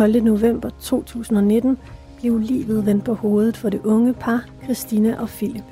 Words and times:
Den 0.00 0.12
12. 0.12 0.24
november 0.24 0.70
2019 0.80 1.78
blev 2.20 2.38
livet 2.38 2.86
vendt 2.86 3.04
på 3.04 3.14
hovedet 3.14 3.56
for 3.56 3.68
det 3.68 3.80
unge 3.84 4.12
par, 4.12 4.44
Christina 4.64 5.20
og 5.20 5.28
Philip. 5.28 5.64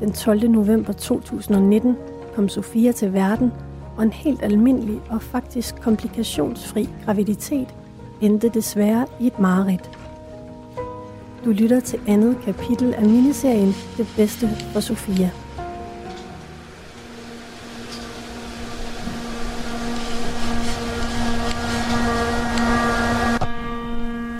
Den 0.00 0.12
12. 0.12 0.50
november 0.50 0.92
2019 0.92 1.96
kom 2.34 2.48
Sofia 2.48 2.92
til 2.92 3.12
verden, 3.12 3.52
og 3.96 4.02
en 4.02 4.12
helt 4.12 4.42
almindelig 4.42 5.00
og 5.10 5.22
faktisk 5.22 5.76
komplikationsfri 5.80 6.88
graviditet 7.04 7.74
endte 8.20 8.48
desværre 8.48 9.06
i 9.20 9.26
et 9.26 9.38
mareridt. 9.38 9.90
Du 11.44 11.50
lytter 11.50 11.80
til 11.80 12.00
andet 12.06 12.36
kapitel 12.44 12.94
af 12.94 13.02
miniserien 13.02 13.72
Det 13.96 14.06
bedste 14.16 14.48
for 14.48 14.80
Sofia. 14.80 15.30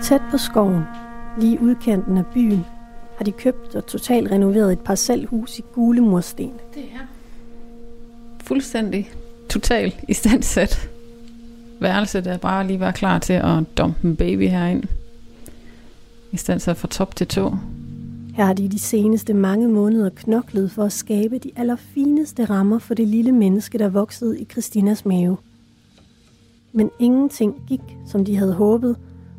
Tæt 0.05 0.21
på 0.31 0.37
skoven, 0.37 0.83
lige 1.37 1.61
udkanten 1.61 2.17
af 2.17 2.25
byen, 2.25 2.65
har 3.17 3.25
de 3.25 3.31
købt 3.31 3.75
og 3.75 3.85
totalt 3.85 4.31
renoveret 4.31 4.73
et 4.73 4.79
parcelhus 4.79 5.59
i 5.59 5.61
gule 5.73 6.01
mursten. 6.01 6.51
Det 6.73 6.83
er 6.83 7.07
fuldstændig 8.43 9.09
totalt 9.49 9.99
i 10.07 10.13
standsat 10.13 10.89
værelse, 11.79 12.21
der 12.21 12.37
bare 12.37 12.67
lige 12.67 12.79
var 12.79 12.91
klar 12.91 13.19
til 13.19 13.33
at 13.33 13.77
dumpe 13.77 14.07
en 14.07 14.15
baby 14.15 14.49
herind. 14.49 14.83
I 16.31 16.37
standsat 16.37 16.77
fra 16.77 16.87
top 16.87 17.15
til 17.15 17.27
tå. 17.27 17.57
Her 18.35 18.45
har 18.45 18.53
de 18.53 18.67
de 18.67 18.79
seneste 18.79 19.33
mange 19.33 19.67
måneder 19.67 20.09
knoklet 20.09 20.71
for 20.71 20.83
at 20.83 20.93
skabe 20.93 21.37
de 21.37 21.51
allerfineste 21.55 22.45
rammer 22.45 22.79
for 22.79 22.93
det 22.93 23.07
lille 23.07 23.31
menneske, 23.31 23.77
der 23.77 23.89
voksede 23.89 24.39
i 24.39 24.45
Christinas 24.45 25.05
mave. 25.05 25.37
Men 26.73 26.89
ingenting 26.99 27.55
gik, 27.67 27.81
som 28.07 28.25
de 28.25 28.37
havde 28.37 28.53
håbet, 28.53 28.95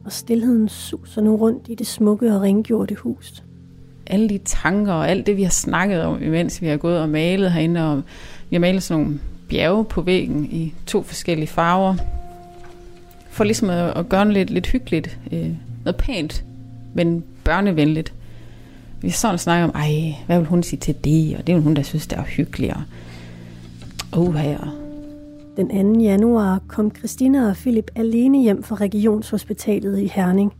og 0.07 0.13
stillheden 0.13 0.69
suser 0.69 1.23
nu 1.23 1.37
rundt 1.37 1.69
i 1.69 1.75
det 1.75 1.87
smukke 1.87 2.35
og 2.35 2.43
rengjorte 2.43 2.95
hus. 2.95 3.43
Alle 4.07 4.29
de 4.29 4.39
tanker 4.39 4.93
og 4.93 5.11
alt 5.11 5.27
det, 5.27 5.37
vi 5.37 5.43
har 5.43 5.51
snakket 5.51 6.03
om, 6.03 6.23
imens 6.23 6.63
vi 6.63 6.67
har 6.67 6.77
gået 6.77 7.01
og 7.01 7.09
malet 7.09 7.53
herinde, 7.53 7.93
og 7.93 8.03
vi 8.51 8.57
har 8.57 8.61
malet 8.61 8.83
sådan 8.83 9.03
nogle 9.03 9.21
bjerge 9.49 9.85
på 9.85 10.03
væggen 10.03 10.45
i 10.45 10.75
to 10.87 11.03
forskellige 11.03 11.49
farver, 11.49 11.95
for 13.31 13.45
ligesom 13.45 13.71
at, 13.71 13.99
at 13.99 14.09
gøre 14.09 14.33
lidt, 14.33 14.51
lidt 14.51 14.67
hyggeligt, 14.67 15.19
øh, 15.33 15.51
noget 15.85 15.97
pænt, 15.97 16.45
men 16.95 17.25
børnevenligt. 17.45 18.13
Vi 19.01 19.09
har 19.09 19.15
sådan 19.15 19.39
snakket 19.39 19.65
om, 19.65 19.73
ej, 19.75 20.15
hvad 20.27 20.39
vil 20.39 20.47
hun 20.47 20.63
sige 20.63 20.81
til 20.81 20.95
det, 21.05 21.37
og 21.37 21.47
det 21.47 21.55
vil 21.55 21.63
hun, 21.63 21.77
der 21.77 21.83
synes, 21.83 22.07
det 22.07 22.19
er 22.19 22.23
hyggeligt, 22.23 22.75
og 24.13 24.23
uh, 24.23 24.35
her. 24.35 24.86
Den 25.57 25.95
2. 25.95 26.01
januar 26.01 26.61
kom 26.67 26.91
Christina 26.97 27.49
og 27.49 27.57
Philip 27.57 27.91
alene 27.95 28.43
hjem 28.43 28.63
fra 28.63 28.77
Regionshospitalet 28.77 30.01
i 30.01 30.07
Herning. 30.07 30.53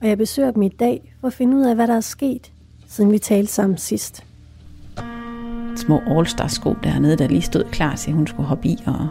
Og 0.00 0.08
jeg 0.08 0.18
besøger 0.18 0.50
dem 0.50 0.62
i 0.62 0.68
dag 0.68 1.14
for 1.20 1.26
at 1.26 1.32
finde 1.32 1.56
ud 1.56 1.62
af, 1.62 1.74
hvad 1.74 1.86
der 1.86 1.96
er 1.96 2.00
sket, 2.00 2.52
siden 2.86 3.12
vi 3.12 3.18
talte 3.18 3.52
sammen 3.52 3.78
sidst. 3.78 4.24
Små 5.76 6.00
all 6.06 6.26
sko 6.48 6.74
dernede, 6.82 7.16
der 7.16 7.28
lige 7.28 7.42
stod 7.42 7.64
klar 7.64 7.96
til, 7.96 8.10
at 8.10 8.16
hun 8.16 8.26
skulle 8.26 8.46
hoppe 8.46 8.68
i, 8.68 8.78
og 8.86 9.08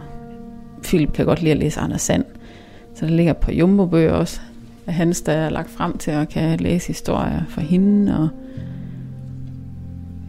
Philip 0.82 1.12
kan 1.12 1.26
godt 1.26 1.40
lide 1.40 1.52
at 1.52 1.58
læse 1.58 1.80
Anders 1.80 2.02
Sand. 2.02 2.24
Så 2.94 3.06
der 3.06 3.12
ligger 3.12 3.32
på 3.32 3.40
par 3.40 3.52
jumbo-bøger 3.52 4.12
også 4.12 4.40
af 4.86 4.94
hans, 4.94 5.20
der 5.20 5.32
er 5.32 5.50
lagt 5.50 5.70
frem 5.70 5.98
til 5.98 6.10
at 6.10 6.28
kan 6.28 6.60
læse 6.60 6.86
historier 6.86 7.42
for 7.48 7.60
hende, 7.60 8.18
og 8.18 8.28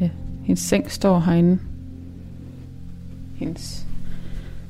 ja, 0.01 0.09
hendes 0.44 0.59
seng 0.59 0.91
står 0.91 1.19
herinde. 1.19 1.59
Hendes 3.35 3.84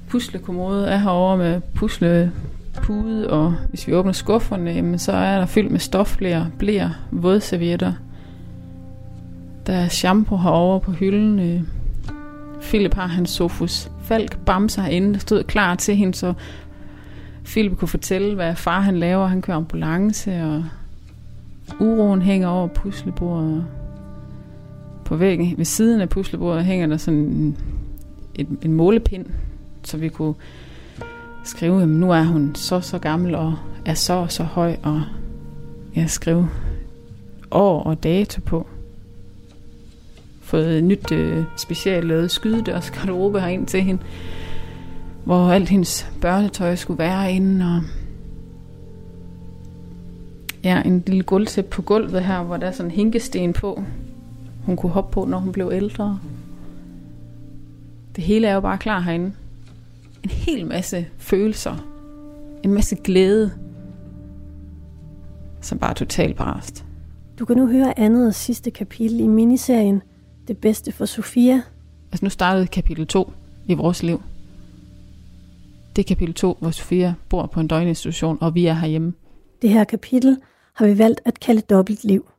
puslekommode 0.09 0.87
er 0.87 0.97
herovre 0.97 1.37
med 1.37 1.61
puslepude, 1.75 3.29
og 3.29 3.55
hvis 3.69 3.87
vi 3.87 3.93
åbner 3.93 4.11
skufferne, 4.11 4.71
jamen, 4.71 4.99
så 4.99 5.11
er 5.11 5.37
der 5.37 5.45
fyldt 5.45 5.71
med 5.71 5.79
stofblæer, 5.79 6.45
blæer, 6.59 6.89
vådservietter. 7.11 7.93
Der 9.67 9.73
er 9.73 9.87
shampoo 9.87 10.37
herovre 10.37 10.79
på 10.79 10.91
hylden. 10.91 11.39
Øh, 11.39 11.61
Philip 12.61 12.93
har 12.93 13.07
hans 13.07 13.29
Sofus 13.29 13.91
Falk 14.01 14.37
bamser 14.45 14.81
herinde, 14.81 15.13
der 15.13 15.19
stod 15.19 15.43
klar 15.43 15.75
til 15.75 15.95
hende, 15.95 16.13
så 16.13 16.33
Philip 17.45 17.77
kunne 17.77 17.87
fortælle, 17.87 18.35
hvad 18.35 18.55
far 18.55 18.81
han 18.81 18.97
laver. 18.97 19.27
Han 19.27 19.41
kører 19.41 19.57
ambulance, 19.57 20.43
og 20.43 20.63
uroen 21.79 22.21
hænger 22.21 22.47
over 22.47 22.67
puslebordet. 22.67 23.65
På 25.05 25.15
væggen 25.15 25.57
ved 25.57 25.65
siden 25.65 26.01
af 26.01 26.09
puslebordet 26.09 26.65
hænger 26.65 26.87
der 26.87 26.97
sådan 26.97 27.19
en, 27.19 27.57
en, 28.35 28.57
en 28.61 28.73
målepind, 28.73 29.25
så 29.87 29.97
vi 29.97 30.09
kunne 30.09 30.33
skrive, 31.43 31.81
at 31.81 31.87
nu 31.87 32.11
er 32.11 32.23
hun 32.23 32.55
så 32.55 32.81
så 32.81 32.99
gammel 32.99 33.35
og 33.35 33.55
er 33.85 33.93
så 33.93 34.13
og 34.13 34.31
så 34.31 34.43
høj, 34.43 34.75
og 34.83 35.01
jeg 35.95 36.09
skrive 36.09 36.49
år 37.51 37.83
og 37.83 38.03
dato 38.03 38.41
på. 38.41 38.67
Fået 40.41 40.77
et 40.77 40.83
nyt 40.83 41.11
øh, 41.11 41.43
specielt 41.57 42.07
lavet 42.07 42.31
skydedørsgarderobe 42.31 43.39
herind 43.41 43.67
til 43.67 43.81
hende, 43.81 44.01
hvor 45.23 45.49
alt 45.49 45.69
hendes 45.69 46.11
børnetøj 46.21 46.75
skulle 46.75 46.97
være 46.97 47.33
inde, 47.33 47.65
og 47.65 47.81
ja, 50.63 50.81
en 50.81 51.03
lille 51.07 51.23
gulvtæp 51.23 51.65
på 51.65 51.81
gulvet 51.81 52.23
her, 52.23 52.43
hvor 52.43 52.57
der 52.57 52.67
er 52.67 52.71
sådan 52.71 52.91
en 52.91 52.95
hinkesten 52.95 53.53
på, 53.53 53.83
hun 54.65 54.75
kunne 54.75 54.91
hoppe 54.91 55.13
på, 55.13 55.25
når 55.25 55.37
hun 55.37 55.51
blev 55.51 55.71
ældre. 55.73 56.19
Det 58.15 58.23
hele 58.23 58.47
er 58.47 58.53
jo 58.53 58.61
bare 58.61 58.77
klar 58.77 58.99
herinde 58.99 59.31
en 60.25 60.29
hel 60.29 60.65
masse 60.65 61.07
følelser, 61.17 61.87
en 62.63 62.73
masse 62.73 62.95
glæde, 62.95 63.51
som 65.61 65.79
bare 65.79 65.89
er 65.89 65.93
totalt 65.93 66.35
brast. 66.35 66.85
Du 67.39 67.45
kan 67.45 67.57
nu 67.57 67.67
høre 67.67 67.99
andet 67.99 68.27
og 68.27 68.33
sidste 68.33 68.71
kapitel 68.71 69.19
i 69.19 69.27
miniserien 69.27 70.01
Det 70.47 70.57
bedste 70.57 70.91
for 70.91 71.05
Sofia. 71.05 71.61
Altså 72.11 72.25
nu 72.25 72.29
startede 72.29 72.67
kapitel 72.67 73.07
2 73.07 73.31
i 73.65 73.73
vores 73.73 74.03
liv. 74.03 74.21
Det 75.95 76.01
er 76.01 76.07
kapitel 76.07 76.33
2, 76.33 76.57
hvor 76.59 76.71
Sofia 76.71 77.13
bor 77.29 77.45
på 77.45 77.59
en 77.59 77.67
døgninstitution, 77.67 78.37
og 78.41 78.55
vi 78.55 78.65
er 78.65 78.73
herhjemme. 78.73 79.13
Det 79.61 79.69
her 79.69 79.83
kapitel 79.83 80.37
har 80.73 80.87
vi 80.87 80.97
valgt 80.97 81.21
at 81.25 81.39
kalde 81.39 81.61
dobbelt 81.61 82.03
liv. 82.03 82.29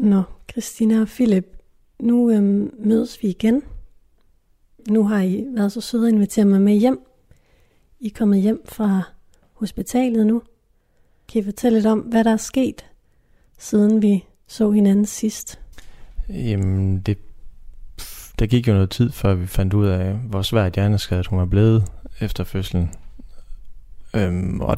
Nå, 0.00 0.22
Christina 0.50 1.00
og 1.00 1.08
Philip, 1.08 1.56
nu 1.98 2.30
øhm, 2.30 2.74
mødes 2.78 3.22
vi 3.22 3.28
igen. 3.28 3.62
Nu 4.88 5.04
har 5.04 5.20
I 5.20 5.44
været 5.54 5.72
så 5.72 5.80
søde 5.80 6.08
at 6.08 6.12
invitere 6.14 6.44
mig 6.44 6.60
med 6.60 6.74
hjem. 6.74 7.00
I 8.00 8.06
er 8.06 8.10
kommet 8.14 8.40
hjem 8.42 8.62
fra 8.64 9.02
hospitalet 9.52 10.26
nu. 10.26 10.42
Kan 11.28 11.40
I 11.40 11.44
fortælle 11.44 11.78
lidt 11.78 11.86
om, 11.86 11.98
hvad 11.98 12.24
der 12.24 12.32
er 12.32 12.36
sket, 12.36 12.84
siden 13.58 14.02
vi 14.02 14.24
så 14.46 14.70
hinanden 14.70 15.06
sidst? 15.06 15.60
Jamen, 16.28 17.00
det, 17.00 17.18
der 18.38 18.46
gik 18.46 18.68
jo 18.68 18.72
noget 18.72 18.90
tid, 18.90 19.12
før 19.12 19.34
vi 19.34 19.46
fandt 19.46 19.74
ud 19.74 19.86
af, 19.86 20.14
hvor 20.14 20.42
svært 20.42 20.74
hjerneskadet 20.74 21.26
hun 21.26 21.38
var 21.38 21.46
blevet 21.46 21.84
efter 22.20 22.44
fødslen. 22.44 22.90
Øhm, 24.16 24.60
og 24.60 24.76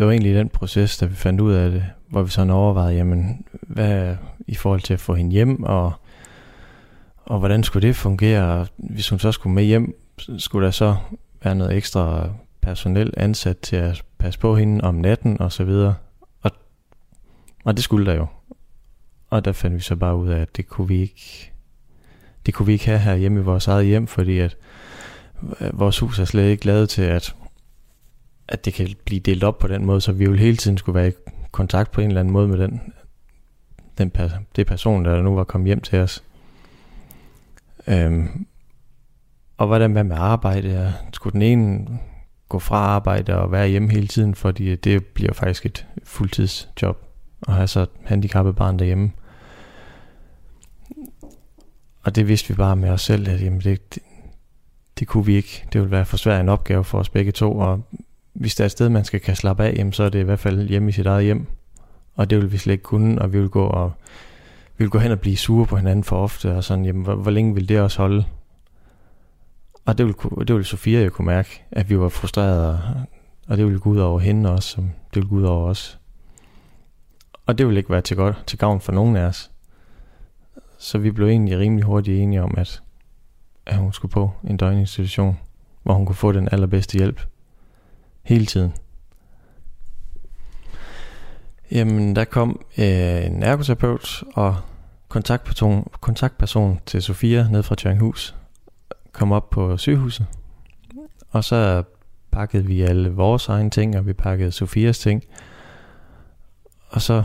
det 0.00 0.06
var 0.06 0.12
egentlig 0.12 0.34
den 0.34 0.48
proces, 0.48 0.98
da 0.98 1.06
vi 1.06 1.14
fandt 1.14 1.40
ud 1.40 1.52
af 1.52 1.70
det, 1.70 1.84
hvor 2.08 2.22
vi 2.22 2.30
sådan 2.30 2.50
overvejede, 2.50 2.96
jamen, 2.96 3.46
hvad 3.52 4.16
i 4.46 4.54
forhold 4.54 4.80
til 4.80 4.94
at 4.94 5.00
få 5.00 5.14
hende 5.14 5.32
hjem, 5.32 5.62
og, 5.62 5.92
og 7.16 7.38
hvordan 7.38 7.62
skulle 7.62 7.88
det 7.88 7.96
fungere? 7.96 8.66
Hvis 8.76 9.08
hun 9.08 9.18
så 9.18 9.32
skulle 9.32 9.54
med 9.54 9.64
hjem, 9.64 9.94
skulle 10.38 10.64
der 10.64 10.70
så 10.70 10.96
være 11.44 11.54
noget 11.54 11.76
ekstra 11.76 12.28
personel 12.60 13.14
ansat 13.16 13.58
til 13.58 13.76
at 13.76 14.02
passe 14.18 14.40
på 14.40 14.56
hende 14.56 14.84
om 14.84 14.94
natten 14.94 15.40
og 15.40 15.52
så 15.52 15.64
videre. 15.64 15.94
Og, 16.42 16.50
og 17.64 17.76
det 17.76 17.84
skulle 17.84 18.06
der 18.06 18.14
jo. 18.14 18.26
Og 19.30 19.44
der 19.44 19.52
fandt 19.52 19.76
vi 19.76 19.80
så 19.80 19.96
bare 19.96 20.16
ud 20.16 20.28
af, 20.28 20.40
at 20.40 20.56
det 20.56 20.68
kunne 20.68 20.88
vi 20.88 21.00
ikke, 21.00 21.52
det 22.46 22.54
kunne 22.54 22.66
vi 22.66 22.72
ikke 22.72 22.86
have 22.86 22.98
her 22.98 23.14
hjemme 23.14 23.40
i 23.40 23.44
vores 23.44 23.66
eget 23.66 23.86
hjem, 23.86 24.06
fordi 24.06 24.38
at 24.38 24.56
øh, 25.60 25.78
vores 25.78 25.98
hus 25.98 26.18
er 26.18 26.24
slet 26.24 26.50
ikke 26.50 26.66
lavet 26.66 26.88
til, 26.88 27.02
at, 27.02 27.34
at 28.50 28.64
det 28.64 28.74
kan 28.74 28.88
blive 29.04 29.20
delt 29.20 29.44
op 29.44 29.58
på 29.58 29.68
den 29.68 29.86
måde, 29.86 30.00
så 30.00 30.12
vi 30.12 30.24
jo 30.24 30.34
hele 30.34 30.56
tiden 30.56 30.78
skulle 30.78 31.00
være 31.00 31.08
i 31.08 31.12
kontakt 31.50 31.90
på 31.90 32.00
en 32.00 32.08
eller 32.08 32.20
anden 32.20 32.32
måde 32.32 32.48
med 32.48 32.58
den, 32.58 32.92
den 33.98 34.12
det 34.56 34.66
person, 34.66 35.04
der 35.04 35.22
nu 35.22 35.34
var 35.34 35.44
kommet 35.44 35.66
hjem 35.66 35.80
til 35.80 35.98
os. 35.98 36.24
Øhm, 37.86 38.46
og 39.56 39.66
hvordan 39.66 39.92
hvad 39.92 40.04
med 40.04 40.16
arbejde? 40.16 40.94
Skulle 41.12 41.32
den 41.32 41.42
ene 41.42 41.98
gå 42.48 42.58
fra 42.58 42.76
arbejde 42.76 43.36
og 43.36 43.52
være 43.52 43.68
hjemme 43.68 43.90
hele 43.90 44.06
tiden, 44.06 44.34
fordi 44.34 44.76
det 44.76 45.06
bliver 45.06 45.32
faktisk 45.32 45.66
et 45.66 45.86
fuldtidsjob 46.04 47.04
at 47.48 47.54
have 47.54 47.66
så 47.66 47.80
et 47.80 47.88
handicappet 48.04 48.56
barn 48.56 48.78
derhjemme. 48.78 49.12
Og 52.02 52.14
det 52.16 52.28
vidste 52.28 52.48
vi 52.48 52.54
bare 52.54 52.76
med 52.76 52.90
os 52.90 53.02
selv, 53.02 53.28
at 53.28 53.42
jamen 53.42 53.60
det, 53.60 53.94
det, 53.94 54.02
det 54.98 55.08
kunne 55.08 55.26
vi 55.26 55.34
ikke. 55.34 55.66
Det 55.72 55.80
ville 55.80 55.90
være 55.90 56.04
for 56.04 56.16
svært 56.16 56.40
en 56.40 56.48
opgave 56.48 56.84
for 56.84 56.98
os 56.98 57.08
begge 57.08 57.32
to, 57.32 57.58
og 57.58 57.82
hvis 58.32 58.54
der 58.54 58.64
er 58.64 58.66
et 58.66 58.72
sted, 58.72 58.88
man 58.88 59.04
skal 59.04 59.20
kan 59.20 59.36
slappe 59.36 59.64
af, 59.64 59.74
jamen, 59.76 59.92
så 59.92 60.02
er 60.02 60.08
det 60.08 60.18
i 60.18 60.22
hvert 60.22 60.38
fald 60.38 60.68
hjemme 60.68 60.88
i 60.88 60.92
sit 60.92 61.06
eget 61.06 61.24
hjem. 61.24 61.46
Og 62.14 62.30
det 62.30 62.38
vil 62.38 62.52
vi 62.52 62.58
slet 62.58 62.72
ikke 62.72 62.82
kunne, 62.82 63.22
og 63.22 63.32
vi 63.32 63.40
vil 63.40 63.48
gå 63.48 63.66
og 63.66 63.92
vi 64.76 64.84
vil 64.84 64.90
gå 64.90 64.98
hen 64.98 65.12
og 65.12 65.20
blive 65.20 65.36
sure 65.36 65.66
på 65.66 65.76
hinanden 65.76 66.04
for 66.04 66.16
ofte, 66.16 66.54
og 66.54 66.64
sådan, 66.64 66.84
jamen, 66.84 67.02
hvor, 67.02 67.14
hvor 67.14 67.30
længe 67.30 67.54
vil 67.54 67.68
det 67.68 67.80
også 67.80 68.02
holde? 68.02 68.24
Og 69.84 69.98
det 69.98 70.06
ville, 70.06 70.18
det 70.40 70.54
ville 70.54 70.64
Sofia 70.64 71.04
jo 71.04 71.10
kunne 71.10 71.26
mærke, 71.26 71.62
at 71.70 71.90
vi 71.90 71.98
var 71.98 72.08
frustrerede, 72.08 72.80
og 73.48 73.56
det 73.56 73.64
ville 73.64 73.80
gå 73.80 73.90
ud 73.90 73.98
over 73.98 74.18
hende 74.20 74.52
også, 74.52 74.68
som 74.68 74.84
det 74.84 75.16
ville 75.16 75.28
gå 75.28 75.36
ud 75.36 75.42
over 75.42 75.68
os. 75.68 75.98
Og 77.46 77.58
det 77.58 77.66
ville 77.66 77.80
ikke 77.80 77.90
være 77.90 78.00
til, 78.00 78.16
godt, 78.16 78.42
til 78.46 78.58
gavn 78.58 78.80
for 78.80 78.92
nogen 78.92 79.16
af 79.16 79.24
os. 79.24 79.50
Så 80.78 80.98
vi 80.98 81.10
blev 81.10 81.26
egentlig 81.26 81.58
rimelig 81.58 81.84
hurtigt 81.84 82.22
enige 82.22 82.42
om, 82.42 82.54
at, 82.56 82.82
at 83.66 83.76
hun 83.76 83.92
skulle 83.92 84.12
på 84.12 84.30
en 84.44 84.56
døgninstitution, 84.56 85.38
hvor 85.82 85.94
hun 85.94 86.06
kunne 86.06 86.16
få 86.16 86.32
den 86.32 86.48
allerbedste 86.52 86.98
hjælp 86.98 87.29
hele 88.30 88.46
tiden. 88.46 88.72
Jamen, 91.70 92.16
der 92.16 92.24
kom 92.24 92.60
øh, 92.78 93.26
en 93.26 93.42
ergoterapeut 93.42 94.24
og 94.34 94.56
kontaktperson, 95.08 95.90
kontaktperson 96.00 96.80
til 96.86 97.02
Sofia 97.02 97.48
ned 97.50 97.62
fra 97.62 97.74
Tjørnhus. 97.74 98.34
Kom 99.12 99.32
op 99.32 99.50
på 99.50 99.76
sygehuset. 99.76 100.26
Og 101.30 101.44
så 101.44 101.82
pakkede 102.30 102.66
vi 102.66 102.82
alle 102.82 103.10
vores 103.10 103.48
egne 103.48 103.70
ting, 103.70 103.96
og 103.96 104.06
vi 104.06 104.12
pakkede 104.12 104.52
Sofias 104.52 104.98
ting. 104.98 105.24
Og 106.88 107.02
så 107.02 107.22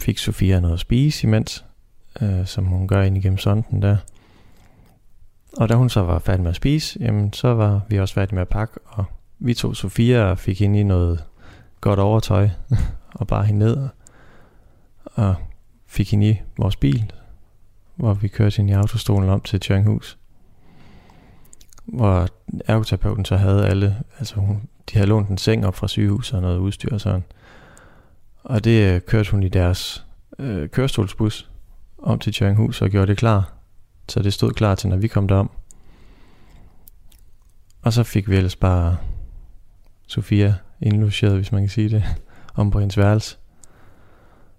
fik 0.00 0.18
Sofia 0.18 0.60
noget 0.60 0.74
at 0.74 0.80
spise 0.80 1.26
imens, 1.26 1.64
øh, 2.20 2.46
som 2.46 2.64
hun 2.64 2.88
gør 2.88 3.02
ind 3.02 3.16
igennem 3.16 3.38
sonden 3.38 3.82
der. 3.82 3.96
Og 5.56 5.68
da 5.68 5.74
hun 5.74 5.90
så 5.90 6.02
var 6.02 6.18
færdig 6.18 6.42
med 6.42 6.50
at 6.50 6.56
spise, 6.56 6.98
jamen 7.00 7.32
så 7.32 7.54
var 7.54 7.80
vi 7.88 8.00
også 8.00 8.14
færdige 8.14 8.34
med 8.34 8.42
at 8.42 8.48
pakke, 8.48 8.74
og 8.84 9.04
vi 9.38 9.54
tog 9.54 9.76
Sofia 9.76 10.22
og 10.22 10.38
fik 10.38 10.58
hende 10.60 10.80
i 10.80 10.82
noget 10.82 11.24
godt 11.80 11.98
overtøj, 11.98 12.48
og 13.20 13.26
bare 13.26 13.44
hende 13.44 13.58
ned, 13.58 13.88
og 15.04 15.34
fik 15.86 16.10
hende 16.10 16.28
i 16.28 16.40
vores 16.58 16.76
bil, 16.76 17.12
hvor 17.94 18.14
vi 18.14 18.28
kørte 18.28 18.56
hende 18.56 18.70
i 18.70 18.74
autostolen 18.74 19.30
om 19.30 19.40
til 19.40 19.60
Tjørnhus. 19.60 20.18
Hvor 21.84 22.28
ergoterapeuten 22.64 23.24
så 23.24 23.36
havde 23.36 23.66
alle, 23.66 23.96
altså 24.18 24.34
hun, 24.34 24.68
de 24.90 24.94
havde 24.94 25.06
lånt 25.06 25.28
en 25.28 25.38
seng 25.38 25.66
op 25.66 25.74
fra 25.74 25.88
sygehuset 25.88 26.34
og 26.34 26.42
noget 26.42 26.58
udstyr 26.58 26.92
og 26.92 27.00
sådan. 27.00 27.24
Og 28.42 28.64
det 28.64 28.94
øh, 28.94 29.00
kørte 29.00 29.30
hun 29.30 29.42
i 29.42 29.48
deres 29.48 30.06
øh, 30.38 30.68
kørestolsbus 30.68 31.50
om 31.98 32.18
til 32.18 32.32
Tjørnhus 32.32 32.82
og 32.82 32.90
gjorde 32.90 33.06
det 33.06 33.18
klar. 33.18 33.52
Så 34.08 34.22
det 34.22 34.32
stod 34.32 34.52
klar 34.52 34.74
til, 34.74 34.88
når 34.88 34.96
vi 34.96 35.08
kom 35.08 35.28
derom. 35.28 35.50
Og 37.82 37.92
så 37.92 38.02
fik 38.02 38.30
vi 38.30 38.36
ellers 38.36 38.56
bare 38.56 38.96
Sofia 40.06 40.54
indlogeret, 40.80 41.34
hvis 41.34 41.52
man 41.52 41.62
kan 41.62 41.68
sige 41.68 41.88
det, 41.88 42.04
om 42.54 42.70
på 42.70 42.80
hendes 42.80 42.98
værelse. 42.98 43.36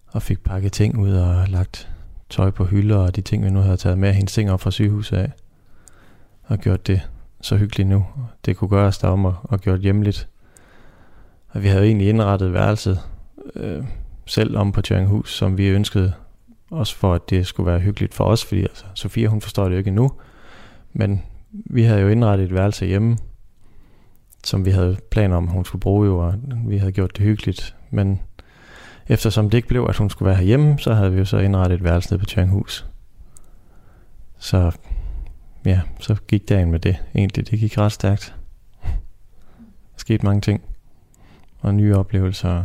Og 0.07 0.21
fik 0.21 0.43
pakket 0.43 0.71
ting 0.71 0.97
ud 0.97 1.13
og 1.13 1.47
lagt 1.47 1.89
tøj 2.29 2.51
på 2.51 2.65
hylder 2.65 2.97
og 2.97 3.15
de 3.15 3.21
ting, 3.21 3.45
vi 3.45 3.49
nu 3.49 3.59
havde 3.59 3.77
taget 3.77 3.97
med 3.97 4.13
hendes 4.13 4.33
ting 4.33 4.51
op 4.51 4.61
fra 4.61 4.71
sygehuset 4.71 5.17
af. 5.17 5.31
Og 6.43 6.57
gjort 6.57 6.87
det 6.87 7.01
så 7.41 7.57
hyggeligt 7.57 7.89
nu. 7.89 8.05
Det 8.45 8.57
kunne 8.57 8.69
gøres 8.69 8.97
derom 8.97 9.25
og, 9.25 9.35
og 9.43 9.59
gjort 9.59 9.79
hjemligt. 9.79 10.29
Og 11.49 11.63
vi 11.63 11.67
havde 11.67 11.85
egentlig 11.85 12.09
indrettet 12.09 12.53
værelset 12.53 12.99
øh, 13.55 13.83
selv 14.25 14.57
om 14.57 14.71
på 14.71 14.81
Tjøringhus, 14.81 15.35
som 15.35 15.57
vi 15.57 15.67
ønskede 15.67 16.13
også 16.71 16.95
for, 16.95 17.13
at 17.13 17.29
det 17.29 17.47
skulle 17.47 17.71
være 17.71 17.79
hyggeligt 17.79 18.13
for 18.13 18.23
os, 18.23 18.45
fordi 18.45 18.61
altså, 18.61 18.85
Sofia 18.93 19.27
hun 19.27 19.41
forstår 19.41 19.63
det 19.63 19.71
jo 19.71 19.77
ikke 19.77 19.87
endnu, 19.87 20.11
men 20.93 21.23
vi 21.51 21.83
havde 21.83 22.01
jo 22.01 22.07
indrettet 22.07 22.45
et 22.45 22.53
værelse 22.53 22.85
hjemme, 22.85 23.17
som 24.47 24.65
vi 24.65 24.71
havde 24.71 24.97
planer 25.11 25.37
om, 25.37 25.47
hun 25.47 25.65
skulle 25.65 25.79
bruge 25.79 26.05
jo, 26.05 26.19
og 26.19 26.33
vi 26.65 26.77
havde 26.77 26.91
gjort 26.91 27.17
det 27.17 27.25
hyggeligt, 27.25 27.75
men 27.89 28.19
eftersom 29.07 29.49
det 29.49 29.57
ikke 29.57 29.67
blev, 29.67 29.85
at 29.89 29.97
hun 29.97 30.09
skulle 30.09 30.27
være 30.27 30.37
herhjemme, 30.37 30.79
så 30.79 30.93
havde 30.93 31.11
vi 31.11 31.17
jo 31.17 31.25
så 31.25 31.37
indrettet 31.37 31.75
et 31.75 31.83
værelse 31.83 32.11
nede 32.11 32.19
på 32.19 32.25
Tjørninghus. 32.25 32.85
Så 34.37 34.71
ja, 35.65 35.81
så 35.99 36.15
gik 36.27 36.49
dagen 36.49 36.71
med 36.71 36.79
det 36.79 36.97
egentlig. 37.15 37.51
Det 37.51 37.59
gik 37.59 37.77
ret 37.77 37.91
stærkt. 37.91 38.35
Der 38.83 39.97
skete 39.97 40.25
mange 40.25 40.41
ting. 40.41 40.61
Og 41.59 41.73
nye 41.73 41.95
oplevelser 41.95 42.63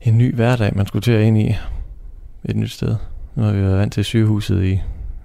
en 0.00 0.18
ny 0.18 0.34
hverdag, 0.34 0.76
man 0.76 0.86
skulle 0.86 1.02
til 1.02 1.12
at 1.12 1.22
ind 1.22 1.38
i 1.38 1.56
et 2.44 2.56
nyt 2.56 2.70
sted. 2.70 2.96
Nu 3.34 3.42
har 3.42 3.52
vi 3.52 3.62
været 3.62 3.78
vant 3.78 3.92
til 3.92 4.04
sygehuset 4.04 4.64
i, 4.64 4.80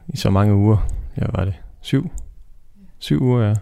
i 0.07 0.18
så 0.18 0.30
mange 0.30 0.56
uger. 0.56 0.88
Ja, 1.18 1.25
var 1.34 1.45
det? 1.45 1.54
Syv? 1.81 2.12
Syv 3.00 3.22
uger, 3.22 3.48
ja. 3.48 3.54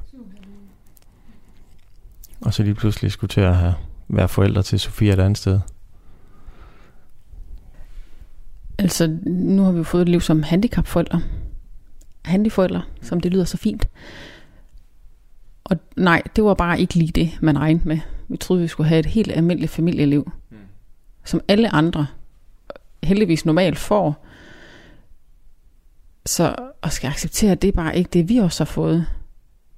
Og 2.42 2.54
så 2.54 2.64
lige 2.64 2.76
pludselig 2.76 3.12
skulle 3.12 3.30
til 3.30 3.42
at 3.42 3.56
have, 3.56 3.74
være 4.08 4.30
forældre 4.30 4.64
til 4.64 4.80
Sofia 4.80 5.14
et 5.14 5.20
andet 5.20 5.38
sted. 5.38 5.60
Altså, 8.78 9.18
nu 9.26 9.64
har 9.64 9.72
vi 9.72 9.78
jo 9.78 9.84
fået 9.84 10.02
et 10.02 10.10
liv 10.10 10.22
som 10.22 10.44
handicapforældre. 10.44 11.22
Handiforældre, 12.26 12.82
som 13.02 13.20
det 13.20 13.32
lyder 13.32 13.46
så 13.46 13.58
fint. 13.58 13.90
Og 15.64 15.78
nej, 15.98 16.22
det 16.36 16.44
var 16.44 16.54
bare 16.54 16.82
ikke 16.82 16.96
lige 16.96 17.12
det, 17.12 17.32
man 17.42 17.60
regnede 17.60 17.88
med. 17.88 18.00
Vi 18.28 18.38
troede, 18.38 18.62
vi 18.62 18.68
skulle 18.68 18.90
have 18.90 19.00
et 19.00 19.06
helt 19.06 19.32
almindeligt 19.32 19.72
familieliv 19.72 20.32
som 21.24 21.42
alle 21.48 21.76
andre 21.76 22.08
heldigvis 23.04 23.46
normalt 23.46 23.78
får. 23.78 24.26
Så 26.26 26.56
at 26.84 26.92
skal 26.92 27.08
acceptere, 27.08 27.56
det 27.56 27.68
er 27.68 27.72
bare 27.72 27.98
ikke 27.98 28.10
det, 28.14 28.30
vi 28.30 28.38
også 28.38 28.64
har 28.64 28.66
fået. 28.66 29.06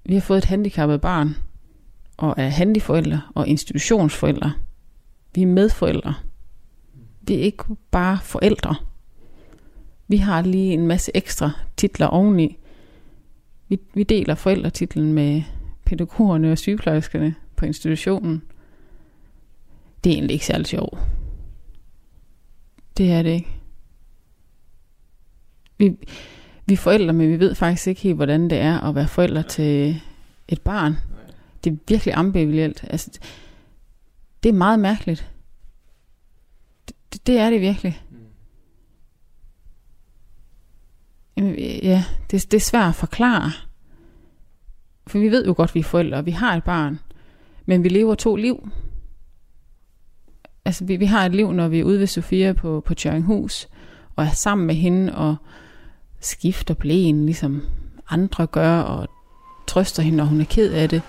Vi 0.06 0.14
har 0.14 0.22
fået 0.22 0.38
et 0.38 0.46
handicappet 0.46 1.02
barn, 1.02 1.36
og 2.18 2.34
er 2.38 2.48
handiforældre 2.48 3.22
og 3.36 3.48
institutionsforældre. 3.48 4.54
Vi 5.36 5.42
er 5.42 5.48
medforældre. 5.48 6.14
Vi 7.22 7.34
er 7.34 7.40
ikke 7.40 7.64
bare 7.92 8.20
forældre. 8.24 8.76
Vi 10.08 10.18
har 10.18 10.42
lige 10.42 10.74
en 10.74 10.88
masse 10.88 11.12
ekstra 11.16 11.52
titler 11.78 12.08
oveni. 12.08 12.58
Vi, 13.68 13.80
vi 13.94 14.04
deler 14.04 14.36
forældretitlen 14.36 15.14
med 15.14 15.44
pædagogerne 15.86 16.52
og 16.52 16.58
sygeplejerskerne 16.58 17.36
på 17.56 17.66
institutionen. 17.66 18.44
Det 20.04 20.10
er 20.10 20.14
egentlig 20.14 20.34
ikke 20.34 20.46
særlig 20.46 20.68
sjovt. 20.68 20.98
Det 22.98 23.12
er 23.12 23.22
det 23.22 23.30
ikke. 23.30 23.60
Vi, 25.78 25.98
vi 26.66 26.74
er 26.74 26.78
forældre, 26.78 27.14
men 27.14 27.30
vi 27.30 27.40
ved 27.40 27.56
faktisk 27.56 27.88
ikke 27.88 28.02
helt, 28.02 28.16
hvordan 28.16 28.50
det 28.50 28.58
er 28.58 28.80
at 28.80 28.96
være 28.96 29.08
forældre 29.08 29.44
til 29.44 30.02
et 30.48 30.62
barn. 30.62 30.98
Det 31.64 31.74
er 31.74 31.78
virkelig 31.88 32.14
ambivalent. 32.14 32.84
Altså, 32.90 33.20
det 34.44 34.50
er 34.50 34.54
meget 34.54 34.80
mærkeligt. 34.80 35.32
Det, 36.88 37.28
det 37.28 37.38
er 37.38 37.50
det 37.50 37.62
virkelig. 37.62 38.02
Ja, 41.84 42.04
det, 42.32 42.52
det 42.52 42.54
er 42.54 42.60
svært 42.60 42.90
at 42.90 42.96
forklare. 42.96 43.52
For 45.08 45.20
vi 45.20 45.32
ved 45.32 45.46
jo 45.46 45.54
godt, 45.58 45.70
at 45.70 45.76
vi 45.76 45.80
er 45.80 45.84
forældre, 45.84 46.18
og 46.18 46.26
vi 46.26 46.32
har 46.32 46.56
et 46.56 46.64
barn. 46.64 47.00
Men 47.66 47.84
vi 47.84 47.90
lever 47.90 48.16
to 48.16 48.36
liv 48.36 48.70
altså 50.66 50.86
vi, 50.86 50.96
vi 50.96 51.06
har 51.06 51.26
et 51.26 51.36
liv, 51.36 51.52
når 51.52 51.68
vi 51.68 51.80
er 51.80 51.84
ude 51.84 52.00
ved 52.00 52.08
Sofia 52.08 52.54
på, 52.54 52.84
på 52.86 52.94
Tjørninghus, 52.94 53.68
og 54.16 54.26
er 54.26 54.30
sammen 54.30 54.68
med 54.68 54.76
hende 54.76 55.16
og 55.16 55.36
skifter 56.20 56.74
blæen, 56.74 57.26
ligesom 57.26 57.62
andre 58.10 58.48
gør, 58.48 58.80
og 58.80 59.08
trøster 59.68 60.04
hende, 60.04 60.18
når 60.18 60.26
hun 60.26 60.42
er 60.42 60.46
ked 60.46 60.74
af 60.74 60.90
det. 60.90 61.02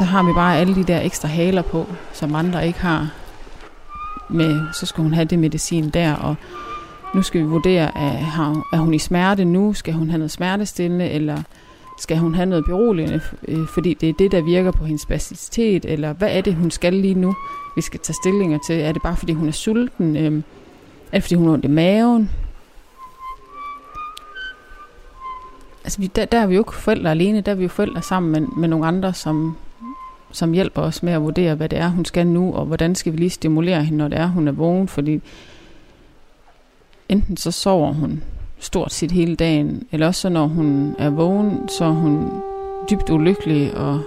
Så 0.00 0.04
har 0.04 0.22
vi 0.22 0.32
bare 0.32 0.58
alle 0.58 0.74
de 0.74 0.84
der 0.84 1.00
ekstra 1.00 1.28
haler 1.28 1.62
på, 1.62 1.86
som 2.12 2.34
andre 2.34 2.66
ikke 2.66 2.80
har 2.80 3.10
med, 4.28 4.60
så 4.72 4.86
skal 4.86 5.02
hun 5.02 5.14
have 5.14 5.24
det 5.24 5.38
medicin 5.38 5.90
der, 5.90 6.14
og 6.14 6.36
nu 7.14 7.22
skal 7.22 7.40
vi 7.40 7.46
vurdere, 7.46 7.98
at 7.98 8.12
er 8.72 8.76
hun 8.76 8.94
i 8.94 8.98
smerte 8.98 9.44
nu, 9.44 9.72
skal 9.72 9.94
hun 9.94 10.10
have 10.10 10.18
noget 10.18 10.30
smertestillende, 10.30 11.08
eller 11.10 11.42
skal 11.98 12.18
hun 12.18 12.34
have 12.34 12.46
noget 12.46 12.64
beroligende, 12.64 13.20
øh, 13.48 13.66
fordi 13.66 13.94
det 13.94 14.08
er 14.08 14.12
det, 14.12 14.32
der 14.32 14.40
virker 14.40 14.70
på 14.70 14.84
hendes 14.84 15.02
spasticitet, 15.02 15.84
eller 15.84 16.12
hvad 16.12 16.28
er 16.30 16.40
det, 16.40 16.54
hun 16.54 16.70
skal 16.70 16.92
lige 16.92 17.14
nu, 17.14 17.34
vi 17.76 17.82
skal 17.82 18.00
tage 18.00 18.16
stillinger 18.22 18.58
til. 18.66 18.80
Er 18.80 18.92
det 18.92 19.02
bare, 19.02 19.16
fordi 19.16 19.32
hun 19.32 19.48
er 19.48 19.52
sulten? 19.52 20.16
Øhm, 20.16 20.44
er 21.12 21.16
det, 21.16 21.22
fordi 21.22 21.34
hun 21.34 21.46
har 21.46 21.52
ondt 21.52 21.64
i 21.64 21.68
maven? 21.68 22.30
Altså, 25.84 26.00
vi, 26.00 26.06
der, 26.06 26.24
der 26.24 26.38
er 26.38 26.46
vi 26.46 26.54
jo 26.54 26.60
ikke 26.60 26.74
forældre 26.74 27.10
alene, 27.10 27.40
der 27.40 27.52
er 27.52 27.56
vi 27.56 27.62
jo 27.62 27.68
forældre 27.68 28.02
sammen 28.02 28.32
med, 28.32 28.40
med 28.56 28.68
nogle 28.68 28.86
andre, 28.86 29.14
som 29.14 29.56
som 30.32 30.52
hjælper 30.52 30.82
os 30.82 31.02
med 31.02 31.12
at 31.12 31.22
vurdere, 31.22 31.54
hvad 31.54 31.68
det 31.68 31.78
er, 31.78 31.88
hun 31.88 32.04
skal 32.04 32.26
nu, 32.26 32.54
og 32.54 32.66
hvordan 32.66 32.94
skal 32.94 33.12
vi 33.12 33.18
lige 33.18 33.30
stimulere 33.30 33.84
hende, 33.84 33.98
når 33.98 34.08
det 34.08 34.18
er, 34.18 34.26
hun 34.26 34.48
er 34.48 34.52
vågen, 34.52 34.88
fordi 34.88 35.20
enten 37.08 37.36
så 37.36 37.50
sover 37.50 37.92
hun 37.92 38.22
stort 38.58 38.92
set 38.92 39.10
hele 39.10 39.36
dagen, 39.36 39.86
eller 39.92 40.06
også 40.06 40.20
så 40.20 40.28
når 40.28 40.46
hun 40.46 40.94
er 40.98 41.10
vågen, 41.10 41.68
så 41.68 41.84
er 41.84 41.90
hun 41.90 42.30
dybt 42.90 43.10
ulykkelig 43.10 43.76
og 43.76 44.00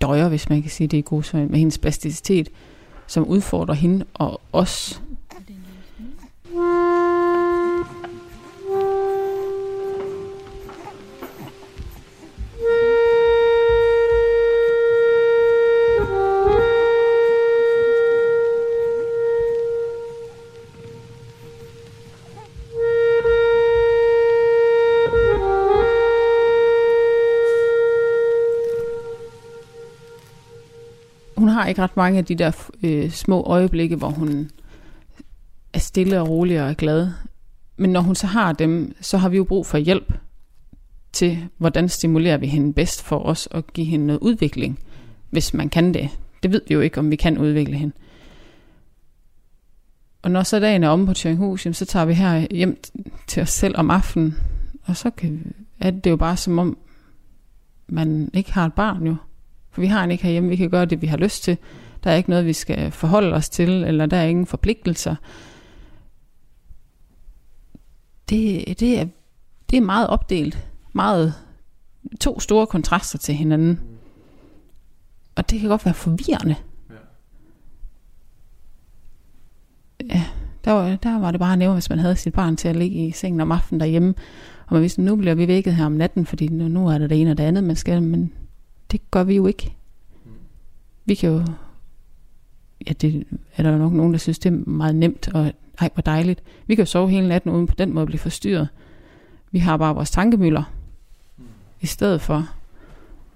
døjer, 0.00 0.28
hvis 0.28 0.48
man 0.48 0.62
kan 0.62 0.70
sige 0.70 0.86
det 0.86 0.96
i 0.98 1.02
god 1.06 1.34
med 1.34 1.58
hendes 1.58 1.78
plasticitet, 1.78 2.48
som 3.06 3.26
udfordrer 3.26 3.74
hende 3.74 4.04
og 4.14 4.40
os. 4.52 5.02
Har 31.66 31.68
ikke 31.68 31.82
ret 31.82 31.96
mange 31.96 32.18
af 32.18 32.24
de 32.24 32.34
der 32.34 32.68
øh, 32.82 33.10
små 33.10 33.42
øjeblikke, 33.42 33.96
hvor 33.96 34.08
hun 34.08 34.50
er 35.72 35.78
stille 35.78 36.20
og 36.20 36.28
rolig 36.28 36.62
og 36.62 36.68
er 36.68 36.74
glad. 36.74 37.10
Men 37.76 37.90
når 37.90 38.00
hun 38.00 38.14
så 38.14 38.26
har 38.26 38.52
dem, 38.52 38.96
så 39.00 39.18
har 39.18 39.28
vi 39.28 39.36
jo 39.36 39.44
brug 39.44 39.66
for 39.66 39.78
hjælp 39.78 40.12
til, 41.12 41.48
hvordan 41.58 41.88
stimulerer 41.88 42.36
vi 42.36 42.46
hende 42.46 42.72
bedst 42.72 43.02
for 43.02 43.18
os 43.18 43.48
at 43.50 43.72
give 43.72 43.86
hende 43.86 44.06
noget 44.06 44.20
udvikling, 44.20 44.78
hvis 45.30 45.54
man 45.54 45.68
kan 45.68 45.94
det. 45.94 46.10
Det 46.42 46.52
ved 46.52 46.60
vi 46.68 46.74
jo 46.74 46.80
ikke, 46.80 46.98
om 46.98 47.10
vi 47.10 47.16
kan 47.16 47.38
udvikle 47.38 47.76
hende. 47.76 47.94
Og 50.22 50.30
når 50.30 50.42
så 50.42 50.58
dagen 50.60 50.84
er 50.84 50.88
omme 50.88 51.06
på 51.06 51.14
Tjøringhus, 51.14 51.66
så 51.72 51.84
tager 51.84 52.04
vi 52.04 52.14
her 52.14 52.46
hjem 52.50 52.82
til 53.26 53.42
os 53.42 53.50
selv 53.50 53.74
om 53.76 53.90
aftenen, 53.90 54.36
og 54.84 54.96
så 54.96 55.10
kan, 55.10 55.54
er 55.80 55.90
det 55.90 56.10
jo 56.10 56.16
bare 56.16 56.36
som 56.36 56.58
om, 56.58 56.78
man 57.88 58.30
ikke 58.34 58.52
har 58.52 58.66
et 58.66 58.74
barn 58.74 59.06
jo. 59.06 59.16
For 59.76 59.80
vi 59.80 59.86
har 59.86 60.04
en 60.04 60.10
ikke 60.10 60.24
herhjemme, 60.24 60.48
vi 60.48 60.56
kan 60.56 60.70
gøre 60.70 60.84
det, 60.84 61.02
vi 61.02 61.06
har 61.06 61.16
lyst 61.16 61.42
til. 61.42 61.58
Der 62.04 62.10
er 62.10 62.14
ikke 62.14 62.30
noget, 62.30 62.46
vi 62.46 62.52
skal 62.52 62.90
forholde 62.90 63.32
os 63.32 63.48
til, 63.48 63.70
eller 63.70 64.06
der 64.06 64.16
er 64.16 64.24
ingen 64.24 64.46
forpligtelser. 64.46 65.16
Det, 68.28 68.64
det, 68.80 69.00
er, 69.00 69.06
det 69.70 69.76
er 69.76 69.80
meget 69.80 70.08
opdelt. 70.08 70.68
Meget 70.92 71.34
to 72.20 72.40
store 72.40 72.66
kontraster 72.66 73.18
til 73.18 73.34
hinanden. 73.34 73.80
Og 75.34 75.50
det 75.50 75.60
kan 75.60 75.68
godt 75.68 75.84
være 75.84 75.94
forvirrende. 75.94 76.56
Ja, 80.10 80.24
der 80.64 80.72
var, 80.72 80.96
der 80.96 81.18
var 81.18 81.30
det 81.30 81.40
bare 81.40 81.56
nævnt, 81.56 81.74
hvis 81.74 81.90
man 81.90 81.98
havde 81.98 82.16
sit 82.16 82.34
barn 82.34 82.56
til 82.56 82.68
at 82.68 82.76
ligge 82.76 83.06
i 83.06 83.10
sengen 83.12 83.40
om 83.40 83.52
aftenen 83.52 83.80
derhjemme. 83.80 84.14
Og 84.66 84.72
man 84.72 84.82
vidste, 84.82 85.02
nu 85.02 85.16
bliver 85.16 85.34
vi 85.34 85.48
vækket 85.48 85.74
her 85.74 85.86
om 85.86 85.92
natten, 85.92 86.26
fordi 86.26 86.48
nu, 86.48 86.68
nu 86.68 86.88
er 86.88 86.98
det 86.98 87.10
det 87.10 87.20
ene 87.20 87.30
og 87.30 87.38
det 87.38 87.44
andet, 87.44 87.64
man 87.64 87.76
skal. 87.76 88.02
Men 88.02 88.32
det 88.90 89.10
gør 89.10 89.24
vi 89.24 89.36
jo 89.36 89.46
ikke. 89.46 89.76
Vi 91.04 91.14
kan 91.14 91.30
jo, 91.30 91.44
ja 92.86 92.92
det 92.92 93.26
er 93.56 93.62
der 93.62 93.78
nok 93.78 93.92
nogen, 93.92 94.12
der 94.12 94.18
synes, 94.18 94.38
det 94.38 94.52
er 94.52 94.70
meget 94.70 94.94
nemt, 94.94 95.28
og 95.34 95.52
ej, 95.80 95.90
hvor 95.94 96.02
dejligt. 96.02 96.42
Vi 96.66 96.74
kan 96.74 96.82
jo 96.82 96.86
sove 96.86 97.10
hele 97.10 97.28
natten 97.28 97.52
uden 97.52 97.66
på 97.66 97.74
den 97.74 97.92
måde 97.92 98.02
at 98.02 98.06
blive 98.06 98.18
forstyrret. 98.18 98.68
Vi 99.50 99.58
har 99.58 99.76
bare 99.76 99.94
vores 99.94 100.10
tankemøller 100.10 100.62
i 101.80 101.86
stedet 101.86 102.20
for, 102.20 102.48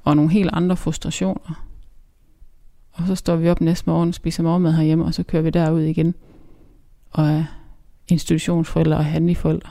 og 0.04 0.16
nogle 0.16 0.30
helt 0.30 0.50
andre 0.52 0.76
frustrationer. 0.76 1.66
Og 2.92 3.06
så 3.06 3.14
står 3.14 3.36
vi 3.36 3.48
op 3.48 3.60
næste 3.60 3.90
morgen, 3.90 4.12
spiser 4.12 4.42
morgenmad 4.42 4.72
herhjemme, 4.72 5.04
og 5.04 5.14
så 5.14 5.22
kører 5.22 5.42
vi 5.42 5.50
derud 5.50 5.82
igen. 5.82 6.14
Og 7.10 7.28
er 7.28 7.44
institutionsforældre 8.08 8.96
og 8.96 9.04
handleforældre 9.04 9.70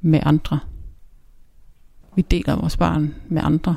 med 0.00 0.20
andre. 0.22 0.58
Vi 2.16 2.22
deler 2.22 2.56
vores 2.56 2.76
barn 2.76 3.14
med 3.28 3.42
andre. 3.44 3.76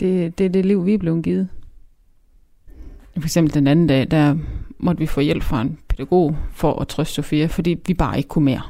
Det, 0.00 0.38
det 0.38 0.46
er 0.46 0.50
det 0.50 0.66
liv, 0.66 0.86
vi 0.86 0.94
er 0.94 0.98
blevet 0.98 1.24
givet. 1.24 1.48
For 3.18 3.24
eksempel 3.24 3.54
den 3.54 3.66
anden 3.66 3.86
dag, 3.86 4.10
der 4.10 4.36
måtte 4.78 5.00
vi 5.00 5.06
få 5.06 5.20
hjælp 5.20 5.42
fra 5.42 5.60
en 5.60 5.78
pædagog 5.88 6.36
for 6.52 6.80
at 6.80 6.88
trøste 6.88 7.14
Sofia, 7.14 7.46
fordi 7.46 7.76
vi 7.86 7.94
bare 7.94 8.16
ikke 8.16 8.28
kunne 8.28 8.44
mere. 8.44 8.62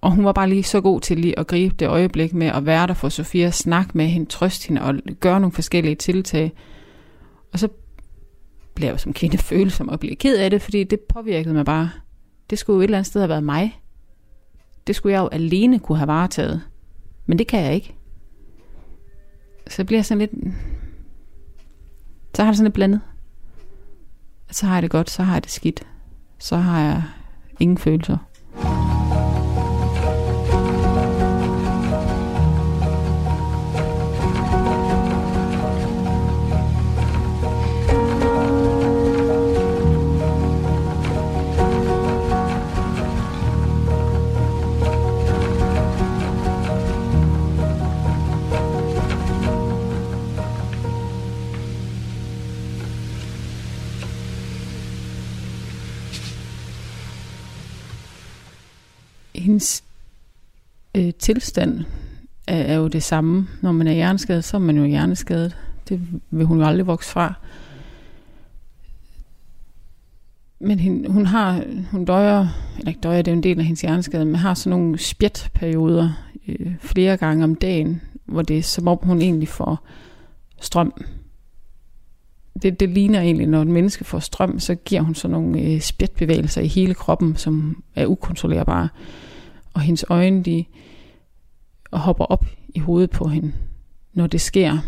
Og 0.00 0.10
hun 0.10 0.24
var 0.24 0.32
bare 0.32 0.48
lige 0.48 0.62
så 0.62 0.80
god 0.80 1.00
til 1.00 1.18
lige 1.18 1.38
at 1.38 1.46
gribe 1.46 1.74
det 1.74 1.88
øjeblik 1.88 2.34
med 2.34 2.46
at 2.46 2.66
være 2.66 2.86
der 2.86 2.94
for 2.94 3.08
Sofia, 3.08 3.50
snakke 3.50 3.90
med 3.94 4.06
hende, 4.06 4.26
trøste 4.26 4.68
hende 4.68 4.82
og 4.82 4.94
gøre 5.20 5.40
nogle 5.40 5.52
forskellige 5.52 5.94
tiltag. 5.94 6.52
Og 7.52 7.58
så 7.58 7.68
blev 8.74 8.86
jeg 8.86 8.92
jo 8.92 8.98
som 8.98 9.12
kvinde 9.12 9.38
følsom 9.38 9.88
og 9.88 10.00
blev 10.00 10.16
ked 10.16 10.38
af 10.38 10.50
det, 10.50 10.62
fordi 10.62 10.84
det 10.84 11.00
påvirkede 11.00 11.54
mig 11.54 11.64
bare. 11.64 11.90
Det 12.50 12.58
skulle 12.58 12.74
jo 12.74 12.80
et 12.80 12.84
eller 12.84 12.98
andet 12.98 13.06
sted 13.06 13.20
have 13.20 13.28
været 13.28 13.44
mig. 13.44 13.80
Det 14.86 14.96
skulle 14.96 15.12
jeg 15.12 15.20
jo 15.20 15.28
alene 15.28 15.78
kunne 15.78 15.98
have 15.98 16.08
varetaget. 16.08 16.62
Men 17.26 17.38
det 17.38 17.46
kan 17.46 17.64
jeg 17.64 17.74
ikke 17.74 17.94
så 19.70 19.84
bliver 19.84 19.98
jeg 19.98 20.04
sådan 20.04 20.18
lidt... 20.18 20.54
Så 22.34 22.42
har 22.42 22.50
det 22.50 22.56
sådan 22.56 22.64
lidt 22.64 22.74
blandet. 22.74 23.00
Så 24.50 24.66
har 24.66 24.74
jeg 24.74 24.82
det 24.82 24.90
godt, 24.90 25.10
så 25.10 25.22
har 25.22 25.32
jeg 25.32 25.42
det 25.42 25.50
skidt. 25.50 25.86
Så 26.38 26.56
har 26.56 26.80
jeg 26.80 27.02
ingen 27.60 27.78
følelser. 27.78 28.16
Ens 59.60 59.84
øh, 60.96 61.14
tilstand 61.18 61.84
er, 62.46 62.56
er 62.56 62.74
jo 62.74 62.88
det 62.88 63.02
samme. 63.02 63.48
Når 63.62 63.72
man 63.72 63.86
er 63.86 63.92
hjerneskadet, 63.92 64.44
så 64.44 64.56
er 64.56 64.60
man 64.60 64.76
jo 64.76 64.84
hjerneskadet. 64.84 65.56
Det 65.88 66.00
vil 66.30 66.46
hun 66.46 66.58
jo 66.58 66.66
aldrig 66.66 66.86
vokse 66.86 67.10
fra. 67.10 67.34
Men 70.60 70.78
hende, 70.78 71.08
hun 71.08 71.26
har, 71.26 71.64
hun 71.90 72.04
døjer, 72.04 72.46
eller 72.78 72.88
ikke 72.88 73.00
døjer, 73.00 73.22
det 73.22 73.30
er 73.30 73.36
en 73.36 73.42
del 73.42 73.58
af 73.58 73.64
hendes 73.64 73.80
hjerneskade, 73.80 74.24
men 74.24 74.34
har 74.34 74.54
sådan 74.54 74.78
nogle 74.78 74.98
spjætperioder 74.98 76.10
øh, 76.48 76.74
flere 76.80 77.16
gange 77.16 77.44
om 77.44 77.54
dagen, 77.54 78.00
hvor 78.24 78.42
det 78.42 78.58
er 78.58 78.62
som 78.62 78.88
om 78.88 78.98
hun 79.02 79.22
egentlig 79.22 79.48
får 79.48 79.86
strøm. 80.60 81.04
Det, 82.62 82.80
det 82.80 82.88
ligner 82.88 83.20
egentlig, 83.20 83.46
når 83.46 83.62
et 83.62 83.68
menneske 83.68 84.04
får 84.04 84.18
strøm, 84.18 84.58
så 84.58 84.74
giver 84.74 85.00
hun 85.00 85.14
sådan 85.14 85.32
nogle 85.32 85.60
øh, 85.60 85.80
spjætbevægelser 85.80 86.60
i 86.60 86.66
hele 86.66 86.94
kroppen, 86.94 87.36
som 87.36 87.82
er 87.94 88.06
ukontrollerbare 88.06 88.88
og 89.74 89.80
hendes 89.80 90.04
øjne 90.08 90.42
de 90.42 90.64
hopper 91.92 92.24
op 92.24 92.46
i 92.68 92.78
hovedet 92.78 93.10
på 93.10 93.28
hende, 93.28 93.52
når 94.12 94.26
det 94.26 94.40
sker. 94.40 94.78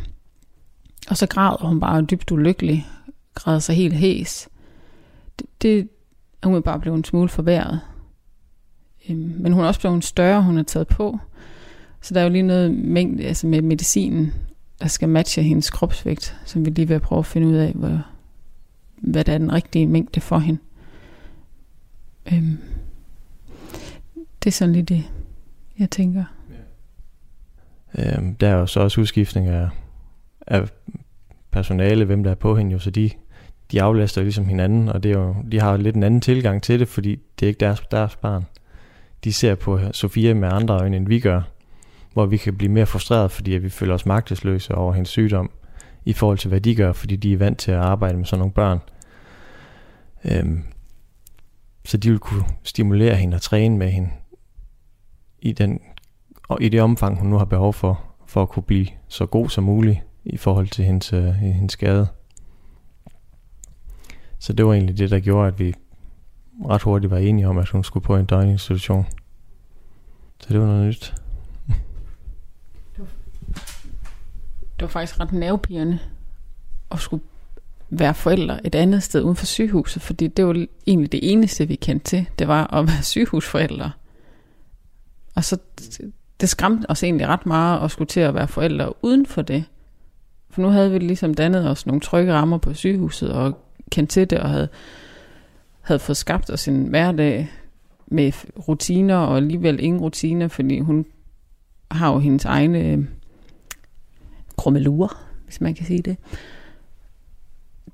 Og 1.08 1.16
så 1.16 1.26
græder 1.26 1.66
hun 1.66 1.80
bare 1.80 2.02
dybt 2.02 2.30
ulykkelig, 2.30 2.86
græder 3.34 3.58
sig 3.58 3.76
helt 3.76 3.94
hæs. 3.94 4.48
Det, 5.38 5.46
det 5.62 5.88
er 6.42 6.48
hun 6.48 6.62
bare 6.62 6.80
blevet 6.80 6.96
en 6.96 7.04
smule 7.04 7.28
forværret. 7.28 7.80
Øhm, 9.08 9.34
men 9.38 9.52
hun 9.52 9.64
er 9.64 9.68
også 9.68 9.80
blevet 9.80 10.04
større, 10.04 10.42
hun 10.42 10.56
har 10.56 10.62
taget 10.62 10.88
på. 10.88 11.18
Så 12.00 12.14
der 12.14 12.20
er 12.20 12.24
jo 12.24 12.30
lige 12.30 12.42
noget 12.42 12.74
mængde, 12.74 13.24
altså 13.24 13.46
med 13.46 13.62
medicinen, 13.62 14.32
der 14.80 14.88
skal 14.88 15.08
matche 15.08 15.42
hendes 15.42 15.70
kropsvægt, 15.70 16.36
som 16.44 16.64
vi 16.64 16.70
lige 16.70 16.88
vil 16.88 17.00
prøve 17.00 17.18
at 17.18 17.26
finde 17.26 17.48
ud 17.48 17.54
af, 17.54 17.72
hvor, 17.72 18.02
hvad 18.96 19.24
der 19.24 19.32
er 19.32 19.38
den 19.38 19.52
rigtige 19.52 19.86
mængde 19.86 20.20
for 20.20 20.38
hende. 20.38 20.60
Øhm, 22.32 22.58
det 24.42 24.46
er 24.46 24.52
sådan 24.52 24.74
lidt 24.74 24.88
det, 24.88 25.04
jeg 25.78 25.90
tænker. 25.90 26.24
Ja. 27.98 28.16
Øhm, 28.16 28.34
der 28.34 28.48
er 28.48 28.54
jo 28.54 28.66
så 28.66 28.80
også 28.80 29.00
udskiftning 29.00 29.48
af, 29.48 29.68
af 30.46 30.68
personale, 31.50 32.04
hvem 32.04 32.24
der 32.24 32.30
er 32.30 32.34
på 32.34 32.56
hende 32.56 32.72
jo, 32.72 32.78
så 32.78 32.90
de, 32.90 33.10
de 33.72 33.82
aflaster 33.82 34.22
ligesom 34.22 34.46
hinanden, 34.46 34.88
og 34.88 35.02
det 35.02 35.12
er 35.12 35.18
jo, 35.18 35.34
de 35.52 35.60
har 35.60 35.70
jo 35.70 35.76
lidt 35.76 35.96
en 35.96 36.02
anden 36.02 36.20
tilgang 36.20 36.62
til 36.62 36.80
det, 36.80 36.88
fordi 36.88 37.18
det 37.40 37.46
er 37.46 37.48
ikke 37.48 37.60
deres, 37.60 37.80
deres 37.90 38.16
barn. 38.16 38.46
De 39.24 39.32
ser 39.32 39.54
på 39.54 39.80
Sofia 39.92 40.34
med 40.34 40.48
andre 40.52 40.74
øjne, 40.74 40.96
end 40.96 41.08
vi 41.08 41.20
gør, 41.20 41.42
hvor 42.12 42.26
vi 42.26 42.36
kan 42.36 42.56
blive 42.56 42.72
mere 42.72 42.86
frustreret, 42.86 43.30
fordi 43.30 43.54
at 43.54 43.62
vi 43.62 43.68
føler 43.68 43.94
os 43.94 44.06
magtesløse 44.06 44.74
over 44.74 44.92
hendes 44.92 45.08
sygdom, 45.08 45.50
i 46.04 46.12
forhold 46.12 46.38
til 46.38 46.48
hvad 46.48 46.60
de 46.60 46.74
gør, 46.74 46.92
fordi 46.92 47.16
de 47.16 47.32
er 47.32 47.36
vant 47.36 47.58
til 47.58 47.70
at 47.70 47.78
arbejde 47.78 48.18
med 48.18 48.24
sådan 48.24 48.38
nogle 48.38 48.52
børn. 48.52 48.78
Øhm, 50.24 50.62
så 51.84 51.96
de 51.96 52.10
vil 52.10 52.18
kunne 52.18 52.44
stimulere 52.62 53.16
hende 53.16 53.34
og 53.34 53.42
træne 53.42 53.78
med 53.78 53.90
hende 53.90 54.10
i, 55.42 55.52
den, 55.52 55.80
og 56.48 56.62
i 56.62 56.68
det 56.68 56.82
omfang, 56.82 57.18
hun 57.18 57.30
nu 57.30 57.38
har 57.38 57.44
behov 57.44 57.72
for, 57.72 58.04
for 58.26 58.42
at 58.42 58.48
kunne 58.48 58.62
blive 58.62 58.86
så 59.08 59.26
god 59.26 59.48
som 59.48 59.64
muligt 59.64 59.98
i 60.24 60.36
forhold 60.36 60.68
til 60.68 60.84
hendes, 60.84 61.12
øh, 61.12 61.24
hendes 61.34 61.72
skade. 61.72 62.08
Så 64.38 64.52
det 64.52 64.66
var 64.66 64.72
egentlig 64.72 64.98
det, 64.98 65.10
der 65.10 65.20
gjorde, 65.20 65.48
at 65.48 65.58
vi 65.58 65.74
ret 66.68 66.82
hurtigt 66.82 67.10
var 67.10 67.18
enige 67.18 67.48
om, 67.48 67.58
at 67.58 67.68
hun 67.68 67.84
skulle 67.84 68.04
på 68.04 68.16
en 68.16 68.26
døgninstitution. 68.26 69.06
Så 70.40 70.46
det 70.48 70.60
var 70.60 70.66
noget 70.66 70.86
nyt. 70.86 71.14
Det 74.76 74.82
var 74.82 74.86
faktisk 74.88 75.20
ret 75.20 75.32
nervepirrende 75.32 75.98
at 76.90 76.98
skulle 76.98 77.22
være 77.90 78.14
forældre 78.14 78.66
et 78.66 78.74
andet 78.74 79.02
sted 79.02 79.22
uden 79.22 79.36
for 79.36 79.46
sygehuset, 79.46 80.02
fordi 80.02 80.26
det 80.26 80.46
var 80.46 80.66
egentlig 80.86 81.12
det 81.12 81.32
eneste, 81.32 81.68
vi 81.68 81.74
kendte 81.74 82.04
til, 82.04 82.26
det 82.38 82.48
var 82.48 82.74
at 82.74 82.86
være 82.86 83.02
sygehusforældre. 83.12 83.90
Og 85.34 85.44
så 85.44 85.58
det 86.40 86.48
skræmte 86.48 86.90
os 86.90 87.02
egentlig 87.02 87.26
ret 87.26 87.46
meget 87.46 87.84
at 87.84 87.90
skulle 87.90 88.08
til 88.08 88.20
at 88.20 88.34
være 88.34 88.48
forældre 88.48 89.04
uden 89.04 89.26
for 89.26 89.42
det. 89.42 89.64
For 90.50 90.62
nu 90.62 90.68
havde 90.68 90.90
vi 90.90 90.98
ligesom 90.98 91.34
dannet 91.34 91.70
os 91.70 91.86
nogle 91.86 92.00
trygge 92.00 92.32
rammer 92.34 92.58
på 92.58 92.74
sygehuset 92.74 93.32
og 93.32 93.58
kendt 93.90 94.10
til 94.10 94.30
det 94.30 94.38
og 94.38 94.50
havde, 94.50 94.68
havde 95.80 95.98
fået 95.98 96.16
skabt 96.16 96.50
os 96.50 96.68
en 96.68 96.86
hverdag 96.86 97.50
med 98.06 98.32
rutiner 98.68 99.16
og 99.16 99.36
alligevel 99.36 99.80
ingen 99.80 100.00
rutiner, 100.00 100.48
fordi 100.48 100.78
hun 100.78 101.06
har 101.90 102.12
jo 102.12 102.18
hendes 102.18 102.44
egne 102.44 102.78
øh, 102.78 103.04
krummelure, 104.56 105.08
hvis 105.44 105.60
man 105.60 105.74
kan 105.74 105.86
sige 105.86 106.02
det. 106.02 106.16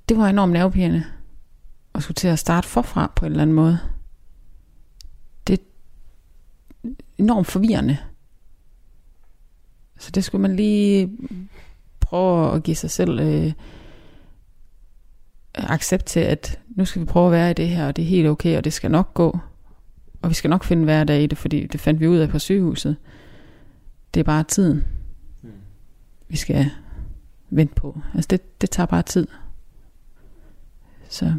Det 0.09 0.17
var 0.17 0.29
enormt 0.29 0.53
nervepirrende 0.53 1.05
at 1.95 2.03
skulle 2.03 2.15
til 2.15 2.29
at 2.29 2.39
starte 2.39 2.69
forfra 2.69 3.13
på 3.17 3.27
en 3.27 3.33
eller 3.33 3.43
anden 3.43 3.57
måde. 3.57 3.79
Det 5.47 5.61
er 5.61 5.65
enormt 7.19 7.47
forvirrende. 7.47 7.97
Så 9.99 10.11
det 10.11 10.25
skulle 10.25 10.43
man 10.43 10.57
lige 10.57 11.11
prøve 12.01 12.55
at 12.55 12.63
give 12.63 12.77
sig 12.77 12.91
selv 12.91 13.21
øh, 13.21 13.53
accept 15.55 16.05
til, 16.05 16.21
at 16.21 16.61
nu 16.69 16.85
skal 16.85 17.03
vi 17.03 17.07
prøve 17.07 17.27
at 17.27 17.33
være 17.33 17.51
i 17.51 17.55
det 17.55 17.69
her, 17.69 17.87
og 17.87 17.97
det 17.97 18.03
er 18.03 18.07
helt 18.07 18.29
okay, 18.29 18.57
og 18.57 18.65
det 18.65 18.73
skal 18.73 18.91
nok 18.91 19.15
gå. 19.15 19.39
Og 20.23 20.29
vi 20.29 20.35
skal 20.35 20.51
nok 20.51 20.65
finde 20.65 20.85
hverdag 20.85 21.23
i 21.23 21.27
det, 21.27 21.39
fordi 21.39 21.67
det 21.67 21.81
fandt 21.81 22.01
vi 22.01 22.09
ud 22.09 22.19
af 22.19 22.29
på 22.29 22.39
sygehuset. 22.39 22.97
Det 24.15 24.21
er 24.21 24.25
bare 24.25 24.45
tiden, 24.45 24.85
mm. 25.43 25.51
vi 26.29 26.37
skal 26.37 26.71
vente 27.51 27.75
på. 27.75 28.01
Altså 28.15 28.29
det, 28.29 28.61
det 28.61 28.71
tager 28.71 28.87
bare 28.87 29.03
tid. 29.03 29.27
Så 31.09 31.35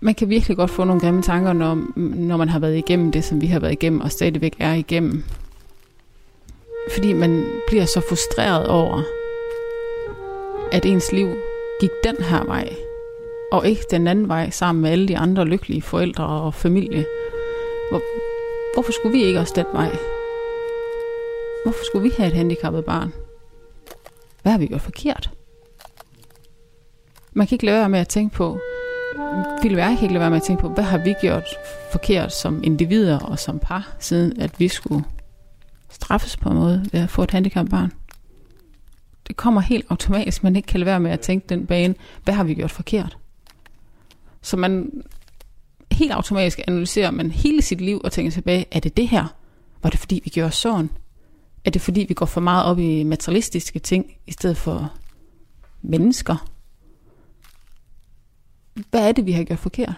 man 0.00 0.14
kan 0.14 0.28
virkelig 0.28 0.56
godt 0.56 0.70
få 0.70 0.84
nogle 0.84 1.00
grimme 1.00 1.22
tanker, 1.22 1.52
når, 1.52 1.98
når 1.98 2.36
man 2.36 2.48
har 2.48 2.58
været 2.58 2.76
igennem 2.76 3.12
det, 3.12 3.24
som 3.24 3.40
vi 3.40 3.46
har 3.46 3.60
været 3.60 3.72
igennem, 3.72 4.00
og 4.00 4.10
stadigvæk 4.10 4.56
er 4.58 4.74
igennem. 4.74 5.24
Fordi 6.92 7.12
man 7.12 7.46
bliver 7.66 7.84
så 7.84 8.00
frustreret 8.08 8.66
over, 8.66 9.02
at 10.72 10.86
ens 10.86 11.12
liv 11.12 11.28
gik 11.80 11.90
den 12.04 12.16
her 12.16 12.44
vej, 12.44 12.68
og 13.52 13.68
ikke 13.68 13.82
den 13.90 14.06
anden 14.06 14.28
vej, 14.28 14.50
sammen 14.50 14.82
med 14.82 14.90
alle 14.90 15.08
de 15.08 15.18
andre 15.18 15.44
lykkelige 15.44 15.82
forældre 15.82 16.26
og 16.26 16.54
familie. 16.54 17.06
Hvor, 17.90 18.02
hvorfor 18.74 18.92
skulle 18.92 19.18
vi 19.18 19.24
ikke 19.24 19.40
også 19.40 19.52
den 19.56 19.66
vej? 19.72 19.96
Hvorfor 21.64 21.84
skulle 21.84 22.02
vi 22.02 22.14
have 22.16 22.26
et 22.26 22.32
handicappet 22.32 22.84
barn? 22.84 23.12
Hvad 24.42 24.52
har 24.52 24.58
vi 24.58 24.66
gjort 24.66 24.80
forkert? 24.80 25.30
Man 27.32 27.46
kan 27.46 27.54
ikke 27.54 27.66
lade 27.66 27.78
være 27.78 27.88
med 27.88 28.00
at 28.00 28.08
tænke 28.08 28.34
på, 28.34 28.58
ville 29.62 29.84
jeg 29.84 29.98
ikke 30.02 30.14
lade 30.14 30.20
være 30.20 30.30
med 30.30 30.36
at 30.36 30.42
tænke 30.42 30.60
på, 30.60 30.68
hvad 30.68 30.84
har 30.84 30.98
vi 30.98 31.14
gjort 31.20 31.44
forkert 31.92 32.32
som 32.32 32.64
individer 32.64 33.18
og 33.18 33.38
som 33.38 33.58
par, 33.58 33.96
siden 33.98 34.40
at 34.40 34.60
vi 34.60 34.68
skulle 34.68 35.04
straffes 35.90 36.36
på 36.36 36.48
en 36.48 36.56
måde 36.56 36.86
ved 36.92 37.00
at 37.00 37.10
få 37.10 37.22
et 37.22 37.30
handicapbarn. 37.30 37.92
Det 39.28 39.36
kommer 39.36 39.60
helt 39.60 39.86
automatisk, 39.88 40.44
man 40.44 40.56
ikke 40.56 40.66
kan 40.66 40.80
lade 40.80 40.86
være 40.86 41.00
med 41.00 41.10
at 41.10 41.20
tænke 41.20 41.46
den 41.48 41.66
bane, 41.66 41.94
hvad 42.24 42.34
har 42.34 42.44
vi 42.44 42.54
gjort 42.54 42.70
forkert? 42.70 43.18
Så 44.42 44.56
man 44.56 45.02
helt 45.92 46.12
automatisk 46.12 46.60
analyserer 46.68 47.10
man 47.10 47.30
hele 47.30 47.62
sit 47.62 47.80
liv 47.80 48.00
og 48.04 48.12
tænker 48.12 48.30
tilbage, 48.30 48.66
er 48.70 48.80
det 48.80 48.96
det 48.96 49.08
her? 49.08 49.34
Var 49.82 49.90
det 49.90 49.98
fordi 49.98 50.20
vi 50.24 50.30
gjorde 50.30 50.52
sådan? 50.52 50.90
Er 51.64 51.70
det 51.70 51.82
fordi 51.82 52.06
vi 52.08 52.14
går 52.14 52.26
for 52.26 52.40
meget 52.40 52.64
op 52.64 52.78
i 52.78 53.02
materialistiske 53.02 53.78
ting, 53.78 54.06
i 54.26 54.32
stedet 54.32 54.56
for 54.56 54.92
mennesker? 55.82 56.48
Hvad 58.90 59.08
er 59.08 59.12
det, 59.12 59.26
vi 59.26 59.32
har 59.32 59.44
gjort 59.44 59.58
forkert? 59.58 59.94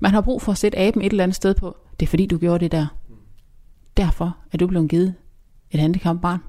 Man 0.00 0.10
har 0.10 0.20
brug 0.20 0.42
for 0.42 0.52
at 0.52 0.58
sætte 0.58 0.78
aben 0.78 1.02
et 1.02 1.10
eller 1.10 1.24
andet 1.24 1.36
sted 1.36 1.54
på. 1.54 1.76
Det 2.00 2.06
er 2.06 2.10
fordi, 2.10 2.26
du 2.26 2.38
gjorde 2.38 2.64
det 2.64 2.72
der. 2.72 2.86
Derfor 3.96 4.36
er 4.52 4.58
du 4.58 4.66
blevet 4.66 4.90
givet 4.90 5.14
et 5.70 5.80
handicappet 5.80 6.22
barn. 6.22 6.40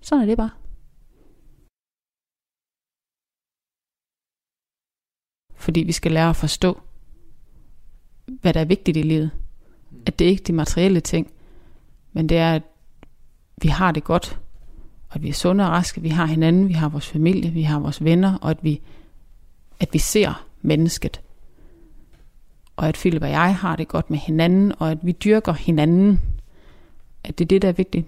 Sådan 0.00 0.22
er 0.22 0.26
det 0.26 0.36
bare. 0.36 0.50
Fordi 5.54 5.80
vi 5.80 5.92
skal 5.92 6.12
lære 6.12 6.30
at 6.30 6.36
forstå, 6.36 6.80
hvad 8.26 8.54
der 8.54 8.60
er 8.60 8.64
vigtigt 8.64 8.96
i 8.96 9.02
livet. 9.02 9.30
At 10.06 10.18
det 10.18 10.24
er 10.24 10.28
ikke 10.28 10.42
de 10.42 10.52
materielle 10.52 11.00
ting, 11.00 11.30
men 12.12 12.28
det 12.28 12.36
er, 12.38 12.54
at 12.54 12.62
vi 13.62 13.68
har 13.68 13.92
det 13.92 14.04
godt, 14.04 14.40
og 15.08 15.16
at 15.16 15.22
vi 15.22 15.28
er 15.28 15.32
sunde 15.32 15.64
og 15.64 15.70
raske, 15.70 16.00
vi 16.00 16.08
har 16.08 16.26
hinanden, 16.26 16.68
vi 16.68 16.72
har 16.72 16.88
vores 16.88 17.08
familie, 17.08 17.50
vi 17.50 17.62
har 17.62 17.78
vores 17.78 18.04
venner, 18.04 18.38
og 18.38 18.50
at 18.50 18.64
vi 18.64 18.82
at 19.80 19.88
vi 19.92 19.98
ser 19.98 20.46
mennesket. 20.62 21.20
Og 22.76 22.88
at 22.88 22.94
Philip 22.94 23.22
og 23.22 23.30
jeg 23.30 23.56
har 23.56 23.76
det 23.76 23.88
godt 23.88 24.10
med 24.10 24.18
hinanden, 24.18 24.72
og 24.78 24.90
at 24.90 24.98
vi 25.02 25.12
dyrker 25.12 25.52
hinanden. 25.52 26.20
At 27.24 27.38
det 27.38 27.44
er 27.44 27.48
det, 27.48 27.62
der 27.62 27.68
er 27.68 27.72
vigtigt. 27.72 28.06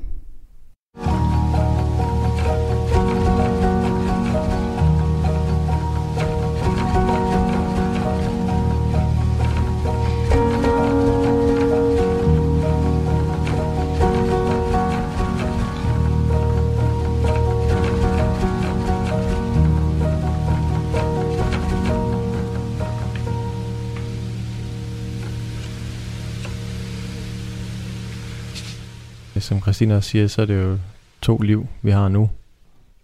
Som 29.46 29.60
Christina 29.60 29.96
også 29.96 30.10
siger, 30.10 30.26
så 30.26 30.42
er 30.42 30.46
det 30.46 30.62
jo 30.62 30.78
to 31.22 31.38
liv, 31.38 31.66
vi 31.82 31.90
har 31.90 32.08
nu. 32.08 32.30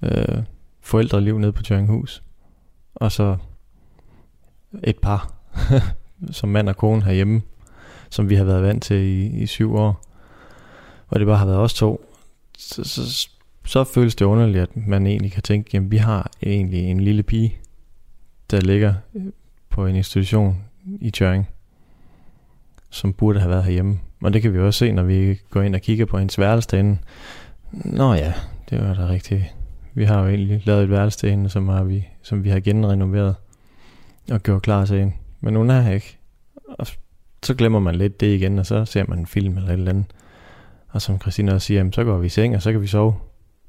Øh, 0.02 0.42
forældreliv 0.80 1.38
nede 1.38 1.52
på 1.52 1.62
Tjøringhus, 1.62 2.22
Og 2.94 3.12
så 3.12 3.36
et 4.84 4.98
par, 4.98 5.34
som 6.30 6.48
mand 6.48 6.68
og 6.68 6.76
kone 6.76 7.02
herhjemme, 7.02 7.42
som 8.10 8.30
vi 8.30 8.34
har 8.34 8.44
været 8.44 8.62
vant 8.62 8.82
til 8.82 8.96
i, 8.96 9.26
i 9.26 9.46
syv 9.46 9.74
år. 9.74 10.04
Og 11.08 11.20
det 11.20 11.26
bare 11.26 11.36
har 11.36 11.46
været 11.46 11.58
os 11.58 11.74
to. 11.74 12.04
Så, 12.58 12.84
så, 12.84 13.28
så 13.64 13.84
føles 13.84 14.14
det 14.14 14.24
underligt, 14.24 14.62
at 14.62 14.76
man 14.76 15.06
egentlig 15.06 15.32
kan 15.32 15.42
tænke, 15.42 15.70
jamen 15.74 15.90
vi 15.90 15.96
har 15.96 16.30
egentlig 16.42 16.90
en 16.90 17.00
lille 17.00 17.22
pige, 17.22 17.56
der 18.50 18.60
ligger 18.60 18.94
øh, 19.14 19.26
på 19.68 19.86
en 19.86 19.96
institution 19.96 20.64
i 21.00 21.10
Tjøring, 21.10 21.48
som 22.90 23.12
burde 23.12 23.40
have 23.40 23.50
været 23.50 23.64
herhjemme. 23.64 24.00
Og 24.22 24.32
det 24.32 24.42
kan 24.42 24.54
vi 24.54 24.58
også 24.58 24.78
se, 24.78 24.92
når 24.92 25.02
vi 25.02 25.40
går 25.50 25.62
ind 25.62 25.74
og 25.74 25.80
kigger 25.80 26.06
på 26.06 26.18
hendes 26.18 26.38
værelse 26.38 26.68
derinde. 26.68 26.98
Nå 27.72 28.14
ja, 28.14 28.32
det 28.70 28.88
var 28.88 28.94
da 28.94 29.08
rigtigt. 29.08 29.42
Vi 29.94 30.04
har 30.04 30.20
jo 30.20 30.28
egentlig 30.28 30.62
lavet 30.66 30.82
et 30.82 30.90
værelse 30.90 31.26
derinde, 31.26 31.48
som, 31.48 31.68
har 31.68 31.84
vi, 31.84 32.08
som 32.22 32.44
vi 32.44 32.50
har 32.50 32.60
genrenoveret 32.60 33.34
og 34.30 34.42
gjort 34.42 34.62
klar 34.62 34.84
til 34.84 34.98
hende. 34.98 35.12
Men 35.40 35.54
hun 35.54 35.70
er 35.70 35.80
her 35.80 35.92
ikke. 35.92 36.18
Og 36.68 36.86
så 37.42 37.54
glemmer 37.54 37.78
man 37.78 37.94
lidt 37.94 38.20
det 38.20 38.34
igen, 38.34 38.58
og 38.58 38.66
så 38.66 38.84
ser 38.84 39.04
man 39.08 39.18
en 39.18 39.26
film 39.26 39.56
eller 39.56 39.68
et 39.68 39.72
eller 39.72 39.90
andet. 39.90 40.04
Og 40.88 41.02
som 41.02 41.20
Christina 41.20 41.54
også 41.54 41.66
siger, 41.66 41.78
jamen, 41.78 41.92
så 41.92 42.04
går 42.04 42.18
vi 42.18 42.26
i 42.26 42.28
seng, 42.28 42.56
og 42.56 42.62
så 42.62 42.72
kan 42.72 42.80
vi 42.82 42.86
sove 42.86 43.14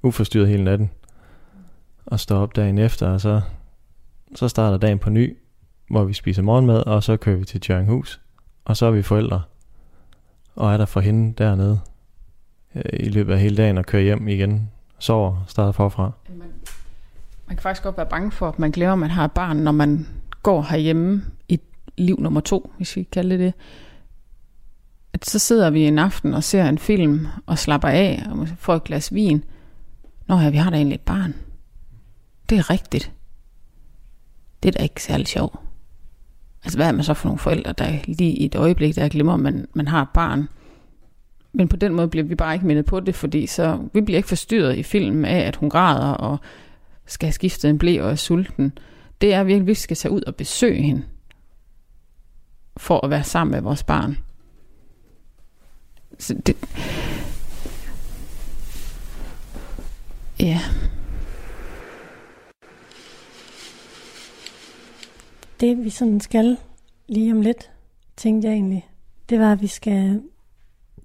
uforstyrret 0.02 0.48
hele 0.48 0.64
natten. 0.64 0.92
Og 2.06 2.20
stå 2.20 2.36
op 2.36 2.56
dagen 2.56 2.78
efter, 2.78 3.08
og 3.08 3.22
så, 3.22 3.42
så 4.36 4.48
starter 4.48 4.78
dagen 4.78 5.00
på 5.00 5.10
ny, 5.10 5.38
hvor 5.90 6.04
vi 6.04 6.14
spiser 6.14 6.42
morgenmad, 6.42 6.88
og 6.88 7.04
så 7.04 7.18
kører 7.18 7.38
vi 7.38 7.46
til 7.46 7.62
Tjørninghus. 7.62 8.22
Og 8.66 8.78
så 8.78 8.86
er 8.86 8.92
vi 8.92 9.02
forældre 9.02 9.42
og 10.56 10.74
er 10.74 10.78
der 10.78 10.86
for 10.86 11.00
hende 11.00 11.34
dernede 11.38 11.80
øh, 12.76 12.84
i 12.94 13.10
løbet 13.10 13.34
af 13.34 13.40
hele 13.40 13.58
dagen 13.58 13.78
og 13.78 13.86
kører 13.86 14.04
hjem 14.04 14.28
igen, 14.28 14.72
sover, 15.00 15.44
starter 15.48 15.72
forfra. 15.72 16.12
Man, 16.30 16.48
man 17.48 17.56
kan 17.56 17.62
faktisk 17.62 17.84
godt 17.84 17.98
være 17.98 18.06
bange 18.06 18.32
for, 18.32 18.48
at 18.48 18.60
man 18.60 18.72
glemmer, 18.72 18.94
at 18.94 19.00
man 19.00 19.10
har 19.10 19.26
et 19.26 19.32
barn, 19.32 19.58
når 19.58 19.72
man 19.72 20.08
går 20.44 20.62
herhjemme 20.62 21.26
i 21.48 21.60
liv 21.98 22.20
nummer 22.20 22.42
to, 22.42 22.72
hvis 22.78 22.96
vi 22.96 23.04
kalder 23.04 23.38
det 23.38 23.46
det. 23.46 23.54
At 25.14 25.26
så 25.26 25.40
sidder 25.40 25.70
vi 25.70 25.88
en 25.88 26.00
aften 26.00 26.34
og 26.34 26.44
ser 26.44 26.66
en 26.66 26.78
film 26.78 27.28
og 27.46 27.58
slapper 27.58 27.88
af 27.88 28.24
og 28.32 28.48
får 28.48 28.76
et 28.76 28.84
glas 28.84 29.14
vin. 29.14 29.44
Nå 30.28 30.40
ja, 30.40 30.50
vi 30.50 30.58
har 30.58 30.70
da 30.70 30.76
egentlig 30.76 30.96
et 30.96 31.02
barn. 31.02 31.36
Det 32.50 32.58
er 32.58 32.70
rigtigt. 32.70 33.12
Det 34.64 34.70
er 34.70 34.78
da 34.78 34.84
ikke 34.84 35.04
særlig 35.04 35.28
sjovt. 35.28 35.56
Altså 36.64 36.78
hvad 36.78 36.88
er 36.88 36.92
man 36.92 37.04
så 37.04 37.14
for 37.14 37.28
nogle 37.28 37.40
forældre, 37.40 37.74
der 37.74 38.00
lige 38.06 38.32
i 38.32 38.46
et 38.46 38.56
øjeblik, 38.56 38.96
der 38.96 39.10
glemmer, 39.10 39.34
at 39.34 39.40
man, 39.40 39.68
man 39.74 39.88
har 39.88 40.02
et 40.02 40.10
barn. 40.14 40.48
Men 41.54 41.68
på 41.68 41.76
den 41.76 41.94
måde 41.94 42.08
bliver 42.08 42.24
vi 42.26 42.36
bare 42.36 42.54
ikke 42.54 42.68
mindet 42.68 42.86
på 42.86 43.00
det, 43.00 43.16
fordi 43.16 43.48
så 43.48 43.80
vi 43.94 44.02
bliver 44.02 44.18
ikke 44.18 44.30
forstyrret 44.30 44.78
i 44.78 44.84
filmen 44.84 45.26
af, 45.26 45.40
at 45.40 45.56
hun 45.56 45.70
græder 45.70 46.12
og 46.12 46.38
skal 47.06 47.28
have 47.28 47.34
skiftet 47.34 47.70
en 47.70 47.78
blæ 47.78 48.02
og 48.02 48.12
er 48.12 48.16
sulten. 48.16 48.78
Det 49.22 49.34
er 49.34 49.44
virkelig, 49.44 49.62
at 49.62 49.68
vi 49.68 49.74
skal 49.74 49.98
tage 49.98 50.12
ud 50.12 50.22
og 50.22 50.36
besøge 50.36 50.82
hende 50.82 51.04
for 52.78 53.06
at 53.06 53.10
være 53.10 53.24
sammen 53.24 53.52
med 53.52 53.62
vores 53.62 53.84
barn. 53.84 54.18
Så 56.20 56.34
det, 56.46 56.56
ja. 60.40 60.60
Det 65.64 65.84
vi 65.84 65.90
sådan 65.90 66.20
skal 66.20 66.58
lige 67.08 67.32
om 67.32 67.42
lidt, 67.42 67.72
tænkte 68.18 68.48
jeg 68.48 68.54
egentlig, 68.54 68.90
det 69.30 69.40
var, 69.40 69.52
at 69.52 69.62
vi 69.62 69.68
skal, 69.68 70.22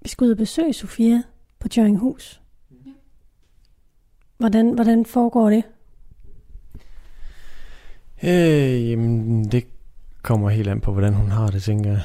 vi 0.01 0.09
skal 0.09 0.25
ud 0.25 0.31
og 0.31 0.37
besøge 0.37 0.73
Sofia 0.73 1.23
på 1.59 1.67
Tjøringhus. 1.67 2.41
Hvordan, 4.37 4.73
hvordan 4.73 5.05
foregår 5.05 5.49
det? 5.49 5.63
Øh, 8.23 8.89
jamen, 8.89 9.43
det 9.45 9.67
kommer 10.21 10.49
helt 10.49 10.67
an 10.67 10.81
på, 10.81 10.91
hvordan 10.91 11.13
hun 11.13 11.31
har 11.31 11.47
det, 11.47 11.63
tænker 11.63 11.89
jeg. 11.89 12.01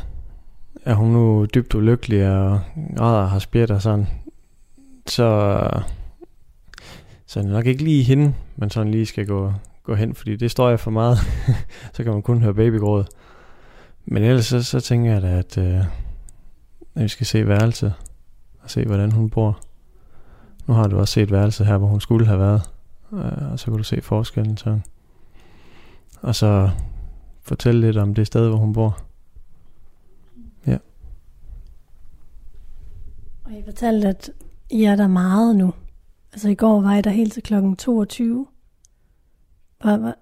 Er 0.85 0.95
hun 0.95 1.11
nu 1.11 1.47
dybt 1.55 1.75
ulykkelig 1.75 2.29
og 2.29 2.61
græder 2.97 3.23
og 3.23 3.31
har 3.31 3.39
spjæt 3.39 3.71
og 3.71 3.83
sådan, 3.83 4.07
så, 5.07 5.59
så 7.27 7.41
er 7.41 7.43
det 7.43 7.53
nok 7.53 7.67
ikke 7.67 7.85
lige 7.85 8.03
hende, 8.03 8.35
man 8.57 8.71
sådan 8.71 8.91
lige 8.91 9.07
skal 9.07 9.27
gå, 9.27 9.53
gå 9.85 9.95
hen, 9.95 10.15
fordi 10.15 10.37
det 10.37 10.51
står 10.51 10.69
jeg 10.69 10.81
for 10.81 10.91
meget. 10.91 11.19
så 11.95 12.05
kan 12.05 12.13
man 12.13 12.23
kun 12.23 12.43
høre 12.43 12.55
babygråd. 12.55 13.05
Men 14.05 14.23
ellers 14.23 14.47
så, 14.47 14.63
så 14.63 14.81
tænker 14.81 15.13
jeg 15.13 15.23
da, 15.23 15.39
at, 15.39 15.59
øh, 15.59 15.85
at 16.95 17.03
vi 17.03 17.09
skal 17.09 17.27
se 17.27 17.49
værelset 17.49 17.95
og 18.63 18.71
se, 18.71 18.85
hvordan 18.85 19.13
hun 19.13 19.31
bor. 19.31 19.61
Nu 20.67 20.75
har 20.75 20.89
du 20.89 20.99
også 20.99 21.13
set 21.13 21.33
værelset 21.33 21.67
her, 21.67 21.79
hvor 21.79 21.87
hun 21.87 22.01
skulle 22.01 22.27
have 22.27 22.39
været. 22.39 22.71
Øh, 23.13 23.53
og 23.53 23.59
så 23.59 23.65
kan 23.65 23.77
du 23.77 23.83
se 23.83 24.01
forskellen 24.03 24.57
sådan. 24.57 24.83
Og 26.21 26.35
så 26.35 26.71
fortælle 27.43 27.81
lidt 27.81 27.97
om 27.97 28.15
det 28.15 28.27
sted, 28.27 28.49
hvor 28.49 28.57
hun 28.57 28.73
bor. 28.73 28.99
Ja. 30.67 30.79
Og 33.45 33.53
I 33.53 33.63
fortalte, 33.65 34.09
at 34.09 34.31
I 34.71 34.85
er 34.85 34.97
der 34.97 35.09
meget 35.09 35.57
nu. 35.57 35.75
Altså 36.33 36.49
i 36.49 36.55
går 36.55 36.81
var 36.81 36.95
I 36.95 37.03
der 37.03 37.11
helt 37.11 37.33
til 37.33 37.43
klokken 37.43 37.77
22. 37.77 38.47
Og 39.85 39.93
og, 39.93 40.15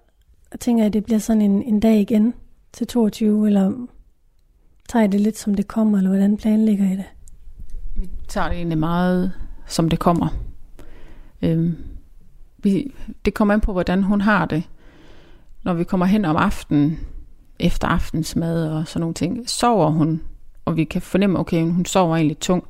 jeg 0.51 0.59
tænker, 0.59 0.85
at 0.85 0.93
det 0.93 1.05
bliver 1.05 1.19
sådan 1.19 1.41
en, 1.41 1.63
en 1.63 1.79
dag 1.79 1.99
igen 1.99 2.33
til 2.73 2.87
22, 2.87 3.47
eller 3.47 3.87
tager 4.89 5.05
I 5.05 5.07
det 5.07 5.21
lidt 5.21 5.37
som 5.37 5.53
det 5.53 5.67
kommer, 5.67 5.97
eller 5.97 6.09
hvordan 6.09 6.37
planlægger 6.37 6.85
I 6.85 6.95
det? 6.95 7.05
Vi 7.95 8.09
tager 8.27 8.47
det 8.47 8.57
egentlig 8.57 8.77
meget, 8.77 9.33
som 9.67 9.89
det 9.89 9.99
kommer. 9.99 10.27
Øhm, 11.41 11.77
vi, 12.57 12.93
det 13.25 13.33
kommer 13.33 13.53
an 13.53 13.61
på, 13.61 13.71
hvordan 13.71 14.03
hun 14.03 14.21
har 14.21 14.45
det. 14.45 14.63
Når 15.63 15.73
vi 15.73 15.83
kommer 15.83 16.05
hen 16.05 16.25
om 16.25 16.35
aftenen, 16.35 16.99
efter 17.59 17.87
aftensmad 17.87 18.69
og 18.69 18.87
sådan 18.87 18.99
nogle 18.99 19.13
ting, 19.13 19.49
sover 19.49 19.89
hun, 19.89 20.21
og 20.65 20.75
vi 20.75 20.83
kan 20.83 21.01
fornemme, 21.01 21.39
okay, 21.39 21.61
hun 21.61 21.85
sover 21.85 22.15
egentlig 22.15 22.39
tung, 22.39 22.67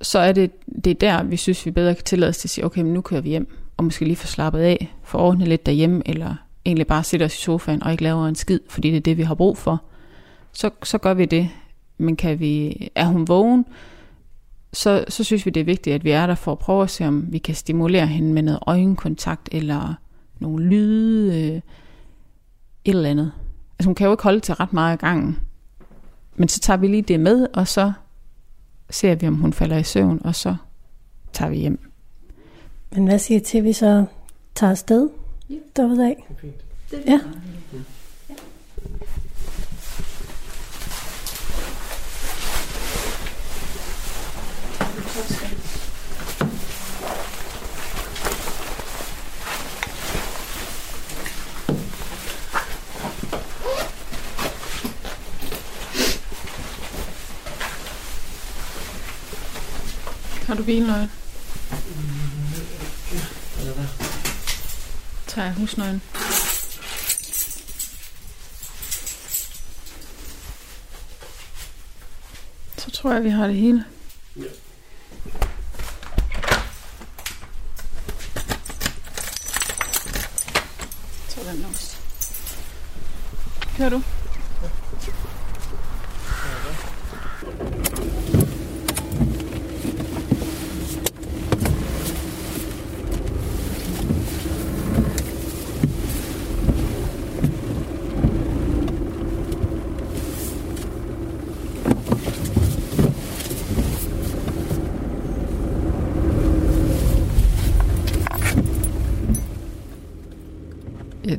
så 0.00 0.18
er 0.18 0.32
det, 0.32 0.50
det 0.84 0.90
er 0.90 0.94
der, 0.94 1.22
vi 1.22 1.36
synes, 1.36 1.66
vi 1.66 1.70
bedre 1.70 1.94
kan 1.94 2.04
tillade 2.04 2.28
os 2.28 2.38
til 2.38 2.46
at 2.46 2.50
sige, 2.50 2.64
okay, 2.64 2.82
men 2.82 2.92
nu 2.92 3.00
kører 3.00 3.20
vi 3.20 3.28
hjem, 3.28 3.61
og 3.82 3.84
måske 3.84 4.04
lige 4.04 4.16
få 4.16 4.26
slappet 4.26 4.60
af, 4.60 4.94
få 5.02 5.18
ordnet 5.18 5.48
lidt 5.48 5.66
derhjemme, 5.66 6.02
eller 6.06 6.34
egentlig 6.64 6.86
bare 6.86 7.04
sætte 7.04 7.24
os 7.24 7.38
i 7.38 7.40
sofaen 7.40 7.82
og 7.82 7.90
ikke 7.90 8.02
lave 8.02 8.28
en 8.28 8.34
skid, 8.34 8.60
fordi 8.68 8.90
det 8.90 8.96
er 8.96 9.00
det, 9.00 9.16
vi 9.16 9.22
har 9.22 9.34
brug 9.34 9.58
for. 9.58 9.82
Så, 10.52 10.70
så 10.82 10.98
gør 10.98 11.14
vi 11.14 11.24
det. 11.24 11.48
Men 11.98 12.16
kan 12.16 12.40
vi, 12.40 12.88
er 12.94 13.06
hun 13.06 13.28
vågen, 13.28 13.64
så, 14.72 15.04
så 15.08 15.24
synes 15.24 15.46
vi, 15.46 15.50
det 15.50 15.60
er 15.60 15.64
vigtigt, 15.64 15.94
at 15.94 16.04
vi 16.04 16.10
er 16.10 16.26
der 16.26 16.34
for 16.34 16.52
at 16.52 16.58
prøve 16.58 16.82
at 16.82 16.90
se, 16.90 17.06
om 17.06 17.32
vi 17.32 17.38
kan 17.38 17.54
stimulere 17.54 18.06
hende 18.06 18.32
med 18.32 18.42
noget 18.42 18.58
øjenkontakt, 18.66 19.48
eller 19.52 19.94
nogle 20.38 20.64
lyde, 20.64 21.40
øh, 21.40 21.56
et 21.56 21.62
eller 22.84 23.10
andet. 23.10 23.32
Altså 23.78 23.88
hun 23.88 23.94
kan 23.94 24.06
jo 24.06 24.12
ikke 24.12 24.22
holde 24.22 24.40
til 24.40 24.54
ret 24.54 24.72
meget 24.72 24.92
af 24.92 24.98
gangen. 24.98 25.38
Men 26.36 26.48
så 26.48 26.60
tager 26.60 26.76
vi 26.76 26.86
lige 26.86 27.02
det 27.02 27.20
med, 27.20 27.46
og 27.54 27.68
så 27.68 27.92
ser 28.90 29.14
vi, 29.14 29.26
om 29.26 29.34
hun 29.34 29.52
falder 29.52 29.76
i 29.76 29.82
søvn, 29.82 30.20
og 30.24 30.34
så 30.34 30.56
tager 31.32 31.50
vi 31.50 31.56
hjem. 31.56 31.91
Men 32.94 33.04
hvad 33.06 33.18
siger 33.18 33.40
I 33.40 33.42
til, 33.42 33.58
at 33.58 33.64
vi 33.64 33.72
så 33.72 34.04
tager 34.54 34.70
afsted 34.70 35.08
Ja. 35.50 35.54
derudad? 35.76 36.14
Det 36.90 37.02
Ja. 37.06 37.20
Har 60.46 60.54
du 60.54 60.64
bilnøglen? 60.64 61.08
Tager 65.32 65.46
jeg 65.46 65.54
husnøglen? 65.54 66.02
Så 72.78 72.90
tror 72.90 73.12
jeg, 73.12 73.24
vi 73.24 73.30
har 73.30 73.46
det 73.46 73.56
hele. 73.56 73.84
Sådan 81.28 81.64
også. 81.70 81.96
Kører 83.76 83.88
du? 83.88 84.02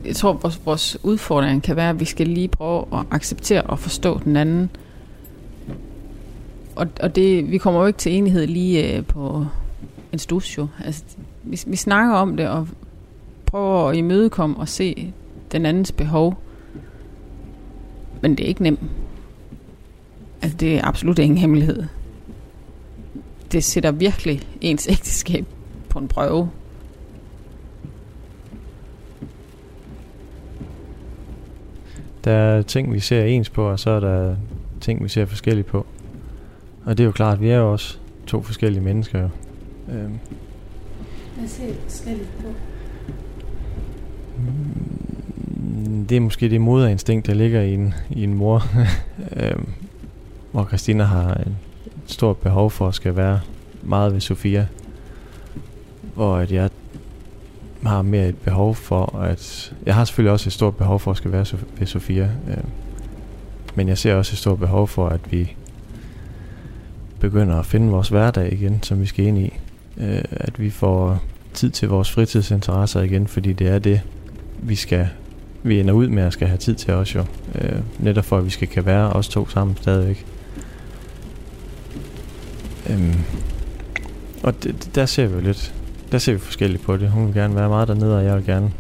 Jeg, 0.06 0.16
tror, 0.16 0.34
vores, 0.34 0.62
vores 0.66 0.98
udfordring 1.04 1.64
kan 1.64 1.76
være, 1.76 1.90
at 1.90 2.00
vi 2.00 2.06
skal 2.06 2.28
lige 2.28 2.48
prøve 2.48 2.86
at 2.94 3.06
acceptere 3.12 3.62
og 3.62 3.80
forstå 3.80 4.20
den 4.24 4.36
anden. 4.36 4.70
Og, 6.76 6.88
og 7.00 7.16
det, 7.16 7.52
vi 7.52 7.58
kommer 7.58 7.82
jo 7.82 7.88
ikke 7.88 8.00
til 8.00 8.12
enighed 8.12 8.48
lige 8.48 8.98
øh, 8.98 9.06
på 9.06 9.46
en 10.12 10.20
studio. 10.20 10.68
Altså, 10.86 11.04
vi, 11.44 11.60
vi 11.68 11.76
snakker 11.76 12.14
om 12.14 12.38
det 12.38 12.48
og 12.48 12.68
prøver 13.46 13.90
at 13.90 13.96
imødekomme 13.96 14.58
og 14.58 14.70
se 14.70 15.14
den 15.52 15.66
andens 15.66 15.92
behov. 15.92 16.44
Men 18.22 18.38
det 18.38 18.44
er 18.44 18.48
ikke 18.48 18.64
nemt. 18.64 18.80
Altså, 20.42 20.58
det 20.58 20.76
er 20.76 20.88
absolut 20.88 21.20
ingen 21.20 21.38
hemmelighed. 21.38 21.84
Det 23.52 23.64
sætter 23.64 23.92
virkelig 23.92 24.42
ens 24.62 24.88
ægteskab 24.92 25.46
på 25.90 26.00
en 26.00 26.08
prøve. 26.08 26.50
Der 32.24 32.32
er 32.32 32.62
ting, 32.62 32.94
vi 32.94 33.00
ser 33.00 33.24
ens 33.24 33.50
på, 33.50 33.70
og 33.70 33.80
så 33.80 33.90
er 33.90 34.00
der 34.00 34.36
ting, 34.82 35.04
vi 35.04 35.10
ser 35.10 35.26
forskelligt 35.26 35.68
på. 35.68 35.86
Og 36.86 36.98
det 36.98 37.04
er 37.04 37.06
jo 37.06 37.12
klart, 37.12 37.42
vi 37.42 37.50
er 37.50 37.58
jo 37.58 37.72
også 37.72 37.98
to 38.28 38.42
forskellige 38.42 38.84
mennesker. 38.84 39.22
Jo. 39.22 39.30
Øhm, 39.94 40.20
Hvad 41.38 41.48
ser 41.48 41.64
I 41.68 41.74
forskelligt 41.84 42.30
på? 42.42 42.48
mm, 44.38 46.06
det 46.06 46.18
er 46.18 46.22
måske 46.22 46.50
det 46.50 46.62
moderinstinkt, 46.62 47.28
der 47.28 47.34
ligger 47.34 47.62
i 47.62 47.74
en, 47.74 47.94
i 48.10 48.24
en 48.24 48.34
mor. 48.34 48.64
øhm, 49.42 49.68
hvor 50.52 50.66
Christina 50.66 51.04
har 51.04 51.34
et 51.34 51.56
stort 52.06 52.38
behov 52.38 52.72
for 52.72 52.88
at 52.88 52.96
skal 52.96 53.16
være 53.16 53.40
meget 53.84 54.14
ved 54.14 54.20
Sofia. 54.20 54.68
Hvor 56.16 56.36
at 56.36 56.52
jeg 56.52 56.70
har 57.86 58.02
mere 58.02 58.28
et 58.28 58.38
behov 58.38 58.76
for 58.76 59.20
at... 59.20 59.74
Jeg 59.86 59.96
har 59.96 60.06
selvfølgelig 60.06 60.32
også 60.32 60.50
et 60.50 60.54
stort 60.54 60.76
behov 60.76 61.00
for 61.00 61.12
at 61.12 61.18
skal 61.18 61.32
være 61.32 61.46
ved 61.80 61.88
Sofia. 61.88 62.30
Øh, 62.50 62.64
men 63.76 63.88
jeg 63.88 63.98
ser 63.98 64.16
også 64.16 64.34
et 64.34 64.38
stort 64.38 64.60
behov 64.60 64.88
for, 64.88 65.10
at 65.10 65.32
vi 65.32 65.56
begynder 67.20 67.56
at 67.60 67.66
finde 67.66 67.92
vores 67.92 68.10
hverdag 68.10 68.54
igen, 68.54 68.84
som 68.84 69.02
vi 69.02 69.06
skal 69.06 69.26
ind 69.26 69.38
i. 69.38 69.54
Øh, 69.98 70.24
at 70.32 70.60
vi 70.60 70.70
får 70.70 71.24
tid 71.54 71.70
til 71.70 71.90
vores 71.90 72.12
fritidsinteresser 72.12 73.02
igen, 73.02 73.28
fordi 73.28 73.54
det 73.54 73.68
er 73.68 73.80
det, 73.80 74.02
vi 74.60 74.76
skal 74.76 75.10
vi 75.64 75.80
ender 75.80 75.94
ud 75.94 76.08
med 76.08 76.24
at 76.24 76.34
skal 76.34 76.48
have 76.48 76.58
tid 76.58 76.76
til 76.76 76.94
os 76.94 77.16
jo. 77.16 77.26
Øh, 77.56 77.80
netop 78.00 78.26
for, 78.26 78.38
at 78.38 78.46
vi 78.46 78.50
skal 78.50 78.68
kan 78.68 78.86
være 78.86 79.10
os 79.10 79.28
to 79.30 79.50
sammen 79.50 79.78
stadigvæk. 79.82 80.26
Øhm, 82.90 83.20
og 84.44 84.64
det, 84.64 84.90
der 84.96 85.06
ser 85.06 85.28
vi 85.28 85.34
jo 85.34 85.42
lidt, 85.42 85.74
der 86.14 86.20
ser 86.20 86.34
vi 86.34 86.40
forskelligt 86.40 86.84
på 86.84 86.98
det. 86.98 87.10
Hun 87.10 87.26
vil 87.26 87.34
gerne 87.34 87.56
være 87.56 87.70
meget 87.70 87.88
dernede, 87.88 88.18
og 88.18 88.26
jeg 88.26 88.36
vil 88.36 88.46
gerne 88.46 88.72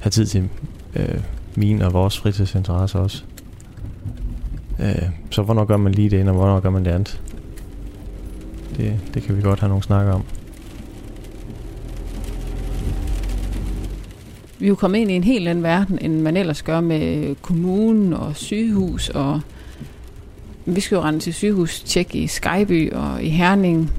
have 0.00 0.10
tid 0.10 0.26
til 0.26 0.48
øh, 0.96 1.20
min 1.54 1.82
og 1.82 1.92
vores 1.92 2.18
fritidsinteresser 2.18 2.98
også. 2.98 3.24
Øh, 4.80 5.08
så 5.30 5.42
hvornår 5.42 5.64
gør 5.64 5.76
man 5.76 5.92
lige 5.92 6.10
det 6.10 6.20
ene, 6.20 6.30
og 6.30 6.36
hvornår 6.36 6.60
gør 6.60 6.70
man 6.70 6.84
det 6.84 6.90
andet? 6.90 7.20
Det, 8.76 9.00
det 9.14 9.22
kan 9.22 9.36
vi 9.36 9.42
godt 9.42 9.60
have 9.60 9.68
nogle 9.68 9.82
snakker 9.82 10.12
om. 10.12 10.24
Vi 14.58 14.66
er 14.66 14.68
jo 14.68 14.74
kommet 14.74 14.98
ind 14.98 15.10
i 15.10 15.14
en 15.14 15.24
helt 15.24 15.48
anden 15.48 15.64
verden, 15.64 15.98
end 16.00 16.20
man 16.20 16.36
ellers 16.36 16.62
gør 16.62 16.80
med 16.80 17.34
kommunen 17.34 18.12
og 18.12 18.36
sygehus. 18.36 19.08
Og 19.08 19.40
vi 20.66 20.80
skal 20.80 20.96
jo 20.96 21.02
rende 21.02 21.20
til 21.20 21.34
sygehus, 21.34 21.80
tjekke 21.80 22.18
i 22.18 22.26
Skyby 22.26 22.92
og 22.92 23.22
i 23.22 23.28
Herning, 23.28 23.92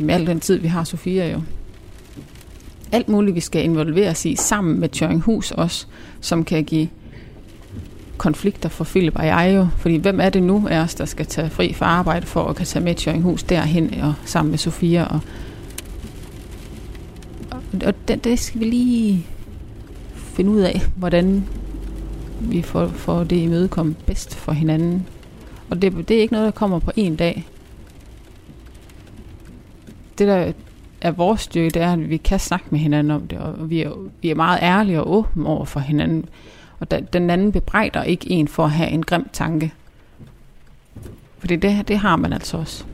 med 0.00 0.14
al 0.14 0.26
den 0.26 0.40
tid, 0.40 0.58
vi 0.58 0.68
har 0.68 0.84
Sofia 0.84 1.32
jo. 1.32 1.42
Alt 2.92 3.08
muligt, 3.08 3.34
vi 3.34 3.40
skal 3.40 3.64
involveres 3.64 4.26
i 4.26 4.36
sammen 4.36 4.80
med 4.80 4.88
Tjøringhus 4.88 5.50
også, 5.50 5.86
som 6.20 6.44
kan 6.44 6.64
give 6.64 6.88
konflikter 8.20 8.68
for 8.68 8.84
Philip 8.84 9.16
og 9.16 9.26
jeg 9.26 9.52
jo. 9.54 9.68
Fordi 9.78 9.96
hvem 9.96 10.20
er 10.20 10.30
det 10.30 10.42
nu 10.42 10.68
af 10.70 10.78
os, 10.78 10.94
der 10.94 11.04
skal 11.04 11.26
tage 11.26 11.50
fri 11.50 11.72
fra 11.72 11.86
arbejde 11.86 12.26
for 12.26 12.44
at 12.44 12.56
kan 12.56 12.66
tage 12.66 12.84
med 12.84 12.94
Tjøringhus 12.94 13.42
derhen 13.42 13.94
og 14.02 14.14
sammen 14.24 14.50
med 14.50 14.58
Sofia. 14.58 15.04
Og, 15.04 15.20
og 17.86 17.94
det, 18.08 18.24
det 18.24 18.38
skal 18.38 18.60
vi 18.60 18.64
lige 18.64 19.26
finde 20.14 20.50
ud 20.50 20.60
af, 20.60 20.82
hvordan 20.96 21.44
vi 22.40 22.62
får, 22.62 22.88
får 22.88 23.24
det 23.24 23.36
imødekommet 23.36 23.96
bedst 23.96 24.34
for 24.34 24.52
hinanden. 24.52 25.06
Og 25.70 25.82
det, 25.82 26.08
det 26.08 26.16
er 26.16 26.20
ikke 26.20 26.32
noget, 26.32 26.46
der 26.46 26.58
kommer 26.58 26.78
på 26.78 26.90
en 26.96 27.16
dag. 27.16 27.46
Det, 30.20 30.28
der 30.28 30.52
er 31.00 31.10
vores 31.10 31.40
styrke, 31.40 31.70
det 31.70 31.82
er, 31.82 31.92
at 31.92 32.10
vi 32.10 32.16
kan 32.16 32.38
snakke 32.38 32.66
med 32.70 32.78
hinanden 32.78 33.10
om 33.10 33.26
det, 33.26 33.38
og 33.38 33.70
vi 33.70 33.82
er, 33.82 33.90
vi 34.22 34.30
er 34.30 34.34
meget 34.34 34.58
ærlige 34.62 35.00
og 35.00 35.12
åbne 35.12 35.46
over 35.46 35.64
for 35.64 35.80
hinanden. 35.80 36.24
Og 36.80 36.90
da, 36.90 37.00
den 37.12 37.30
anden 37.30 37.52
bebrejder 37.52 38.02
ikke 38.02 38.30
en 38.30 38.48
for 38.48 38.64
at 38.64 38.70
have 38.70 38.90
en 38.90 39.02
grim 39.02 39.28
tanke. 39.32 39.72
Fordi 41.38 41.56
det, 41.56 41.88
det 41.88 41.98
har 41.98 42.16
man 42.16 42.32
altså 42.32 42.56
også. 42.56 42.84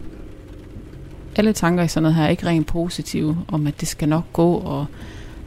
Alle 1.36 1.52
tanker 1.52 1.84
i 1.84 1.88
sådan 1.88 2.02
noget 2.02 2.16
her 2.16 2.24
er 2.24 2.28
ikke 2.28 2.46
rent 2.46 2.66
positive, 2.66 3.38
om 3.48 3.66
at 3.66 3.80
det 3.80 3.88
skal 3.88 4.08
nok 4.08 4.32
gå, 4.32 4.54
og 4.54 4.86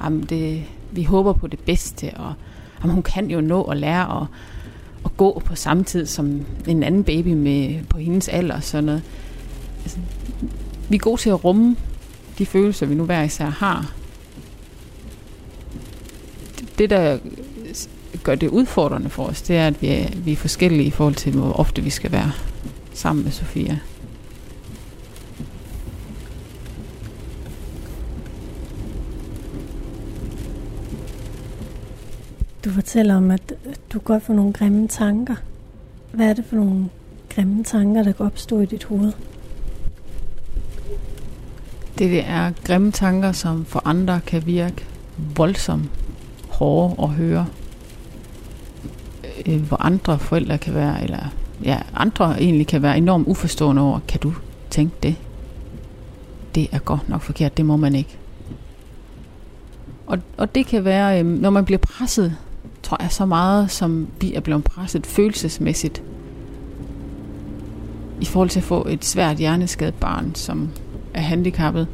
jamen 0.03 0.23
det, 0.23 0.63
vi 0.91 1.03
håber 1.03 1.33
på 1.33 1.47
det 1.47 1.59
bedste, 1.59 2.11
og 2.15 2.33
jamen, 2.81 2.93
hun 2.93 3.03
kan 3.03 3.31
jo 3.31 3.41
nå 3.41 3.63
at 3.63 3.77
lære 3.77 4.21
at, 4.21 4.27
at 5.05 5.17
gå 5.17 5.41
på 5.45 5.55
samme 5.55 5.83
tid 5.83 6.05
som 6.05 6.45
en 6.67 6.83
anden 6.83 7.03
baby 7.03 7.33
med 7.33 7.83
på 7.89 7.97
hendes 7.97 8.27
alder 8.27 8.55
og 8.55 8.63
sådan 8.63 8.83
noget. 8.83 9.03
Altså, 9.83 9.97
vi 10.89 10.95
er 10.95 10.99
gode 10.99 11.21
til 11.21 11.29
at 11.29 11.45
rumme 11.45 11.75
de 12.37 12.45
følelser, 12.45 12.85
vi 12.85 12.95
nu 12.95 13.05
hver 13.05 13.23
især 13.23 13.45
har. 13.45 13.93
Det, 16.77 16.89
der 16.89 17.17
gør 18.23 18.35
det 18.35 18.47
udfordrende 18.47 19.09
for 19.09 19.23
os, 19.23 19.41
det 19.41 19.55
er, 19.55 19.67
at 19.67 19.81
vi 19.81 19.87
er, 19.87 20.07
vi 20.15 20.31
er 20.31 20.35
forskellige 20.35 20.87
i 20.87 20.91
forhold 20.91 21.15
til, 21.15 21.31
hvor 21.31 21.53
ofte 21.53 21.83
vi 21.83 21.89
skal 21.89 22.11
være 22.11 22.31
sammen 22.93 23.23
med 23.23 23.31
Sofia. 23.31 23.79
Du 32.65 32.69
fortæller 32.69 33.15
om, 33.15 33.31
at 33.31 33.53
du 33.93 33.99
godt 33.99 34.23
får 34.23 34.33
nogle 34.33 34.53
grimme 34.53 34.87
tanker. 34.87 35.35
Hvad 36.11 36.29
er 36.29 36.33
det 36.33 36.45
for 36.45 36.55
nogle 36.55 36.89
grimme 37.29 37.63
tanker, 37.63 38.03
der 38.03 38.11
kan 38.11 38.25
opstå 38.25 38.61
i 38.61 38.65
dit 38.65 38.83
hoved? 38.83 39.11
Det, 41.99 42.23
er 42.29 42.51
grimme 42.63 42.91
tanker, 42.91 43.31
som 43.31 43.65
for 43.65 43.81
andre 43.85 44.21
kan 44.25 44.45
virke 44.45 44.85
voldsomt 45.35 45.89
hårde 46.49 47.03
at 47.03 47.09
høre. 47.09 47.45
Øh, 49.45 49.61
hvor 49.61 49.77
andre 49.85 50.19
forældre 50.19 50.57
kan 50.57 50.73
være, 50.73 51.03
eller 51.03 51.33
ja, 51.63 51.79
andre 51.93 52.41
egentlig 52.41 52.67
kan 52.67 52.81
være 52.81 52.97
enormt 52.97 53.27
uforstående 53.27 53.81
over, 53.81 53.99
kan 54.07 54.19
du 54.19 54.33
tænke 54.69 54.95
det? 55.03 55.15
Det 56.55 56.67
er 56.71 56.79
godt 56.79 57.09
nok 57.09 57.21
forkert, 57.21 57.57
det 57.57 57.65
må 57.65 57.77
man 57.77 57.95
ikke. 57.95 58.17
Og, 60.07 60.17
og 60.37 60.55
det 60.55 60.65
kan 60.65 60.85
være, 60.85 61.19
øh, 61.19 61.25
når 61.25 61.49
man 61.49 61.65
bliver 61.65 61.79
presset 61.79 62.37
tror 62.83 62.97
jeg, 63.01 63.11
så 63.11 63.25
meget, 63.25 63.71
som 63.71 64.07
vi 64.21 64.33
er 64.33 64.39
blevet 64.39 64.63
presset 64.63 65.05
følelsesmæssigt 65.05 66.03
i 68.21 68.25
forhold 68.25 68.49
til 68.49 68.59
at 68.59 68.63
få 68.63 68.87
et 68.89 69.05
svært 69.05 69.37
hjerneskadet 69.37 69.93
barn, 69.93 70.35
som 70.35 70.69
er 71.19 71.23
handicappet, 71.23 71.87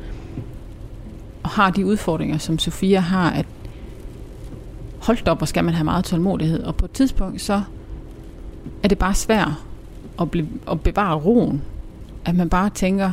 og 1.43 1.49
har 1.49 1.69
de 1.69 1.85
udfordringer, 1.85 2.37
som 2.37 2.59
Sofia 2.59 2.99
har, 2.99 3.31
at 3.31 3.45
holdt 4.99 5.27
op, 5.27 5.41
og 5.41 5.47
skal 5.47 5.63
man 5.63 5.73
have 5.73 5.83
meget 5.85 6.05
tålmodighed. 6.05 6.63
Og 6.63 6.75
på 6.75 6.85
et 6.85 6.91
tidspunkt, 6.91 7.41
så 7.41 7.61
er 8.83 8.87
det 8.87 8.97
bare 8.97 9.13
svært 9.13 9.51
at, 10.21 10.31
blive, 10.31 10.47
at 10.71 10.81
bevare 10.81 11.15
roen. 11.15 11.61
At 12.25 12.35
man 12.35 12.49
bare 12.49 12.69
tænker, 12.69 13.11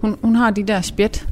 hun, 0.00 0.16
hun 0.22 0.34
har 0.34 0.50
de 0.50 0.62
der 0.62 0.80
spjæt 0.80 1.28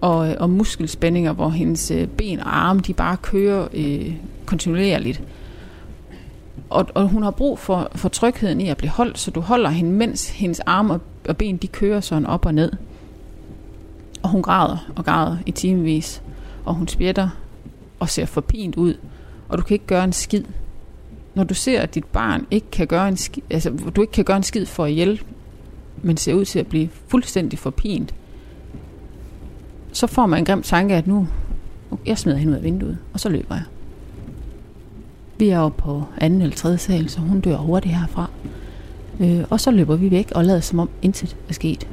og, 0.00 0.16
og 0.16 0.50
muskelspændinger, 0.50 1.32
hvor 1.32 1.48
hendes 1.48 1.90
øh, 1.90 2.06
ben 2.08 2.40
og 2.40 2.58
arme, 2.58 2.80
de 2.80 2.94
bare 2.94 3.16
kører 3.16 3.68
øh, 3.74 4.14
kontinuerligt. 4.46 5.22
Og, 6.70 6.86
og 6.94 7.08
hun 7.08 7.22
har 7.22 7.30
brug 7.30 7.58
for, 7.58 7.88
for 7.94 8.08
trygheden 8.08 8.60
i 8.60 8.68
at 8.68 8.76
blive 8.76 8.90
holdt, 8.90 9.18
så 9.18 9.30
du 9.30 9.40
holder 9.40 9.70
hende, 9.70 9.90
mens 9.90 10.30
hendes 10.30 10.60
arme 10.60 10.94
og, 10.94 11.00
og 11.28 11.36
ben, 11.36 11.56
de 11.56 11.66
kører 11.66 12.00
sådan 12.00 12.26
op 12.26 12.46
og 12.46 12.54
ned. 12.54 12.72
Og 14.22 14.28
hun 14.28 14.42
græder 14.42 14.90
og 14.96 15.04
græder 15.04 15.36
i 15.46 15.50
timevis, 15.50 16.22
og 16.64 16.74
hun 16.74 16.88
spjætter 16.88 17.28
og 17.98 18.08
ser 18.08 18.26
forpint 18.26 18.76
ud, 18.76 18.94
og 19.48 19.58
du 19.58 19.62
kan 19.62 19.74
ikke 19.74 19.86
gøre 19.86 20.04
en 20.04 20.12
skid. 20.12 20.44
Når 21.34 21.44
du 21.44 21.54
ser, 21.54 21.80
at 21.80 21.94
dit 21.94 22.04
barn 22.04 22.46
ikke 22.50 22.70
kan 22.70 22.86
gøre 22.86 23.08
en 23.08 23.16
skid, 23.16 23.42
altså 23.50 23.70
du 23.96 24.00
ikke 24.00 24.12
kan 24.12 24.24
gøre 24.24 24.36
en 24.36 24.42
skid 24.42 24.66
for 24.66 24.84
at 24.84 24.92
hjælpe, 24.92 25.24
men 26.02 26.16
ser 26.16 26.34
ud 26.34 26.44
til 26.44 26.58
at 26.58 26.66
blive 26.66 26.88
fuldstændig 27.08 27.58
forpint, 27.58 28.14
så 29.92 30.06
får 30.06 30.26
man 30.26 30.38
en 30.38 30.44
grim 30.44 30.62
tanke, 30.62 30.94
at 30.94 31.06
nu, 31.06 31.28
jeg 32.06 32.18
smider 32.18 32.38
hende 32.38 32.52
ud 32.52 32.56
af 32.56 32.62
vinduet, 32.62 32.98
og 33.12 33.20
så 33.20 33.28
løber 33.28 33.54
jeg. 33.54 33.64
Vi 35.38 35.48
er 35.48 35.58
jo 35.58 35.68
på 35.68 36.04
anden 36.18 36.42
eller 36.42 36.56
tredje 36.56 36.78
sal, 36.78 37.08
så 37.08 37.20
hun 37.20 37.40
dør 37.40 37.56
hurtigt 37.56 37.94
herfra. 37.94 38.30
Øh, 39.20 39.44
og 39.50 39.60
så 39.60 39.70
løber 39.70 39.96
vi 39.96 40.10
væk 40.10 40.32
og 40.34 40.44
lader 40.44 40.60
som 40.60 40.78
om 40.78 40.90
intet 41.02 41.36
er 41.48 41.52
sket. 41.52 41.88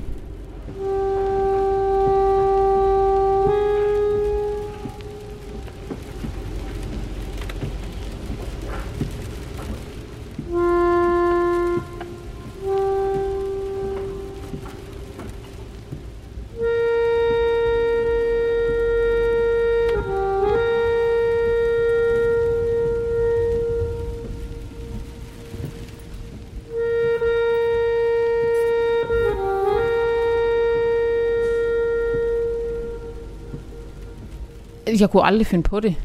Jeg 35.01 35.09
kunne 35.09 35.25
aldrig 35.25 35.47
finde 35.47 35.63
på 35.63 35.79
det. 35.79 35.95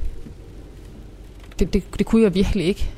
Det, 1.58 1.72
det. 1.74 1.98
det 1.98 2.06
kunne 2.06 2.22
jeg 2.22 2.34
virkelig 2.34 2.66
ikke. 2.66 2.90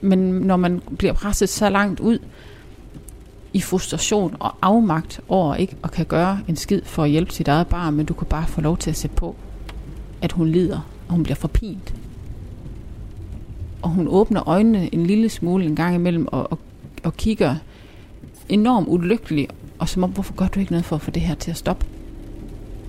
Men 0.00 0.18
når 0.18 0.56
man 0.56 0.82
bliver 0.98 1.12
presset 1.12 1.48
så 1.48 1.68
langt 1.68 2.00
ud 2.00 2.18
i 3.52 3.60
frustration 3.60 4.36
og 4.40 4.54
afmagt 4.62 5.20
over 5.28 5.54
ikke 5.54 5.76
at 5.84 5.90
kan 5.90 6.06
gøre 6.06 6.40
en 6.48 6.56
skid 6.56 6.82
for 6.84 7.02
at 7.02 7.10
hjælpe 7.10 7.32
sit 7.32 7.48
eget 7.48 7.66
barn, 7.66 7.94
men 7.94 8.06
du 8.06 8.14
kan 8.14 8.26
bare 8.26 8.46
få 8.46 8.60
lov 8.60 8.76
til 8.76 8.90
at 8.90 8.96
se 8.96 9.08
på, 9.08 9.36
at 10.22 10.32
hun 10.32 10.48
lider, 10.48 10.80
og 11.08 11.14
hun 11.14 11.22
bliver 11.22 11.36
forpint. 11.36 11.94
Og 13.82 13.90
hun 13.90 14.08
åbner 14.08 14.48
øjnene 14.48 14.94
en 14.94 15.06
lille 15.06 15.28
smule 15.28 15.64
en 15.64 15.76
gang 15.76 15.94
imellem 15.94 16.28
og, 16.32 16.52
og, 16.52 16.58
og 17.04 17.16
kigger 17.16 17.56
enormt 18.48 18.88
ulykkelig, 18.88 19.48
og 19.78 19.88
som 19.88 20.04
om, 20.04 20.10
hvorfor 20.10 20.34
gør 20.34 20.46
du 20.46 20.60
ikke 20.60 20.72
noget 20.72 20.84
for 20.84 20.96
at 20.96 21.02
få 21.02 21.10
det 21.10 21.22
her 21.22 21.34
til 21.34 21.50
at 21.50 21.56
stoppe? 21.56 21.86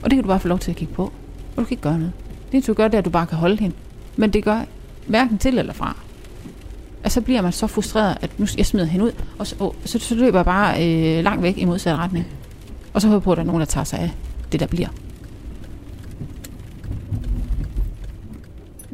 Og 0.04 0.10
det 0.10 0.18
kan 0.18 0.24
du 0.24 0.28
bare 0.28 0.40
få 0.40 0.48
lov 0.48 0.60
til 0.60 0.72
at 0.72 0.78
kigge 0.78 0.94
på. 0.94 1.12
Og 1.56 1.58
du 1.58 1.64
kan 1.64 1.72
ikke 1.72 1.84
gøre 1.84 1.98
noget. 1.98 2.14
Det 2.46 2.54
eneste 2.54 2.72
du 2.72 2.76
gør, 2.76 2.88
det 2.88 2.94
er, 2.94 2.98
at 2.98 3.06
du 3.06 3.10
bare 3.10 3.28
kan 3.28 3.38
holde 3.38 3.58
hende. 3.58 3.76
Men 4.16 4.34
det 4.34 4.44
gør 4.44 4.62
hverken 5.08 5.38
til 5.38 5.58
eller 5.58 5.74
fra. 5.74 5.98
Og 7.04 7.12
så 7.12 7.22
bliver 7.22 7.42
man 7.42 7.52
så 7.52 7.68
frustreret, 7.68 8.18
at 8.22 8.40
nu 8.40 8.48
jeg 8.58 8.66
smider 8.66 8.86
hende 8.86 9.06
ud, 9.06 9.12
og 9.40 9.48
så, 9.48 9.56
og 9.60 9.76
så, 9.86 10.00
så 10.00 10.16
løber 10.16 10.38
jeg 10.38 10.46
bare 10.46 10.88
øh, 10.88 11.24
langt 11.24 11.44
væk 11.44 11.58
i 11.58 11.66
modsatte 11.66 11.98
retning. 11.98 12.26
Og 12.94 13.02
så 13.02 13.08
håber 13.08 13.16
jeg 13.18 13.24
på, 13.24 13.32
at 13.32 13.38
der 13.38 13.44
er 13.44 13.48
nogen, 13.48 13.60
der 13.60 13.66
tager 13.66 13.84
sig 13.84 14.00
af 14.00 14.12
det, 14.52 14.60
der 14.60 14.68
bliver. 14.68 14.88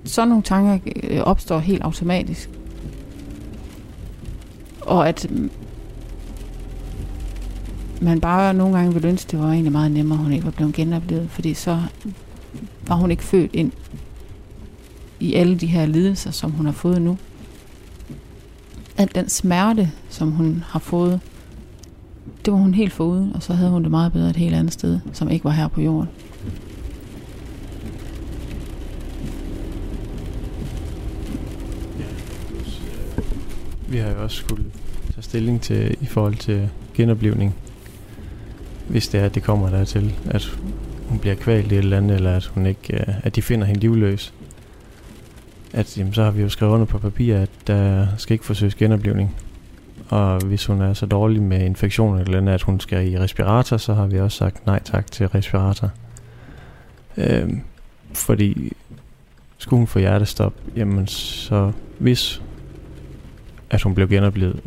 sådan 0.07 0.27
nogle 0.27 0.43
tanker 0.43 0.79
øh, 1.03 1.19
opstår 1.19 1.59
helt 1.59 1.81
automatisk. 1.83 2.49
Og 4.81 5.09
at 5.09 5.27
mm, 5.29 5.51
man 8.01 8.21
bare 8.21 8.53
nogle 8.53 8.77
gange 8.77 8.93
ville 8.93 9.07
ønske, 9.07 9.31
det 9.31 9.39
var 9.39 9.51
egentlig 9.51 9.71
meget 9.71 9.91
nemmere, 9.91 10.17
at 10.17 10.23
hun 10.23 10.33
ikke 10.33 10.45
var 10.45 10.51
blevet 10.51 10.73
genoplevet, 10.73 11.29
fordi 11.29 11.53
så 11.53 11.81
var 12.87 12.95
hun 12.95 13.11
ikke 13.11 13.23
født 13.23 13.51
ind 13.53 13.71
i 15.19 15.33
alle 15.33 15.57
de 15.57 15.67
her 15.67 15.85
lidelser, 15.85 16.31
som 16.31 16.51
hun 16.51 16.65
har 16.65 16.73
fået 16.73 17.01
nu. 17.01 17.17
Al 18.97 19.09
den 19.15 19.29
smerte, 19.29 19.91
som 20.09 20.31
hun 20.31 20.63
har 20.67 20.79
fået, 20.79 21.19
det 22.45 22.53
var 22.53 22.59
hun 22.59 22.73
helt 22.73 22.93
foruden, 22.93 23.35
og 23.35 23.43
så 23.43 23.53
havde 23.53 23.71
hun 23.71 23.83
det 23.83 23.91
meget 23.91 24.13
bedre 24.13 24.29
et 24.29 24.35
helt 24.35 24.55
andet 24.55 24.73
sted, 24.73 24.99
som 25.13 25.29
ikke 25.29 25.45
var 25.45 25.51
her 25.51 25.67
på 25.67 25.81
jorden. 25.81 26.09
Vi 33.89 33.97
har 33.97 34.09
jo 34.09 34.23
også 34.23 34.37
skulle 34.37 34.65
tage 35.13 35.23
stilling 35.23 35.61
til 35.61 35.97
i 36.01 36.05
forhold 36.05 36.35
til 36.35 36.69
genoplevning. 36.93 37.55
Hvis 38.87 39.07
det 39.07 39.19
er, 39.19 39.25
at 39.25 39.35
det 39.35 39.43
kommer 39.43 39.69
dertil, 39.69 40.15
at 40.25 40.59
hun 41.09 41.19
bliver 41.19 41.35
kvalt 41.35 41.71
i 41.71 41.75
et 41.75 41.79
eller 41.79 41.97
andet, 41.97 42.15
eller 42.15 42.35
at, 42.35 42.45
hun 42.45 42.65
ikke, 42.65 42.93
øh, 42.93 43.15
at 43.23 43.35
de 43.35 43.41
finder 43.41 43.67
hende 43.67 43.79
livløs. 43.79 44.33
At, 45.73 45.97
jamen, 45.97 46.13
så 46.13 46.23
har 46.23 46.31
vi 46.31 46.41
jo 46.41 46.49
skrevet 46.49 46.73
under 46.73 46.85
på 46.85 46.99
papir, 46.99 47.37
at 47.37 47.49
der 47.67 48.07
skal 48.17 48.33
ikke 48.33 48.45
forsøges 48.45 48.75
genoplevning. 48.75 49.35
Og 50.09 50.41
hvis 50.45 50.65
hun 50.65 50.81
er 50.81 50.93
så 50.93 51.05
dårlig 51.05 51.41
med 51.41 51.65
infektion 51.65 52.19
eller 52.19 52.37
andet, 52.37 52.53
at 52.53 52.61
hun 52.61 52.79
skal 52.79 53.11
i 53.11 53.19
respirator, 53.19 53.77
så 53.77 53.93
har 53.93 54.07
vi 54.07 54.19
også 54.19 54.37
sagt 54.37 54.65
nej 54.65 54.79
tak 54.83 55.11
til 55.11 55.27
respirator. 55.27 55.91
Øhm, 57.17 57.61
fordi 58.13 58.73
skulle 59.57 59.77
hun 59.77 59.87
få 59.87 59.99
hjertestop, 59.99 60.53
jamen 60.75 61.07
så 61.07 61.71
hvis 61.99 62.41
at 63.69 63.81
hun 63.81 63.95
blev 63.95 64.09
genoplevet, 64.09 64.59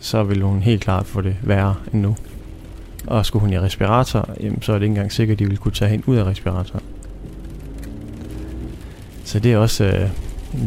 så 0.00 0.22
ville 0.22 0.44
hun 0.44 0.62
helt 0.62 0.82
klart 0.82 1.06
få 1.06 1.20
det 1.20 1.36
værre 1.42 1.74
end 1.92 2.00
nu. 2.00 2.16
Og 3.06 3.26
skulle 3.26 3.40
hun 3.40 3.52
i 3.52 3.58
respirator, 3.58 4.28
jamen, 4.40 4.62
så 4.62 4.72
er 4.72 4.78
det 4.78 4.82
ikke 4.82 4.90
engang 4.90 5.12
sikkert, 5.12 5.34
at 5.34 5.38
de 5.38 5.44
ville 5.44 5.56
kunne 5.56 5.72
tage 5.72 5.90
hende 5.90 6.08
ud 6.08 6.16
af 6.16 6.24
respirator. 6.24 6.82
Så 9.24 9.38
det 9.38 9.52
er 9.52 9.58
også, 9.58 9.84
øh, 9.84 10.10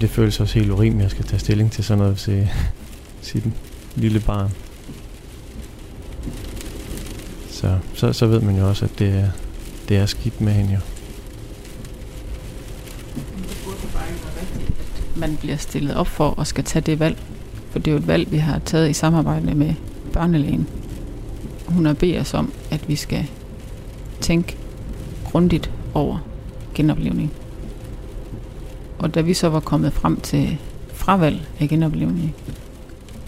det 0.01 0.09
føles 0.09 0.39
også 0.39 0.59
helt 0.59 0.71
urimeligt, 0.71 0.99
at 0.99 1.03
jeg 1.03 1.11
skal 1.11 1.25
tage 1.25 1.39
stilling 1.39 1.71
til 1.71 1.83
sådan 1.83 2.03
noget 2.03 2.17
til 2.17 2.49
sit 3.21 3.43
lille 3.95 4.19
barn. 4.19 4.51
Så, 7.49 7.77
så, 7.93 8.13
så 8.13 8.27
ved 8.27 8.41
man 8.41 8.57
jo 8.57 8.69
også, 8.69 8.85
at 8.85 8.99
det 8.99 9.09
er, 9.09 9.29
det 9.89 9.97
er 9.97 10.05
skidt 10.05 10.41
med 10.41 10.53
hende 10.53 10.73
jo. 10.73 10.79
man 15.19 15.37
bliver 15.37 15.57
stillet 15.57 15.95
op 15.95 16.07
for 16.07 16.29
og 16.29 16.47
skal 16.47 16.63
tage 16.63 16.83
det 16.83 16.99
valg. 16.99 17.17
For 17.71 17.79
det 17.79 17.87
er 17.87 17.91
jo 17.91 17.97
et 17.97 18.07
valg, 18.07 18.31
vi 18.31 18.37
har 18.37 18.59
taget 18.59 18.89
i 18.89 18.93
samarbejde 18.93 19.55
med 19.55 19.73
børnelægen. 20.13 20.67
Hun 21.67 21.85
har 21.85 21.93
bedt 21.93 22.21
os 22.21 22.33
om, 22.33 22.53
at 22.71 22.89
vi 22.89 22.95
skal 22.95 23.25
tænke 24.21 24.57
grundigt 25.23 25.71
over 25.93 26.17
genoplevning. 26.75 27.31
Og 28.99 29.15
da 29.15 29.21
vi 29.21 29.33
så 29.33 29.49
var 29.49 29.59
kommet 29.59 29.93
frem 29.93 30.21
til 30.21 30.57
fravalg 30.93 31.47
af 31.59 31.69
genoplevning, 31.69 32.35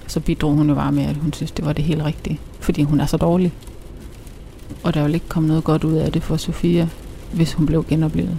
så 0.07 0.19
bidrog 0.19 0.53
hun 0.53 0.69
jo 0.69 0.75
bare 0.75 0.91
med, 0.91 1.03
at 1.03 1.15
hun 1.15 1.33
synes, 1.33 1.51
det 1.51 1.65
var 1.65 1.73
det 1.73 1.85
helt 1.85 2.03
rigtige. 2.03 2.39
Fordi 2.59 2.83
hun 2.83 2.99
er 2.99 3.05
så 3.05 3.17
dårlig. 3.17 3.53
Og 4.83 4.93
der 4.93 5.01
ville 5.01 5.15
ikke 5.15 5.29
komme 5.29 5.47
noget 5.47 5.63
godt 5.63 5.83
ud 5.83 5.93
af 5.93 6.11
det 6.11 6.23
for 6.23 6.37
Sofia, 6.37 6.89
hvis 7.33 7.53
hun 7.53 7.65
blev 7.65 7.85
genoplevet. 7.89 8.37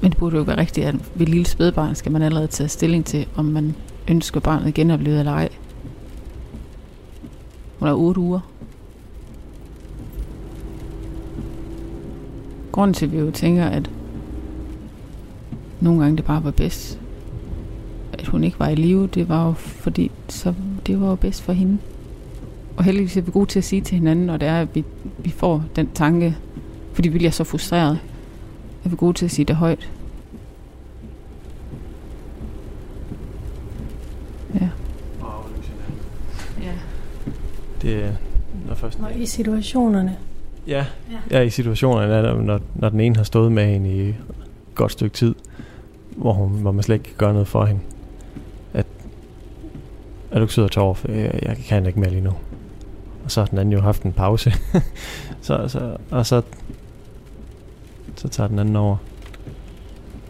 Men 0.00 0.10
det 0.10 0.18
burde 0.18 0.36
jo 0.36 0.42
være 0.42 0.58
rigtigt, 0.58 0.86
at 0.86 0.94
ved 1.14 1.26
lille 1.26 1.46
spædbarn 1.46 1.94
skal 1.94 2.12
man 2.12 2.22
allerede 2.22 2.46
tage 2.46 2.68
stilling 2.68 3.04
til, 3.04 3.26
om 3.34 3.44
man 3.44 3.74
ønsker 4.08 4.40
barnet 4.40 4.74
genoplevet 4.74 5.18
eller 5.18 5.32
ej. 5.32 5.48
Hun 7.82 7.88
er 7.88 7.94
8 7.94 8.20
uger. 8.20 8.40
Grunden 12.72 12.94
til, 12.94 13.06
at 13.06 13.12
vi 13.12 13.18
jo 13.18 13.30
tænker, 13.30 13.64
at 13.64 13.90
nogle 15.80 16.02
gange 16.02 16.16
det 16.16 16.24
bare 16.24 16.44
var 16.44 16.50
bedst, 16.50 17.00
at 18.12 18.26
hun 18.26 18.44
ikke 18.44 18.58
var 18.58 18.68
i 18.68 18.74
live, 18.74 19.06
det 19.06 19.28
var 19.28 19.46
jo 19.46 19.52
fordi, 19.52 20.10
så 20.28 20.54
det 20.86 21.00
var 21.00 21.08
jo 21.08 21.14
bedst 21.14 21.42
for 21.42 21.52
hende. 21.52 21.78
Og 22.76 22.84
heldigvis 22.84 23.16
er 23.16 23.20
vi 23.20 23.30
gode 23.30 23.46
til 23.46 23.58
at 23.58 23.64
sige 23.64 23.82
til 23.82 23.94
hinanden, 23.94 24.26
når 24.26 24.36
det 24.36 24.48
er, 24.48 24.60
at 24.60 24.74
vi, 24.74 24.84
vi 25.18 25.30
får 25.30 25.64
den 25.76 25.88
tanke, 25.94 26.36
fordi 26.92 27.08
vi 27.08 27.18
bliver 27.18 27.30
så 27.30 27.44
frustreret, 27.44 27.98
er 28.84 28.88
vi 28.88 28.96
gode 28.96 29.12
til 29.12 29.24
at 29.24 29.30
sige 29.30 29.44
det 29.44 29.56
højt. 29.56 29.90
Ja. 34.54 34.68
Ja. 36.62 36.72
Er 37.94 38.12
når 38.68 38.74
først... 38.74 38.98
Og 39.02 39.16
i 39.16 39.26
situationerne. 39.26 40.16
Ja, 40.66 40.86
ja 41.30 41.40
i 41.40 41.50
situationerne, 41.50 42.14
er 42.14 42.34
når, 42.34 42.60
når 42.74 42.88
den 42.88 43.00
ene 43.00 43.16
har 43.16 43.22
stået 43.22 43.52
med 43.52 43.66
hende 43.66 43.90
i 43.90 44.08
et 44.08 44.16
godt 44.74 44.92
stykke 44.92 45.14
tid, 45.14 45.34
hvor, 46.16 46.32
hun, 46.32 46.50
hvor 46.50 46.72
man 46.72 46.82
slet 46.82 46.94
ikke 46.94 47.04
kan 47.04 47.14
gøre 47.18 47.32
noget 47.32 47.48
for 47.48 47.64
hende. 47.64 47.80
At, 48.74 48.86
er 50.30 50.38
du 50.38 50.44
ikke 50.44 50.54
sød 50.54 50.64
og 50.64 50.70
tår, 50.70 50.94
for 50.94 51.12
jeg, 51.12 51.38
jeg 51.42 51.56
kan 51.56 51.86
ikke 51.86 52.00
mere 52.00 52.10
lige 52.10 52.24
nu. 52.24 52.32
Og 53.24 53.30
så 53.30 53.40
har 53.40 53.46
den 53.46 53.58
anden 53.58 53.72
jo 53.72 53.80
haft 53.80 54.02
en 54.02 54.12
pause. 54.12 54.52
så, 55.42 55.68
så, 55.68 55.96
og 56.10 56.26
så, 56.26 56.42
så 58.16 58.28
tager 58.28 58.48
den 58.48 58.58
anden 58.58 58.76
over. 58.76 58.96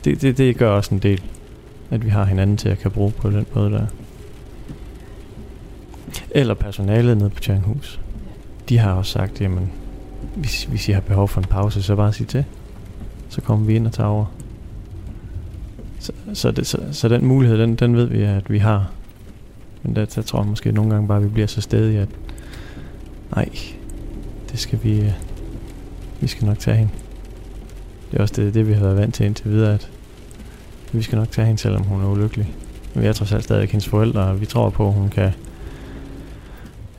Det, 0.05 0.23
det, 0.23 0.39
det 0.39 0.57
gør 0.57 0.71
også 0.71 0.95
en 0.95 1.01
del, 1.01 1.23
at 1.91 2.05
vi 2.05 2.11
har 2.11 2.25
hinanden 2.25 2.57
til 2.57 2.69
at 2.69 2.79
kan 2.79 2.91
bruge 2.91 3.11
på 3.11 3.31
den 3.31 3.47
måde 3.55 3.71
der. 3.71 3.87
Eller 6.35 6.55
personalet 6.55 7.17
nede 7.17 7.31
på 7.31 7.41
Tjernhus. 7.41 8.01
De 8.69 8.79
har 8.79 8.93
også 8.93 9.13
sagt, 9.13 9.41
jamen, 9.41 9.73
hvis, 10.35 10.65
hvis 10.65 10.89
I 10.89 10.93
har 10.93 11.01
behov 11.01 11.29
for 11.29 11.41
en 11.41 11.47
pause, 11.47 11.83
så 11.83 11.97
bare 11.97 12.13
sig 12.13 12.29
til. 12.29 12.45
Så 13.29 13.41
kommer 13.41 13.67
vi 13.67 13.75
ind 13.75 13.87
og 13.87 13.93
tager 13.93 14.09
over. 14.09 14.25
Så, 15.99 16.13
så, 16.35 16.51
det, 16.51 16.67
så, 16.67 16.79
så 16.93 17.09
den 17.09 17.27
mulighed, 17.27 17.59
den, 17.59 17.77
den 17.77 17.97
ved 17.97 18.05
vi, 18.05 18.23
at 18.23 18.51
vi 18.51 18.59
har. 18.59 18.91
Men 19.83 19.97
der, 19.97 20.05
der 20.05 20.23
tror 20.23 20.41
jeg 20.41 20.49
måske 20.49 20.73
nogle 20.73 20.91
gange 20.91 21.09
bare, 21.09 21.19
at 21.19 21.25
vi 21.25 21.29
bliver 21.29 21.47
så 21.47 21.61
stedige, 21.61 22.01
at 22.01 22.09
nej, 23.37 23.49
det 24.51 24.59
skal 24.59 24.79
vi, 24.83 25.01
øh, 25.01 25.13
vi 26.21 26.27
skal 26.27 26.47
nok 26.47 26.59
tage 26.59 26.77
hende. 26.77 26.93
Det 28.11 28.19
er 28.19 28.23
også 28.23 28.35
det, 28.37 28.55
det 28.55 28.69
vi 28.69 28.73
har 28.73 28.81
været 28.81 28.97
vant 28.97 29.15
til 29.15 29.27
indtil 29.27 29.51
videre, 29.51 29.75
at 29.75 29.91
vi 30.93 31.03
skal 31.03 31.19
nok 31.19 31.31
tage 31.31 31.47
hende, 31.47 31.61
selvom 31.61 31.83
hun 31.83 32.03
er 32.03 32.07
ulykkelig. 32.07 32.55
Vi 32.95 33.07
er 33.07 33.13
trods 33.13 33.33
alt 33.33 33.45
stadig 33.45 33.69
hendes 33.69 33.89
forældre, 33.89 34.21
og 34.21 34.41
vi 34.41 34.47
tror 34.47 34.71
på, 34.71 34.89
at 34.89 34.95
hun 34.95 35.09
kan, 35.09 35.31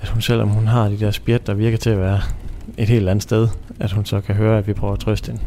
at 0.04 0.10
hun 0.10 0.22
selvom 0.22 0.50
hun 0.50 0.68
har 0.68 0.90
de 0.90 1.00
der 1.00 1.12
spjæt, 1.12 1.48
der 1.48 1.54
virker 1.54 1.78
til 1.78 1.90
at 1.90 2.00
være 2.00 2.22
et 2.78 2.88
helt 2.88 3.10
andet 3.10 3.24
sted, 3.24 3.48
at 3.80 3.92
hun 3.92 4.06
så 4.06 4.22
kan 4.22 4.36
høre, 4.36 4.58
at 4.58 4.68
vi 4.68 4.74
prøver 4.74 4.94
at 4.94 5.00
trøste 5.00 5.32
hende. 5.32 5.44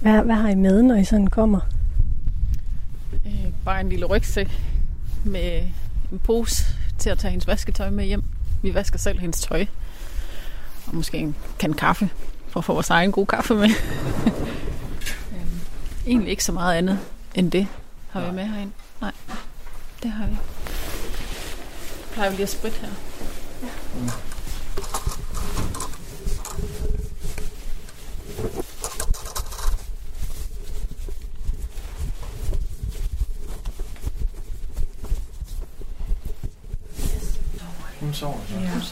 Hvad, 0.00 0.22
hvad 0.22 0.34
har 0.34 0.48
I 0.48 0.54
med, 0.54 0.82
når 0.82 0.94
I 0.94 1.04
sådan 1.04 1.26
kommer? 1.26 1.60
Øh, 3.26 3.32
bare 3.64 3.80
en 3.80 3.88
lille 3.88 4.06
rygsæk 4.06 4.62
med 5.24 5.62
en 6.12 6.18
pose 6.18 6.64
til 6.98 7.10
at 7.10 7.18
tage 7.18 7.30
hendes 7.30 7.46
vasketøj 7.46 7.90
med 7.90 8.04
hjem. 8.04 8.22
Vi 8.62 8.74
vasker 8.74 8.98
selv 8.98 9.18
hendes 9.18 9.40
tøj. 9.40 9.66
Og 10.86 10.94
måske 10.94 11.18
en 11.18 11.36
kan 11.58 11.72
kaffe, 11.72 12.10
for 12.48 12.60
at 12.60 12.64
få 12.64 12.72
vores 12.72 12.90
egen 12.90 13.12
gode 13.12 13.26
kaffe 13.26 13.54
med. 13.54 13.68
øhm, 15.34 15.60
egentlig 16.06 16.30
ikke 16.30 16.44
så 16.44 16.52
meget 16.52 16.76
andet 16.76 16.98
end 17.34 17.50
det 17.50 17.66
har 18.10 18.26
vi 18.26 18.32
med 18.32 18.44
herind. 18.44 18.72
Nej, 19.00 19.12
det 20.02 20.10
har 20.10 20.26
vi. 20.26 20.36
Plejer 22.12 22.30
vi 22.30 22.36
lige 22.36 22.42
at 22.42 22.48
spritte 22.48 22.78
her. 22.80 22.88
Hun 23.94 24.10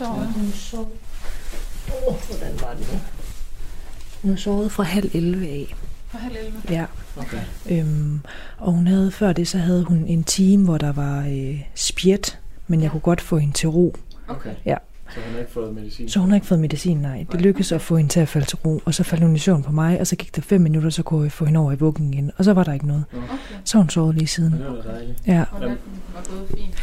Ja, 0.01 0.07
Hun 0.07 0.53
sov. 0.53 0.93
Åh, 2.09 2.15
hvordan 2.29 2.61
var 2.61 2.75
det 2.79 2.93
nu? 2.93 2.99
Hun 4.23 4.31
har 4.31 4.37
sovet 4.39 4.73
fra 4.73 4.83
halv 4.83 5.11
11 5.15 5.47
af. 5.49 5.75
For 6.09 6.19
halv 6.19 6.37
11. 6.37 6.53
Ja. 6.71 6.85
Okay. 7.17 7.41
Øhm, 7.71 8.21
og 8.59 8.73
hun 8.73 8.87
havde 8.87 9.11
før 9.11 9.33
det, 9.33 9.49
så 9.49 9.59
havde 9.59 9.85
hun 9.85 10.05
en 10.07 10.25
time, 10.25 10.65
hvor 10.65 10.79
der 10.79 10.93
var 10.93 11.27
øh, 11.29 11.61
spjæt, 11.75 12.39
men 12.67 12.83
jeg 12.83 12.91
kunne 12.91 13.01
godt 13.01 13.21
få 13.21 13.39
hende 13.39 13.55
til 13.55 13.69
ro. 13.69 13.97
Okay. 14.29 14.55
Ja. 14.65 14.77
Så 15.11 15.21
hun 15.25 15.33
har 15.33 15.39
ikke 15.41 15.53
fået 15.53 15.75
medicin? 15.75 16.09
Så 16.09 16.19
hun 16.21 16.29
har 16.31 16.35
ikke 16.35 16.47
fået 16.47 16.61
medicin, 16.61 16.97
nej. 16.97 17.27
Det 17.33 17.41
lykkedes 17.41 17.73
at 17.73 17.81
få 17.81 17.97
hende 17.97 18.11
til 18.13 18.21
at 18.21 18.29
falde 18.29 18.47
til 18.47 18.59
ro, 18.59 18.81
og 18.85 18.95
så 18.95 19.03
faldt 19.03 19.25
hun 19.25 19.37
i 19.37 19.39
søvn 19.39 19.63
på 19.63 19.73
mig, 19.73 20.01
og 20.01 20.07
så 20.07 20.17
gik 20.17 20.37
der 20.37 20.43
fem 20.43 20.61
minutter, 20.61 20.91
så 20.91 21.03
kunne 21.03 21.23
jeg 21.23 21.33
få 21.33 21.45
hende 21.45 21.61
over 21.61 21.73
i 21.73 21.77
vuggen 21.77 22.15
igen, 22.15 22.31
og 22.37 22.45
så 22.45 22.53
var 22.53 22.65
der 22.65 22.73
ikke 22.73 22.87
noget. 22.87 23.05
Okay. 23.13 23.25
Så 23.65 23.79
hun 23.79 23.89
sovet 23.89 24.15
lige 24.15 24.27
siden. 24.27 24.53
Det 24.53 24.67
var 24.67 24.93
dejligt. 24.93 25.19
Ja. 25.27 25.45
Og 25.53 25.61
natten 25.61 25.79
var 26.15 26.25
gået 26.31 26.49
fint. 26.59 26.75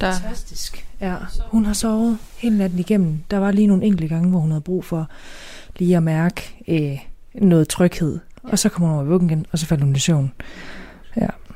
Der, 0.00 0.12
Fantastisk. 0.12 0.86
Ja, 1.00 1.14
hun 1.46 1.64
har 1.64 1.72
sovet 1.72 2.18
hele 2.36 2.58
natten 2.58 2.78
igennem. 2.78 3.18
Der 3.30 3.38
var 3.38 3.50
lige 3.50 3.66
nogle 3.66 3.84
enkelte 3.84 4.08
gange, 4.14 4.30
hvor 4.30 4.38
hun 4.40 4.50
havde 4.50 4.60
brug 4.60 4.84
for 4.84 5.08
lige 5.76 5.96
at 5.96 6.02
mærke 6.02 6.64
øh, 6.68 6.98
noget 7.46 7.68
tryghed. 7.68 8.18
Og 8.42 8.58
så 8.58 8.68
kom 8.68 8.84
hun 8.84 8.94
over 8.94 9.04
i 9.04 9.06
vuggen 9.06 9.30
igen, 9.30 9.46
og 9.52 9.58
så 9.58 9.66
faldt 9.66 9.82
hun 9.84 9.96
i 9.96 9.98
søvn. 9.98 10.32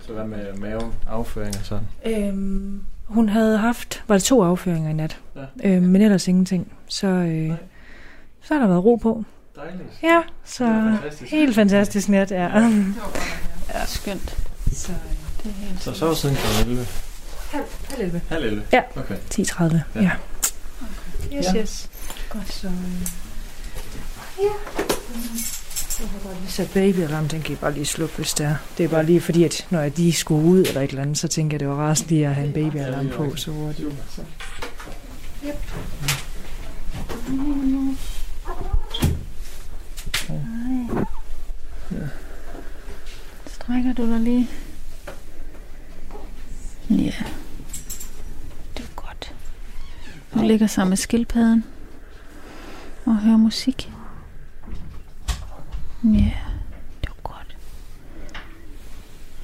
Så 0.07 0.13
hvad 0.13 0.25
med 0.25 0.55
maven, 0.59 0.93
afføring 1.09 1.55
og 1.57 1.65
sådan? 1.65 1.85
Øhm, 2.07 2.81
hun 3.07 3.29
havde 3.29 3.59
haft, 3.59 4.05
var 4.09 4.15
det 4.15 4.23
to 4.23 4.43
afføringer 4.43 4.91
i 4.91 4.93
nat, 4.93 5.19
Ja. 5.37 5.71
øhm, 5.77 5.83
men 5.87 6.03
ellers 6.03 6.29
ingenting. 6.29 6.73
Så, 6.89 7.07
øh, 7.07 7.51
så 8.43 8.55
har 8.55 8.61
der 8.61 8.67
været 8.69 8.85
ro 8.85 8.97
på. 8.97 9.25
Dejligt. 9.57 9.89
Ja, 10.03 10.21
så 10.45 10.65
fantastisk. 10.67 11.31
helt 11.33 11.55
fantastisk 11.55 12.09
nat, 12.09 12.31
ja. 12.31 12.45
det 12.45 12.53
var 12.53 13.03
godt, 13.05 13.19
ja. 13.75 13.85
Skønt. 13.87 14.37
Så, 14.73 14.93
Det 15.45 15.51
er 15.51 15.67
helt 15.67 15.83
Så 15.83 15.93
sov 15.93 16.15
siden 16.15 16.37
kl. 16.37 16.69
11. 16.71 16.87
halv, 17.51 17.65
halv 17.89 18.01
11. 18.03 18.21
Halv 18.29 18.45
11? 18.45 18.63
Ja. 18.73 18.83
Okay. 18.97 19.17
10.30, 19.35 19.63
Ja. 19.95 20.01
ja. 20.01 20.11
Yes, 21.37 21.47
Ja. 21.55 21.61
yes. 21.61 21.91
Godt, 22.29 22.53
så... 22.53 22.67
øh, 22.67 22.73
Ja. 24.39 24.45
Jeg 26.01 26.09
har 26.09 26.19
bare 26.25 26.35
lige 26.41 26.51
sat 26.51 26.71
babyalarm, 26.75 27.29
den 27.29 27.43
kan 27.43 27.53
I 27.53 27.57
bare 27.57 27.73
lige 27.75 27.87
slukke, 27.87 28.17
hvis 28.17 28.33
det 28.33 28.47
er. 28.47 28.57
Det 28.79 28.85
er 28.85 28.89
bare 28.89 29.07
lige 29.07 29.21
fordi, 29.21 29.45
at 29.45 29.67
når 29.71 29.81
jeg 29.81 29.93
lige 29.97 30.13
skulle 30.13 30.45
ud 30.47 30.59
eller 30.65 30.81
et 30.81 30.91
eller 30.91 31.03
andet, 31.03 31.19
så 31.19 31.29
tænker 31.29 31.55
jeg, 31.55 31.61
det 31.61 31.69
var 31.69 31.75
rart 31.75 32.09
lige 32.09 32.27
at 32.29 32.35
have 32.35 32.47
en 32.47 32.53
babyalarm 32.53 33.09
på, 33.09 33.37
så 33.37 33.51
hurtigt. 33.51 33.89
Så. 34.17 34.23
Strækker 43.47 43.93
du 43.93 44.07
dig 44.13 44.21
lige? 44.21 44.49
Ja. 46.91 47.13
Det 48.77 48.85
er 48.85 48.95
godt. 48.97 49.35
Du 50.35 50.40
ligger 50.51 50.67
sammen 50.67 50.91
med 50.91 50.97
skildpadden 50.97 51.65
og 53.07 53.19
hører 53.19 53.37
musik. 53.37 53.93
Ja, 56.05 56.33
det 57.01 57.09
er 57.09 57.23
godt. 57.23 57.57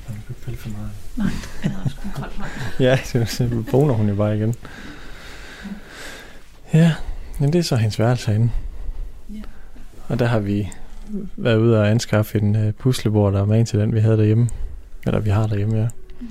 Man 0.09 0.17
kan 0.17 0.25
ikke 0.29 0.43
pille 0.45 0.59
for 0.59 0.69
meget. 0.69 0.91
Nej, 1.17 1.27
det 1.63 1.73
er 1.73 1.85
også 1.85 1.97
kun. 2.15 2.25
Ja, 2.87 2.99
så 3.05 3.25
så 3.25 3.65
vågner 3.73 3.95
hun 3.95 4.09
jo 4.09 4.15
bare 4.15 4.37
igen. 4.37 4.55
Ja, 6.73 6.95
men 7.39 7.53
det 7.53 7.59
er 7.59 7.63
så 7.63 7.77
hendes 7.77 7.99
værelse 7.99 8.27
herinde. 8.27 8.51
Ja. 9.35 9.43
Og 10.09 10.19
der 10.19 10.27
har 10.27 10.39
vi 10.39 10.71
været 11.37 11.57
ude 11.57 11.81
og 11.81 11.91
anskaffe 11.91 12.39
en 12.39 12.67
uh, 12.67 12.75
puslebord, 12.75 13.33
der 13.33 13.41
er 13.41 13.47
med 13.47 13.67
til 13.67 13.79
den, 13.79 13.95
vi 13.95 14.01
havde 14.01 14.17
derhjemme. 14.17 14.49
Eller 15.07 15.21
vi 15.21 15.31
har 15.31 15.47
derhjemme, 15.47 15.77
ja. 15.77 15.89
Mm. 16.21 16.29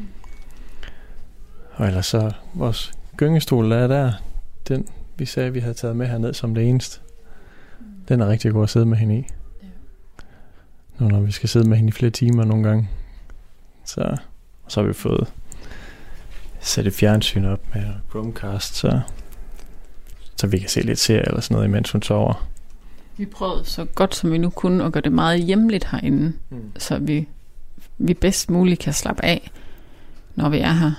Og 1.73 1.87
ellers 1.87 2.05
så 2.05 2.31
vores 2.53 2.91
gyngestol, 3.17 3.71
der 3.71 3.77
er 3.77 3.87
der, 3.87 4.11
den 4.67 4.87
vi 5.17 5.25
sagde, 5.25 5.53
vi 5.53 5.59
havde 5.59 5.73
taget 5.73 5.95
med 5.95 6.07
herned 6.07 6.33
som 6.33 6.55
det 6.55 6.69
eneste. 6.69 6.99
Den 8.07 8.21
er 8.21 8.27
rigtig 8.27 8.51
god 8.51 8.63
at 8.63 8.69
sidde 8.69 8.85
med 8.85 8.97
hende 8.97 9.17
i. 9.17 9.25
Ja. 9.63 9.67
Nu 10.99 11.07
når 11.07 11.19
vi 11.21 11.31
skal 11.31 11.49
sidde 11.49 11.69
med 11.69 11.77
hende 11.77 11.89
i 11.89 11.91
flere 11.91 12.11
timer 12.11 12.45
nogle 12.45 12.63
gange. 12.63 12.89
Så, 13.85 14.01
og 14.65 14.71
så 14.71 14.81
har 14.81 14.87
vi 14.87 14.93
fået 14.93 15.33
sat 16.59 16.87
et 16.87 16.93
fjernsyn 16.93 17.45
op 17.45 17.61
med 17.75 17.83
Chromecast, 18.09 18.75
så, 18.75 18.99
så 20.35 20.47
vi 20.47 20.57
kan 20.59 20.69
se 20.69 20.81
lidt 20.81 20.99
serie 20.99 21.27
eller 21.27 21.41
sådan 21.41 21.55
noget, 21.55 21.67
imens 21.67 21.91
hun 21.91 22.01
sover. 22.01 22.47
Vi 23.17 23.25
prøvede 23.25 23.65
så 23.65 23.85
godt 23.85 24.15
som 24.15 24.31
vi 24.31 24.37
nu 24.37 24.49
kunne 24.49 24.83
at 24.83 24.91
gøre 24.91 25.01
det 25.01 25.11
meget 25.11 25.43
hjemligt 25.43 25.85
herinde, 25.91 26.33
Mm. 26.49 26.71
så 26.77 26.97
vi, 26.97 27.27
vi 27.97 28.13
bedst 28.13 28.49
muligt 28.49 28.79
kan 28.79 28.93
slappe 28.93 29.25
af, 29.25 29.51
når 30.35 30.49
vi 30.49 30.59
er 30.59 30.73
her. 30.73 30.91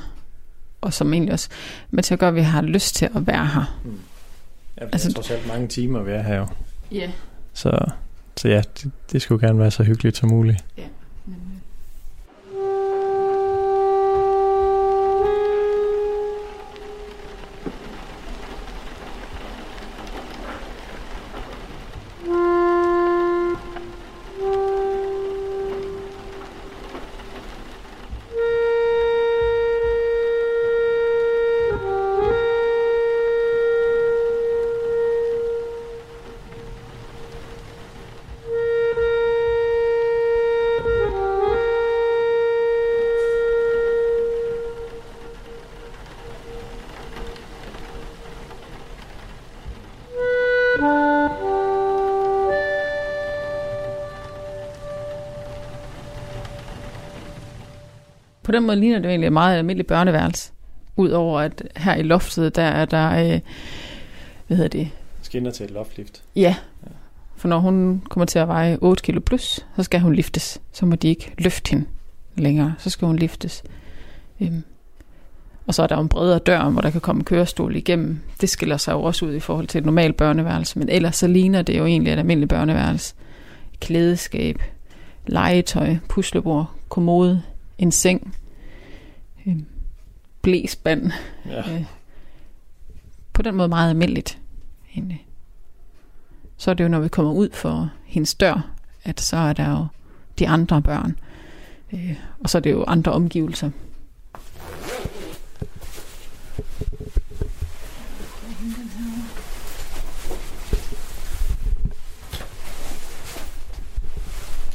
Og 0.80 0.92
som 0.92 1.12
egentlig 1.12 1.32
også 1.32 1.48
med 1.90 2.02
til 2.02 2.14
at 2.14 2.18
gøre, 2.20 2.28
at 2.28 2.34
vi 2.34 2.40
har 2.42 2.62
lyst 2.62 2.94
til 2.94 3.08
at 3.14 3.26
være 3.26 3.46
her. 3.46 3.78
Mm. 3.84 3.98
Ja, 4.80 4.84
det 4.84 4.90
Altså- 4.92 5.08
er 5.08 5.12
trods 5.12 5.30
alt 5.30 5.46
mange 5.48 5.68
timer, 5.68 6.02
vi 6.02 6.12
er 6.12 6.22
her 6.22 6.36
jo. 6.36 6.46
Ja. 6.92 6.96
Yeah. 6.96 7.10
Så, 7.54 7.78
så 8.36 8.48
ja, 8.48 8.62
det, 8.82 8.90
det 9.12 9.22
skulle 9.22 9.46
gerne 9.46 9.58
være 9.58 9.70
så 9.70 9.82
hyggeligt 9.82 10.16
som 10.16 10.28
muligt. 10.28 10.64
På 58.46 58.52
den 58.52 58.66
måde 58.66 58.76
ligner 58.76 58.98
det 58.98 59.04
jo 59.04 59.10
egentlig 59.10 59.26
et 59.26 59.32
meget 59.32 59.58
almindeligt 59.58 59.88
børneværelse. 59.88 60.52
Udover 60.96 61.40
at 61.40 61.62
her 61.76 61.94
i 61.94 62.02
loftet, 62.02 62.56
der 62.56 62.62
er 62.62 62.84
der, 62.84 63.10
øh, 63.10 63.40
hvad 64.46 64.56
hedder 64.56 64.68
det, 64.68 64.90
Skinner 65.22 65.50
til 65.50 65.64
et 65.64 65.70
loftlift. 65.70 66.22
ja. 66.36 66.54
For 67.36 67.48
når 67.48 67.58
hun 67.58 68.02
kommer 68.08 68.26
til 68.26 68.38
at 68.38 68.48
veje 68.48 68.78
8 68.80 69.02
kilo 69.02 69.20
plus, 69.20 69.66
så 69.76 69.82
skal 69.82 70.00
hun 70.00 70.14
liftes. 70.14 70.60
Så 70.72 70.86
må 70.86 70.96
de 70.96 71.08
ikke 71.08 71.32
løfte 71.38 71.70
hende 71.70 71.84
længere. 72.36 72.74
Så 72.78 72.90
skal 72.90 73.06
hun 73.06 73.16
liftes. 73.16 73.62
Øhm. 74.40 74.62
Og 75.66 75.74
så 75.74 75.82
er 75.82 75.86
der 75.86 75.96
en 75.96 76.08
bredere 76.08 76.38
dør, 76.38 76.68
hvor 76.68 76.80
der 76.80 76.90
kan 76.90 77.00
komme 77.00 77.24
kørestol 77.24 77.76
igennem. 77.76 78.18
Det 78.40 78.48
skiller 78.48 78.76
sig 78.76 78.92
jo 78.92 79.02
også 79.02 79.26
ud 79.26 79.34
i 79.34 79.40
forhold 79.40 79.66
til 79.66 79.78
et 79.78 79.84
normalt 79.84 80.16
børneværelse. 80.16 80.78
Men 80.78 80.88
ellers 80.88 81.16
så 81.16 81.26
ligner 81.26 81.62
det 81.62 81.78
jo 81.78 81.86
egentlig 81.86 82.12
et 82.12 82.18
almindeligt 82.18 82.50
børneværelse. 82.50 83.14
Klædeskab, 83.80 84.62
legetøj, 85.26 85.96
puslebord, 86.08 86.70
kommode, 86.88 87.42
en 87.78 87.92
seng, 87.92 88.36
øhm, 89.46 89.66
blæsband. 90.42 91.12
Ja. 91.46 91.74
Øh, 91.74 91.84
på 93.32 93.42
den 93.42 93.54
måde 93.54 93.68
meget 93.68 93.90
almindeligt. 93.90 94.38
Egentlig. 94.94 95.26
Så 96.56 96.70
er 96.70 96.74
det 96.74 96.84
jo, 96.84 96.88
når 96.88 97.00
vi 97.00 97.08
kommer 97.08 97.32
ud 97.32 97.50
for 97.52 97.90
hendes 98.04 98.34
dør, 98.34 98.70
at 99.04 99.20
så 99.20 99.36
er 99.36 99.52
der 99.52 99.70
jo 99.70 99.86
de 100.38 100.48
andre 100.48 100.82
børn. 100.82 101.18
Øh, 101.92 102.16
og 102.40 102.50
så 102.50 102.58
er 102.58 102.62
det 102.62 102.70
jo 102.70 102.84
andre 102.84 103.12
omgivelser. 103.12 103.70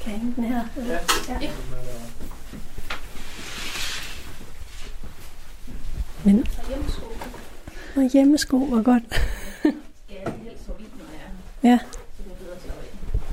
Kan 0.02 0.12
jeg 0.12 0.20
hænge 0.20 0.34
den 0.36 0.43
her? 0.43 0.64
Ja. 0.78 1.39
ja. 1.41 1.52
Men... 6.26 6.45
Og 7.95 8.09
hjemmesko 8.13 8.57
var 8.57 8.82
godt. 8.82 9.03
ja. 11.63 11.80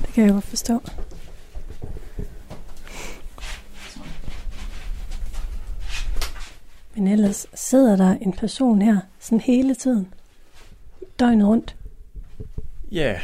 Det 0.01 0.13
kan 0.13 0.23
jeg 0.23 0.33
godt 0.33 0.43
forstå. 0.43 0.81
Men 6.95 7.07
ellers 7.07 7.47
sidder 7.53 7.95
der 7.95 8.15
en 8.21 8.33
person 8.33 8.81
her 8.81 8.97
sådan 9.19 9.39
hele 9.39 9.75
tiden. 9.75 10.07
Døgnet 11.19 11.47
rundt. 11.47 11.75
Ja. 12.91 13.15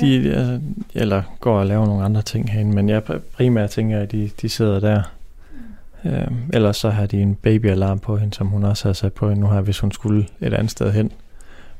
De, 0.00 0.34
altså, 0.34 0.60
eller 0.94 1.22
går 1.40 1.58
og 1.58 1.66
laver 1.66 1.86
nogle 1.86 2.04
andre 2.04 2.22
ting 2.22 2.50
herinde, 2.50 2.74
men 2.74 2.88
jeg 2.88 3.02
primært 3.32 3.70
tænker, 3.70 4.00
at 4.00 4.12
de, 4.12 4.30
de 4.42 4.48
sidder 4.48 4.80
der. 4.80 5.02
Øhm, 6.04 6.50
ellers 6.52 6.76
så 6.76 6.90
har 6.90 7.06
de 7.06 7.22
en 7.22 7.34
babyalarm 7.34 7.98
på 7.98 8.16
hende, 8.16 8.34
som 8.34 8.46
hun 8.46 8.64
også 8.64 8.88
har 8.88 8.92
sat 8.92 9.12
på 9.12 9.28
hende 9.28 9.40
nu 9.40 9.50
her, 9.50 9.60
hvis 9.60 9.78
hun 9.78 9.92
skulle 9.92 10.28
et 10.40 10.54
andet 10.54 10.70
sted 10.70 10.92
hen. 10.92 11.12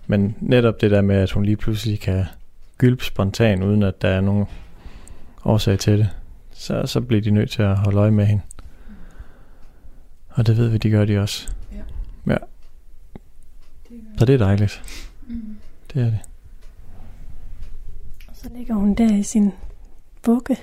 Men 0.07 0.37
netop 0.41 0.81
det 0.81 0.91
der 0.91 1.01
med, 1.01 1.17
at 1.17 1.31
hun 1.31 1.45
lige 1.45 1.57
pludselig 1.57 2.01
kan 2.01 2.25
gylpe 2.79 3.05
spontan, 3.05 3.63
uden 3.63 3.83
at 3.83 4.03
der 4.03 4.09
er 4.09 4.21
nogen 4.21 4.47
årsag 5.45 5.79
til 5.79 5.99
det, 5.99 6.09
så, 6.53 6.87
så 6.87 7.01
bliver 7.01 7.23
de 7.23 7.31
nødt 7.31 7.51
til 7.51 7.63
at 7.63 7.77
holde 7.77 7.99
øje 7.99 8.11
med 8.11 8.27
hende. 8.27 8.43
Og 10.29 10.47
det 10.47 10.57
ved 10.57 10.69
vi, 10.69 10.79
de 10.79 10.91
gør 10.91 11.05
de 11.05 11.19
også. 11.19 11.49
Ja. 11.73 12.33
ja. 12.33 12.39
Så 14.19 14.25
det 14.25 14.35
er 14.35 14.39
dejligt. 14.39 14.83
Mm. 15.29 15.57
Det 15.95 16.03
er 16.03 16.07
det. 16.07 16.19
Og 18.29 18.37
så 18.37 18.49
ligger 18.57 18.75
hun 18.75 18.95
der 18.95 19.15
i 19.17 19.23
sin 19.23 19.53
bukke. 20.23 20.57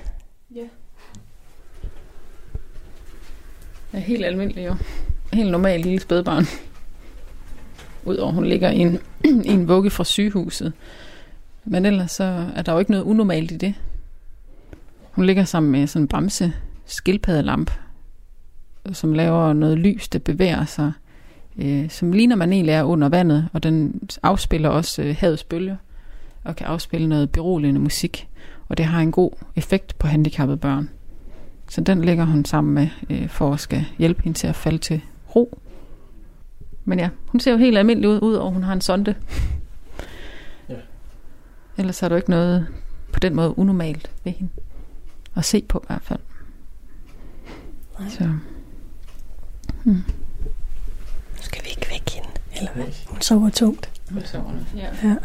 Er 3.95 3.99
helt 3.99 4.25
almindelig 4.25 4.65
jo. 4.65 4.75
Helt 5.33 5.51
normal 5.51 5.79
lille 5.79 5.99
spædbarn. 5.99 6.45
Udover 8.05 8.31
hun 8.31 8.45
ligger 8.45 8.69
i 8.71 8.79
en, 8.79 8.99
i 9.45 9.49
en 9.49 9.67
vugge 9.67 9.89
fra 9.89 10.03
sygehuset. 10.03 10.73
Men 11.65 11.85
ellers 11.85 12.11
så 12.11 12.45
er 12.55 12.61
der 12.61 12.73
jo 12.73 12.79
ikke 12.79 12.91
noget 12.91 13.03
unormalt 13.03 13.51
i 13.51 13.57
det. 13.57 13.73
Hun 15.11 15.25
ligger 15.25 15.43
sammen 15.43 15.71
med 15.71 15.87
sådan 15.87 16.03
en 16.03 16.07
bamse 16.07 16.53
skildpaddelamp, 16.85 17.71
som 18.93 19.13
laver 19.13 19.53
noget 19.53 19.77
lys, 19.77 20.07
der 20.07 20.19
bevæger 20.19 20.65
sig, 20.65 20.91
øh, 21.57 21.89
som 21.89 22.11
ligner 22.11 22.35
man 22.35 22.53
egentlig 22.53 22.73
er 22.73 22.83
under 22.83 23.09
vandet, 23.09 23.47
og 23.53 23.63
den 23.63 24.01
afspiller 24.23 24.69
også 24.69 25.01
øh, 25.01 25.15
havets 25.19 25.43
bølger, 25.43 25.75
og 26.43 26.55
kan 26.55 26.67
afspille 26.67 27.07
noget 27.07 27.29
beroligende 27.31 27.79
musik, 27.79 28.27
og 28.69 28.77
det 28.77 28.85
har 28.85 29.01
en 29.01 29.11
god 29.11 29.31
effekt 29.55 29.97
på 29.97 30.07
handicappede 30.07 30.57
børn. 30.57 30.89
Så 31.69 31.81
den 31.81 32.01
ligger 32.01 32.25
hun 32.25 32.45
sammen 32.45 32.73
med, 32.73 32.87
øh, 33.09 33.29
for 33.29 33.53
at 33.53 33.59
skal 33.59 33.85
hjælpe 33.97 34.23
hende 34.23 34.37
til 34.37 34.47
at 34.47 34.55
falde 34.55 34.77
til 34.77 35.01
ro. 35.35 35.59
Men 36.85 36.99
ja, 36.99 37.09
hun 37.27 37.39
ser 37.39 37.51
jo 37.51 37.57
helt 37.57 37.77
almindelig 37.77 38.09
ud, 38.09 38.19
ud 38.21 38.33
og 38.33 38.51
hun 38.51 38.63
har 38.63 38.73
en 38.73 38.81
sonde. 38.81 39.15
Ja. 40.69 40.75
Ellers 41.77 42.03
er 42.03 42.07
der 42.07 42.15
jo 42.15 42.17
ikke 42.17 42.29
noget 42.29 42.67
på 43.13 43.19
den 43.19 43.35
måde 43.35 43.57
unormalt 43.59 44.11
ved 44.23 44.31
hende. 44.31 44.51
At 45.35 45.45
se 45.45 45.61
på 45.69 45.79
i 45.83 45.85
hvert 45.87 46.03
fald. 46.03 46.19
Nej. 47.99 48.09
Så. 48.09 48.23
Nu 49.85 49.93
skal 51.41 51.63
vi 51.63 51.69
ikke 51.69 51.87
væk 51.89 52.09
hende. 52.09 52.29
Eller 52.57 52.71
hvad? 52.73 52.85
Hun 53.07 53.21
sover 53.21 53.49
tungt. 53.49 54.01
Ja. 54.75 54.89
Ja. 55.03 55.15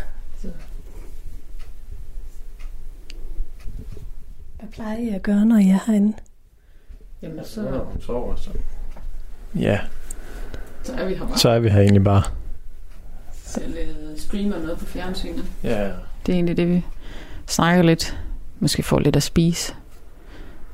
Hvad 4.59 4.69
plejer 4.73 4.99
I 4.99 5.09
at 5.09 5.23
gøre, 5.23 5.47
når 5.47 5.57
I 5.57 5.69
er 5.69 5.79
herinde? 5.87 6.17
Jamen, 7.23 7.45
så, 7.45 7.85
hun 7.93 8.01
sover, 8.01 8.37
så... 8.37 8.51
Ja, 9.55 9.81
så 10.83 10.93
er 10.95 11.07
vi 11.09 11.15
her 11.15 11.27
bare. 11.27 11.39
så 11.39 11.49
er 11.49 11.59
vi 11.59 11.69
her 11.69 11.81
egentlig 11.81 12.05
bare. 12.05 12.23
Så 13.33 13.61
lidt 13.67 14.21
streamer 14.21 14.59
noget 14.59 14.79
på 14.79 14.85
fjernsynet. 14.85 15.45
Ja, 15.63 15.85
Det 16.27 16.33
er 16.33 16.37
egentlig 16.37 16.57
det, 16.57 16.69
vi 16.69 16.85
snakker 17.47 17.83
lidt. 17.83 18.19
Måske 18.61 18.83
får 18.83 18.99
lidt 18.99 19.17
at 19.17 19.23
spise. 19.23 19.75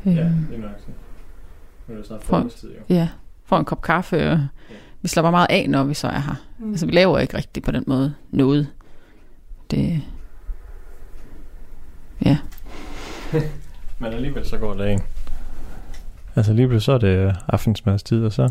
ja, 0.04 0.10
Øhm, 0.10 0.46
lige 0.50 0.60
nok. 0.60 0.70
Nu 1.88 1.94
er 1.94 1.98
det 1.98 2.06
snart 2.06 2.22
jo. 2.64 2.68
ja. 2.88 3.08
Får 3.44 3.58
en 3.58 3.64
kop 3.64 3.82
kaffe, 3.82 4.30
og 4.32 4.46
vi 5.02 5.08
slapper 5.08 5.30
meget 5.30 5.46
af, 5.50 5.70
når 5.70 5.84
vi 5.84 5.94
så 5.94 6.08
er 6.08 6.18
her. 6.18 6.34
Mm. 6.58 6.70
Altså, 6.70 6.86
vi 6.86 6.92
laver 6.92 7.18
ikke 7.18 7.36
rigtigt 7.36 7.64
på 7.66 7.72
den 7.72 7.84
måde 7.86 8.14
noget. 8.30 8.68
Det... 9.70 10.02
Ja. 12.24 12.38
Men 13.98 14.12
alligevel 14.12 14.46
så 14.46 14.58
går 14.58 14.74
dagen. 14.74 15.02
Altså 16.36 16.52
lige 16.52 16.68
pludselig 16.68 16.84
så 16.84 16.92
er 16.92 16.98
det 16.98 17.18
øh, 17.28 17.34
aftensmadstid, 17.48 18.24
og 18.24 18.32
så, 18.32 18.50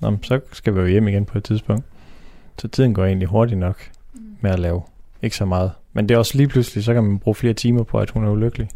nå, 0.00 0.10
men 0.10 0.22
så 0.22 0.40
skal 0.52 0.74
vi 0.74 0.80
jo 0.80 0.86
hjem 0.86 1.08
igen 1.08 1.24
på 1.24 1.38
et 1.38 1.44
tidspunkt. 1.44 1.84
Så 2.58 2.68
tiden 2.68 2.94
går 2.94 3.04
egentlig 3.04 3.28
hurtigt 3.28 3.60
nok 3.60 3.90
med 4.40 4.50
at 4.50 4.58
lave 4.58 4.82
ikke 5.22 5.36
så 5.36 5.44
meget. 5.44 5.72
Men 5.92 6.08
det 6.08 6.14
er 6.14 6.18
også 6.18 6.36
lige 6.36 6.48
pludselig, 6.48 6.84
så 6.84 6.94
kan 6.94 7.04
man 7.04 7.18
bruge 7.18 7.34
flere 7.34 7.54
timer 7.54 7.82
på, 7.82 7.98
at 7.98 8.10
hun 8.10 8.24
er 8.24 8.30
ulykkelig. 8.30 8.68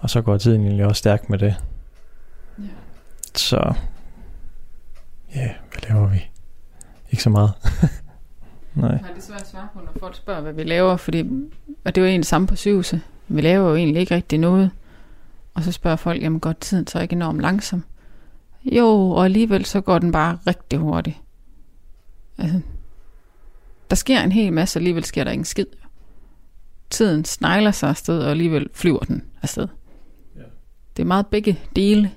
Og 0.00 0.10
så 0.10 0.22
går 0.22 0.38
tiden 0.38 0.60
egentlig 0.60 0.86
også 0.86 0.98
stærkt 0.98 1.30
med 1.30 1.38
det. 1.38 1.54
Ja. 2.58 2.64
Så 3.34 3.74
ja, 5.34 5.50
hvad 5.70 5.90
laver 5.90 6.08
vi? 6.08 6.30
Ikke 7.10 7.22
så 7.22 7.30
meget. 7.30 7.52
Nej. 8.74 8.90
Jeg 8.90 9.00
har 9.04 9.14
det 9.14 9.22
svært 9.22 9.40
at 9.40 9.48
svare 9.48 9.68
på, 9.74 9.80
når 9.80 9.92
folk 10.00 10.16
spørger, 10.16 10.40
hvad 10.40 10.52
vi 10.52 10.62
laver, 10.62 10.96
fordi, 10.96 11.20
og 11.84 11.94
det 11.94 12.00
er 12.00 12.02
jo 12.02 12.08
egentlig 12.08 12.26
samme 12.26 12.46
på 12.46 12.56
sygehuset. 12.56 13.00
Vi 13.28 13.40
laver 13.40 13.68
jo 13.68 13.76
egentlig 13.76 14.00
ikke 14.00 14.14
rigtig 14.14 14.38
noget. 14.38 14.70
Og 15.56 15.62
så 15.62 15.72
spørger 15.72 15.96
folk, 15.96 16.22
jamen 16.22 16.40
går 16.40 16.52
tiden 16.52 16.86
så 16.86 17.00
ikke 17.00 17.12
enormt 17.12 17.40
langsom? 17.40 17.84
Jo, 18.64 19.10
og 19.10 19.24
alligevel 19.24 19.64
så 19.64 19.80
går 19.80 19.98
den 19.98 20.12
bare 20.12 20.38
rigtig 20.46 20.78
hurtigt. 20.78 21.16
Altså, 22.38 22.60
der 23.90 23.96
sker 23.96 24.20
en 24.20 24.32
hel 24.32 24.52
masse, 24.52 24.78
og 24.78 24.80
alligevel 24.80 25.04
sker 25.04 25.24
der 25.24 25.30
ingen 25.30 25.44
skid. 25.44 25.66
Tiden 26.90 27.24
snegler 27.24 27.70
sig 27.70 27.88
afsted, 27.88 28.18
og 28.18 28.30
alligevel 28.30 28.68
flyver 28.74 28.98
den 28.98 29.22
afsted. 29.42 29.68
Ja. 30.36 30.42
Det 30.96 31.02
er 31.02 31.06
meget 31.06 31.26
begge 31.26 31.58
dele. 31.76 32.10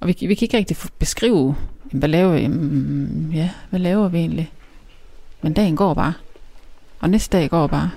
Og 0.00 0.08
vi, 0.08 0.16
vi 0.20 0.34
kan 0.34 0.44
ikke 0.44 0.56
rigtig 0.56 0.76
beskrive, 0.98 1.56
jamen, 1.92 1.98
hvad 1.98 2.08
laver 2.08 2.32
vi? 2.32 2.40
Jamen, 2.40 3.30
ja, 3.34 3.50
hvad 3.70 3.80
laver 3.80 4.08
vi 4.08 4.18
egentlig? 4.18 4.52
Men 5.42 5.52
dagen 5.52 5.76
går 5.76 5.94
bare. 5.94 6.12
Og 7.00 7.10
næste 7.10 7.38
dag 7.38 7.50
går 7.50 7.66
bare. 7.66 7.90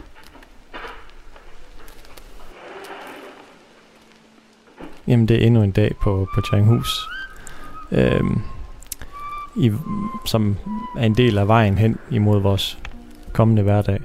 Jamen, 5.07 5.27
det 5.27 5.43
er 5.43 5.47
endnu 5.47 5.63
en 5.63 5.71
dag 5.71 5.95
på, 6.01 6.27
på 6.35 6.41
Changhus. 6.41 7.07
øhm, 7.91 8.41
i, 9.55 9.71
som 10.25 10.57
er 10.97 11.05
en 11.05 11.15
del 11.15 11.37
af 11.37 11.47
vejen 11.47 11.77
hen 11.77 11.97
imod 12.11 12.41
vores 12.41 12.79
kommende 13.33 13.61
hverdag. 13.61 13.99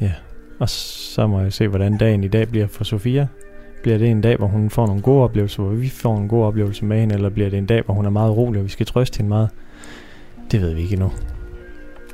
Ja, 0.00 0.12
og 0.58 0.68
så 0.68 1.26
må 1.26 1.40
jeg 1.40 1.52
se, 1.52 1.68
hvordan 1.68 1.98
dagen 1.98 2.24
i 2.24 2.28
dag 2.28 2.48
bliver 2.48 2.66
for 2.66 2.84
Sofia. 2.84 3.26
Bliver 3.82 3.98
det 3.98 4.08
en 4.08 4.20
dag, 4.20 4.36
hvor 4.36 4.46
hun 4.46 4.70
får 4.70 4.86
nogle 4.86 5.02
gode 5.02 5.24
oplevelser, 5.24 5.62
hvor 5.62 5.72
vi 5.72 5.88
får 5.88 6.18
en 6.18 6.28
god 6.28 6.44
oplevelse 6.44 6.84
med 6.84 7.00
hende, 7.00 7.14
eller 7.14 7.30
bliver 7.30 7.50
det 7.50 7.58
en 7.58 7.66
dag, 7.66 7.82
hvor 7.82 7.94
hun 7.94 8.06
er 8.06 8.10
meget 8.10 8.36
rolig, 8.36 8.58
og 8.58 8.64
vi 8.64 8.70
skal 8.70 8.86
trøste 8.86 9.16
hende 9.16 9.28
meget? 9.28 9.48
Det 10.50 10.60
ved 10.60 10.74
vi 10.74 10.80
ikke 10.80 10.92
endnu. 10.92 11.12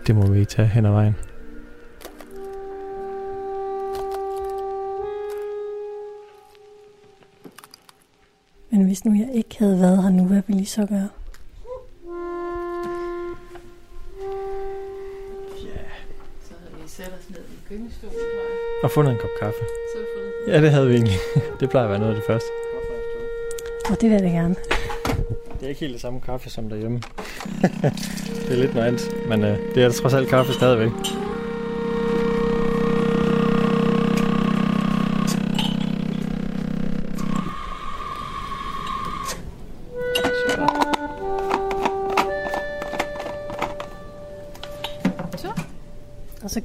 Det 0.07 0.15
må 0.15 0.27
vi 0.27 0.45
tage 0.45 0.69
hen 0.69 0.87
ad 0.87 0.91
vejen. 0.91 1.17
Men 8.71 8.85
hvis 8.85 9.05
nu 9.05 9.15
jeg 9.15 9.29
ikke 9.35 9.59
havde 9.59 9.81
været 9.81 10.03
her 10.03 10.11
nu, 10.11 10.25
hvad 10.25 10.43
ville 10.47 10.63
I 10.63 10.65
så 10.65 10.87
gøre? 10.87 11.09
Så 16.43 16.55
havde 16.61 16.83
vi 16.83 16.89
sat 16.89 17.07
os 17.07 17.31
ned 17.31 17.39
i 17.39 17.75
jeg. 17.75 18.11
Og 18.83 18.91
fundet 18.91 19.13
en 19.13 19.19
kop 19.19 19.31
kaffe. 19.41 19.61
Så 19.61 19.99
Ja, 20.49 20.61
det 20.61 20.71
havde 20.71 20.89
vi 20.89 20.95
egentlig. 20.95 21.19
det 21.61 21.71
plejer 21.71 21.85
at 21.85 21.91
være 21.91 21.99
noget 21.99 22.15
af 22.15 22.21
det 22.21 22.27
første. 22.27 22.49
Og 23.91 24.01
det 24.01 24.11
vil 24.11 24.23
jeg 24.23 24.33
gerne. 24.33 24.55
Det 25.61 25.65
er 25.65 25.69
ikke 25.69 25.81
helt 25.81 25.93
det 25.93 26.01
samme 26.01 26.21
kaffe 26.21 26.51
som 26.51 26.69
derhjemme. 26.69 27.01
det 28.47 28.53
er 28.53 28.57
lidt 28.57 28.75
noget 28.75 28.89
andet, 28.89 29.29
men 29.29 29.45
øh, 29.45 29.59
det 29.75 29.85
er 29.85 29.91
trods 29.91 30.15
alt 30.15 30.29
kaffe 30.29 30.53
stadigvæk. 30.53 31.26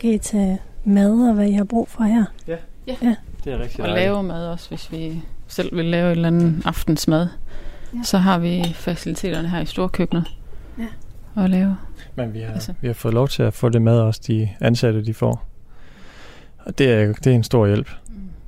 Kan 0.01 0.09
I 0.09 0.17
tage 0.17 0.59
mad 0.85 1.27
og 1.29 1.33
hvad 1.33 1.47
I 1.47 1.51
har 1.51 1.63
brug 1.63 1.87
for 1.89 2.03
her. 2.03 2.25
Det 2.85 2.97
er 3.53 3.59
rigtig 3.59 3.81
Og 3.81 3.87
dejligt. 3.87 3.95
lave 3.95 4.23
mad 4.23 4.47
også, 4.47 4.69
hvis 4.69 4.91
vi 4.91 5.21
selv 5.47 5.75
vil 5.77 5.85
lave 5.85 6.07
et 6.07 6.11
eller 6.11 6.27
andet 6.27 6.61
aftensmad. 6.65 7.21
Ja. 7.93 7.97
Ja. 7.97 8.03
Så 8.03 8.17
har 8.17 8.39
vi 8.39 8.63
faciliteterne 8.73 9.49
her 9.49 9.59
i 9.59 9.65
storkøkkenet. 9.65 10.25
Ja. 10.79 10.87
Og 11.35 11.49
lave. 11.49 11.77
Men 12.15 12.33
vi 12.33 12.39
har, 12.39 12.53
Altså. 12.53 12.73
vi 12.81 12.87
har 12.87 12.93
fået 12.93 13.13
lov 13.13 13.27
til 13.27 13.43
at 13.43 13.53
få 13.53 13.69
det 13.69 13.81
mad 13.81 13.99
også, 13.99 14.21
de 14.27 14.49
ansatte 14.59 15.05
de 15.05 15.13
får. 15.13 15.47
Og 16.59 16.77
det 16.77 16.91
er, 16.93 17.13
det 17.13 17.27
er 17.27 17.35
en 17.35 17.43
stor 17.43 17.67
hjælp. 17.67 17.91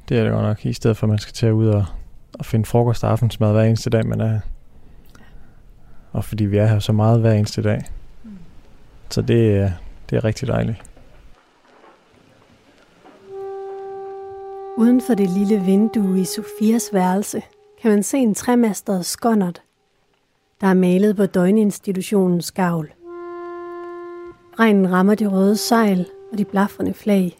Det 0.09 0.19
er 0.19 0.23
det 0.23 0.31
godt 0.31 0.43
nok, 0.45 0.65
i 0.65 0.73
stedet 0.73 0.97
for 0.97 1.07
at 1.07 1.09
man 1.09 1.19
skal 1.19 1.33
tage 1.33 1.53
ud 1.53 1.67
og, 1.67 1.85
og 2.39 2.45
finde 2.45 2.65
frokost 2.65 3.03
og 3.03 3.11
aftensmad 3.11 3.51
hver 3.51 3.63
eneste 3.63 3.89
dag, 3.89 4.05
man 4.05 4.21
er 4.21 4.27
her. 4.27 4.39
Og 6.11 6.25
fordi 6.25 6.45
vi 6.45 6.57
er 6.57 6.65
her 6.67 6.79
så 6.79 6.91
meget 6.91 7.19
hver 7.19 7.33
eneste 7.33 7.61
dag. 7.63 7.81
Så 9.09 9.21
det 9.21 9.73
det 10.09 10.15
er 10.15 10.23
rigtig 10.23 10.47
dejligt. 10.47 10.77
Uden 14.77 15.01
for 15.01 15.13
det 15.13 15.29
lille 15.29 15.59
vindue 15.65 16.21
i 16.21 16.25
Sofias 16.25 16.93
værelse 16.93 17.43
kan 17.81 17.91
man 17.91 18.03
se 18.03 18.17
en 18.17 18.35
tremastet 18.35 19.05
skonnert, 19.05 19.61
der 20.61 20.67
er 20.67 20.73
malet 20.73 21.15
på 21.15 21.25
døgninstitutionens 21.25 22.51
gavl. 22.51 22.93
Regnen 24.59 24.91
rammer 24.91 25.15
de 25.15 25.27
røde 25.27 25.57
sejl 25.57 26.09
og 26.31 26.37
de 26.37 26.45
blafrende 26.45 26.93
flag. 26.93 27.37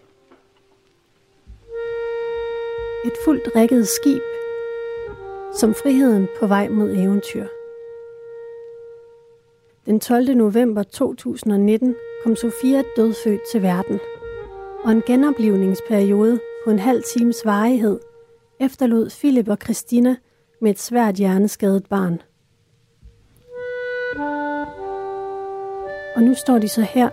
Et 3.05 3.13
fuldt 3.25 3.49
rækket 3.55 3.87
skib, 3.87 4.21
som 5.55 5.73
friheden 5.73 6.27
på 6.39 6.47
vej 6.47 6.69
mod 6.69 6.89
eventyr. 6.89 7.45
Den 9.85 9.99
12. 9.99 10.35
november 10.35 10.83
2019 10.83 11.95
kom 12.23 12.35
Sofia 12.35 12.83
dødfødt 12.95 13.41
til 13.51 13.61
verden, 13.61 13.99
og 14.83 14.91
en 14.91 15.03
genoplivningsperiode 15.07 16.39
på 16.63 16.69
en 16.69 16.79
halv 16.79 17.03
times 17.03 17.45
varighed 17.45 17.99
efterlod 18.59 19.09
Philip 19.09 19.47
og 19.47 19.57
Christina 19.63 20.15
med 20.61 20.71
et 20.71 20.79
svært 20.79 21.15
hjerneskadet 21.15 21.85
barn. 21.85 22.21
Og 26.15 26.23
nu 26.23 26.33
står 26.33 26.59
de 26.59 26.67
så 26.67 26.81
her 26.81 27.09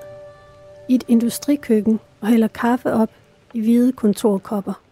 i 0.88 0.94
et 0.94 1.04
industrikøkken 1.08 2.00
og 2.20 2.28
hælder 2.28 2.48
kaffe 2.48 2.92
op 2.92 3.10
i 3.54 3.60
hvide 3.60 3.92
kontorkopper. 3.92 4.82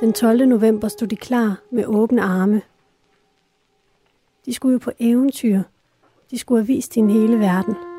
Den 0.00 0.12
12. 0.12 0.46
november 0.46 0.88
stod 0.88 1.08
de 1.08 1.16
klar 1.16 1.60
med 1.70 1.84
åbne 1.86 2.22
arme. 2.22 2.62
De 4.46 4.54
skulle 4.54 4.72
jo 4.72 4.78
på 4.78 4.90
eventyr. 4.98 5.62
De 6.30 6.38
skulle 6.38 6.62
have 6.62 6.66
vist 6.66 6.94
hende 6.94 7.12
hele 7.12 7.38
verden. 7.38 7.91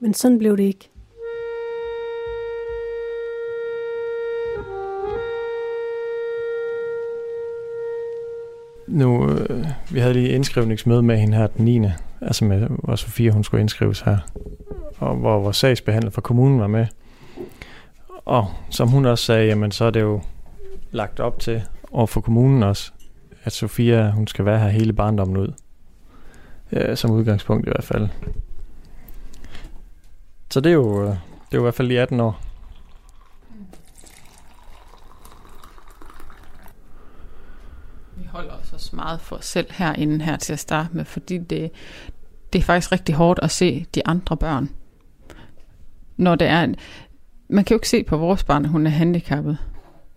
Men 0.00 0.14
sådan 0.14 0.38
blev 0.38 0.56
det 0.56 0.62
ikke. 0.62 0.90
Nu, 8.88 9.30
øh, 9.30 9.66
vi 9.90 10.00
havde 10.00 10.14
lige 10.14 10.28
indskrivningsmøde 10.28 11.02
med 11.02 11.18
hende 11.18 11.36
her 11.36 11.46
den 11.46 11.64
9. 11.64 11.88
Altså 12.20 12.44
med, 12.44 12.68
hvor 12.68 12.96
Sofia 12.96 13.30
hun 13.30 13.44
skulle 13.44 13.60
indskrives 13.60 14.00
her. 14.00 14.18
Og 14.98 15.16
hvor 15.16 15.40
vores 15.40 15.56
sagsbehandler 15.56 16.10
fra 16.10 16.20
kommunen 16.20 16.60
var 16.60 16.66
med. 16.66 16.86
Og 18.24 18.46
som 18.70 18.88
hun 18.88 19.06
også 19.06 19.24
sagde, 19.24 19.46
jamen 19.46 19.70
så 19.70 19.84
er 19.84 19.90
det 19.90 20.00
jo 20.00 20.20
lagt 20.90 21.20
op 21.20 21.38
til 21.38 21.62
over 21.90 22.06
for 22.06 22.20
kommunen 22.20 22.62
også, 22.62 22.92
at 23.44 23.52
Sofia 23.52 24.10
hun 24.10 24.26
skal 24.26 24.44
være 24.44 24.58
her 24.58 24.68
hele 24.68 24.92
barndommen 24.92 25.36
ud. 25.36 25.52
Ja, 26.72 26.94
som 26.94 27.10
udgangspunkt 27.10 27.66
i 27.66 27.70
hvert 27.70 27.84
fald. 27.84 28.08
Så 30.50 30.60
det 30.60 30.70
er 30.70 30.74
jo, 30.74 31.02
øh, 31.02 31.08
det 31.08 31.14
er 31.52 31.54
jo 31.54 31.60
i 31.60 31.62
hvert 31.62 31.74
fald 31.74 31.88
lige 31.88 32.00
18 32.00 32.20
år. 32.20 32.40
Vi 38.16 38.24
holder 38.24 38.52
os 38.52 38.72
også 38.72 38.96
meget 38.96 39.20
for 39.20 39.36
os 39.36 39.44
selv 39.44 39.66
herinde 39.72 40.24
her 40.24 40.36
til 40.36 40.52
at 40.52 40.58
starte 40.58 40.88
med, 40.96 41.04
fordi 41.04 41.38
det, 41.38 41.70
det 42.52 42.58
er 42.58 42.62
faktisk 42.62 42.92
rigtig 42.92 43.14
hårdt 43.14 43.40
at 43.42 43.50
se 43.50 43.86
de 43.94 44.06
andre 44.06 44.36
børn. 44.36 44.70
Når 46.16 46.34
det 46.34 46.46
er, 46.46 46.74
man 47.48 47.64
kan 47.64 47.74
jo 47.74 47.78
ikke 47.78 47.88
se 47.88 48.02
på 48.02 48.16
vores 48.16 48.44
barn, 48.44 48.64
at 48.64 48.70
hun 48.70 48.86
er 48.86 48.90
handicappet. 48.90 49.58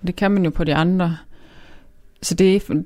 Det 0.08 0.16
kan 0.16 0.32
man 0.32 0.44
jo 0.44 0.50
på 0.50 0.64
de 0.64 0.76
andre. 0.76 1.18
Så 2.22 2.36
det 2.36 2.56
er... 2.56 2.84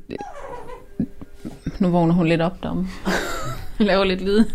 Nu 1.79 1.89
vågner 1.89 2.13
hun 2.13 2.27
lidt 2.27 2.41
op 2.41 2.63
derom. 2.63 2.87
Laver 3.77 4.03
lidt 4.03 4.21
lyd. 4.21 4.45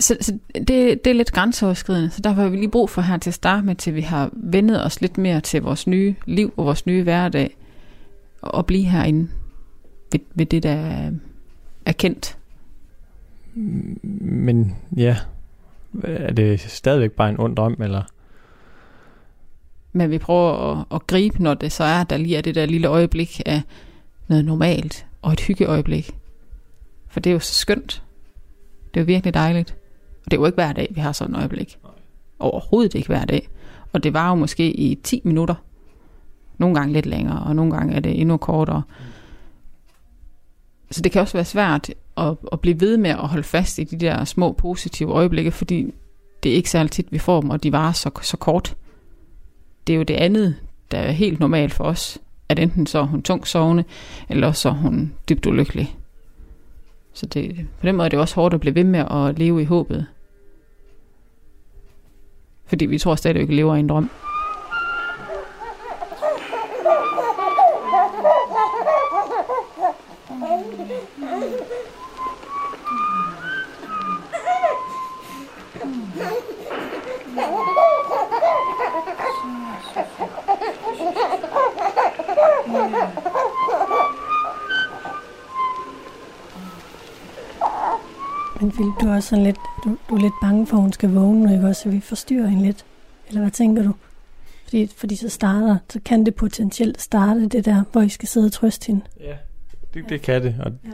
Så, 0.00 0.16
så 0.20 0.38
det, 0.54 0.68
det 1.04 1.06
er 1.06 1.12
lidt 1.12 1.32
grænseoverskridende, 1.32 2.10
så 2.10 2.20
derfor 2.20 2.42
har 2.42 2.48
vi 2.48 2.56
lige 2.56 2.70
brug 2.70 2.90
for 2.90 3.02
her 3.02 3.16
til 3.16 3.30
at 3.30 3.34
starte 3.34 3.66
med, 3.66 3.74
til 3.74 3.94
vi 3.94 4.00
har 4.00 4.30
vendet 4.32 4.84
os 4.84 5.00
lidt 5.00 5.18
mere 5.18 5.40
til 5.40 5.62
vores 5.62 5.86
nye 5.86 6.14
liv 6.26 6.54
og 6.56 6.64
vores 6.64 6.86
nye 6.86 7.02
hverdag, 7.02 7.56
og 8.42 8.66
blive 8.66 8.84
herinde 8.84 9.30
ved, 10.12 10.20
ved 10.34 10.46
det, 10.46 10.62
der 10.62 11.10
er 11.86 11.92
kendt. 11.92 12.38
Men 13.54 14.76
ja, 14.96 15.16
er 16.04 16.32
det 16.32 16.60
stadigvæk 16.60 17.12
bare 17.12 17.28
en 17.28 17.40
ond 17.40 17.56
drøm, 17.56 17.76
eller? 17.82 18.02
Men 19.92 20.10
vi 20.10 20.18
prøver 20.18 20.72
at, 20.72 20.84
at 20.94 21.06
gribe, 21.06 21.42
når 21.42 21.54
det 21.54 21.72
så 21.72 21.84
er, 21.84 22.04
der 22.04 22.16
lige 22.16 22.36
er 22.36 22.40
det 22.40 22.54
der 22.54 22.66
lille 22.66 22.88
øjeblik 22.88 23.40
af 23.46 23.62
noget 24.28 24.44
normalt, 24.44 25.06
og 25.22 25.32
et 25.32 25.40
hyggeøjeblik. 25.40 26.10
For 27.08 27.20
det 27.20 27.30
er 27.30 27.34
jo 27.34 27.40
så 27.40 27.54
skønt. 27.54 28.02
Det 28.94 29.00
er 29.00 29.04
jo 29.04 29.06
virkelig 29.06 29.34
dejligt. 29.34 29.76
Og 30.28 30.30
det 30.30 30.36
er 30.36 30.40
jo 30.40 30.46
ikke 30.46 30.56
hver 30.56 30.72
dag, 30.72 30.88
vi 30.90 31.00
har 31.00 31.12
sådan 31.12 31.34
et 31.34 31.38
øjeblik. 31.38 31.78
Overhovedet 32.38 32.94
ikke 32.94 33.08
hver 33.08 33.24
dag. 33.24 33.48
Og 33.92 34.02
det 34.02 34.14
var 34.14 34.28
jo 34.28 34.34
måske 34.34 34.70
i 34.70 34.94
10 34.94 35.20
minutter. 35.24 35.54
Nogle 36.58 36.74
gange 36.74 36.92
lidt 36.92 37.06
længere, 37.06 37.42
og 37.42 37.56
nogle 37.56 37.72
gange 37.72 37.94
er 37.94 38.00
det 38.00 38.20
endnu 38.20 38.36
kortere. 38.36 38.82
Så 40.90 41.00
det 41.00 41.12
kan 41.12 41.20
også 41.20 41.36
være 41.36 41.44
svært 41.44 41.90
at, 42.16 42.36
at 42.52 42.60
blive 42.60 42.80
ved 42.80 42.96
med 42.96 43.10
at 43.10 43.16
holde 43.16 43.42
fast 43.42 43.78
i 43.78 43.84
de 43.84 43.96
der 43.96 44.24
små 44.24 44.52
positive 44.52 45.12
øjeblikke, 45.12 45.50
fordi 45.50 45.94
det 46.42 46.52
er 46.52 46.56
ikke 46.56 46.70
særlig 46.70 46.90
tit, 46.90 47.12
vi 47.12 47.18
får 47.18 47.40
dem, 47.40 47.50
og 47.50 47.62
de 47.62 47.72
varer 47.72 47.92
så, 47.92 48.10
så 48.22 48.36
kort. 48.36 48.76
Det 49.86 49.92
er 49.92 49.96
jo 49.96 50.02
det 50.02 50.14
andet, 50.14 50.56
der 50.90 50.98
er 50.98 51.10
helt 51.10 51.40
normalt 51.40 51.72
for 51.72 51.84
os, 51.84 52.18
at 52.48 52.58
enten 52.58 52.86
så 52.86 52.98
er 52.98 53.06
hun 53.06 53.22
tungt 53.22 53.48
sovende, 53.48 53.84
eller 54.28 54.52
så 54.52 54.68
er 54.68 54.72
hun 54.72 55.12
dybt 55.28 55.46
ulykkelig. 55.46 55.96
Så 57.12 57.26
det, 57.26 57.66
på 57.80 57.86
den 57.86 57.96
måde 57.96 58.04
er 58.04 58.10
det 58.10 58.18
også 58.18 58.34
hårdt 58.34 58.54
at 58.54 58.60
blive 58.60 58.74
ved 58.74 58.84
med 58.84 59.04
at 59.10 59.38
leve 59.38 59.62
i 59.62 59.64
håbet. 59.64 60.06
Fordi 62.68 62.86
vi 62.86 62.98
tror 62.98 63.14
stadigvæk, 63.14 63.42
at 63.42 63.48
vi 63.48 63.54
lever 63.54 63.74
i 63.74 63.80
en 63.80 63.88
drøm. 63.88 64.10
Men 88.60 88.70
Philip, 88.70 88.92
du 89.00 89.06
er 89.06 89.14
også 89.14 89.28
sådan 89.28 89.44
lidt, 89.44 89.56
du, 89.84 89.96
du 90.08 90.14
er 90.14 90.20
lidt 90.20 90.34
bange 90.42 90.66
for, 90.66 90.76
at 90.76 90.82
hun 90.82 90.92
skal 90.92 91.10
vågne, 91.10 91.54
ikke 91.54 91.66
også? 91.66 91.82
Så 91.82 91.88
vi 91.88 92.00
forstyrrer 92.00 92.46
hende 92.46 92.64
lidt. 92.64 92.84
Eller 93.28 93.40
hvad 93.40 93.50
tænker 93.50 93.82
du? 93.82 93.94
Fordi, 94.64 94.90
fordi 94.96 95.16
så 95.16 95.28
starter, 95.28 95.78
så 95.90 96.00
kan 96.04 96.26
det 96.26 96.34
potentielt 96.34 97.00
starte 97.00 97.48
det 97.48 97.64
der, 97.64 97.84
hvor 97.92 98.00
I 98.00 98.08
skal 98.08 98.28
sidde 98.28 98.46
og 98.46 98.52
trøste 98.52 98.86
hende. 98.86 99.00
Ja, 99.20 99.36
det, 99.94 100.08
det 100.08 100.22
kan 100.22 100.42
det. 100.42 100.56
Og 100.60 100.72
ja. 100.84 100.90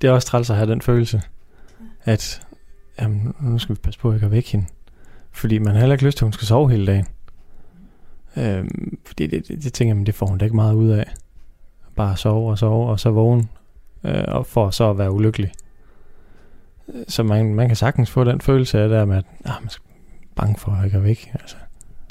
det 0.00 0.08
er 0.08 0.12
også 0.12 0.28
træls 0.28 0.50
at 0.50 0.56
have 0.56 0.70
den 0.70 0.82
følelse, 0.82 1.22
at 2.04 2.46
jamen, 3.00 3.34
nu 3.40 3.58
skal 3.58 3.74
vi 3.74 3.80
passe 3.80 4.00
på 4.00 4.08
at 4.08 4.14
ikke 4.14 4.30
vække 4.30 4.52
hende. 4.52 4.66
Fordi 5.32 5.58
man 5.58 5.72
har 5.72 5.80
heller 5.80 5.94
ikke 5.94 6.04
lyst 6.04 6.18
til, 6.18 6.24
at 6.24 6.26
hun 6.26 6.32
skal 6.32 6.46
sove 6.46 6.70
hele 6.70 6.86
dagen. 6.86 7.06
Øhm, 8.36 8.98
fordi 9.04 9.26
det, 9.26 9.48
det, 9.48 9.64
det 9.64 9.72
tænker 9.72 9.96
jeg, 9.96 10.06
det 10.06 10.14
får 10.14 10.26
hun 10.26 10.38
da 10.38 10.44
ikke 10.44 10.56
meget 10.56 10.74
ud 10.74 10.90
af. 10.90 11.14
Bare 11.96 12.16
sove 12.16 12.50
og 12.50 12.58
sove, 12.58 12.90
og 12.90 13.00
så 13.00 13.10
vågne, 13.10 13.48
øh, 14.04 14.24
og 14.28 14.46
for 14.46 14.70
så 14.70 14.90
at 14.90 14.98
være 14.98 15.12
ulykkelig. 15.12 15.52
Så 17.08 17.22
man, 17.22 17.54
man 17.54 17.68
kan 17.68 17.76
sagtens 17.76 18.10
få 18.10 18.24
den 18.24 18.40
følelse 18.40 18.78
af 18.78 18.88
der 18.88 19.04
med, 19.04 19.16
at 19.16 19.24
ah, 19.44 19.54
man 19.60 19.68
er 19.68 19.78
bange 20.36 20.56
for 20.58 20.72
at 20.72 20.84
ikke 20.84 21.02
væk. 21.02 21.30
Altså. 21.34 21.56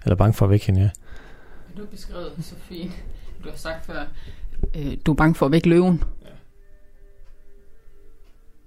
Eller 0.03 0.15
bange 0.15 0.33
for 0.33 0.45
at 0.45 0.49
vække 0.49 0.65
hende, 0.65 0.81
ja. 0.81 0.89
Du 1.77 1.81
har 1.81 1.87
beskrevet 1.87 2.31
så 2.41 2.55
fint. 2.55 3.03
Du 3.43 3.49
har 3.49 3.57
sagt 3.57 3.85
før, 3.85 4.05
øh, 4.75 4.97
du 5.05 5.11
er 5.11 5.15
bange 5.15 5.35
for 5.35 5.45
at 5.45 5.51
vække 5.51 5.69
løven. 5.69 6.03
Ja. 6.21 6.27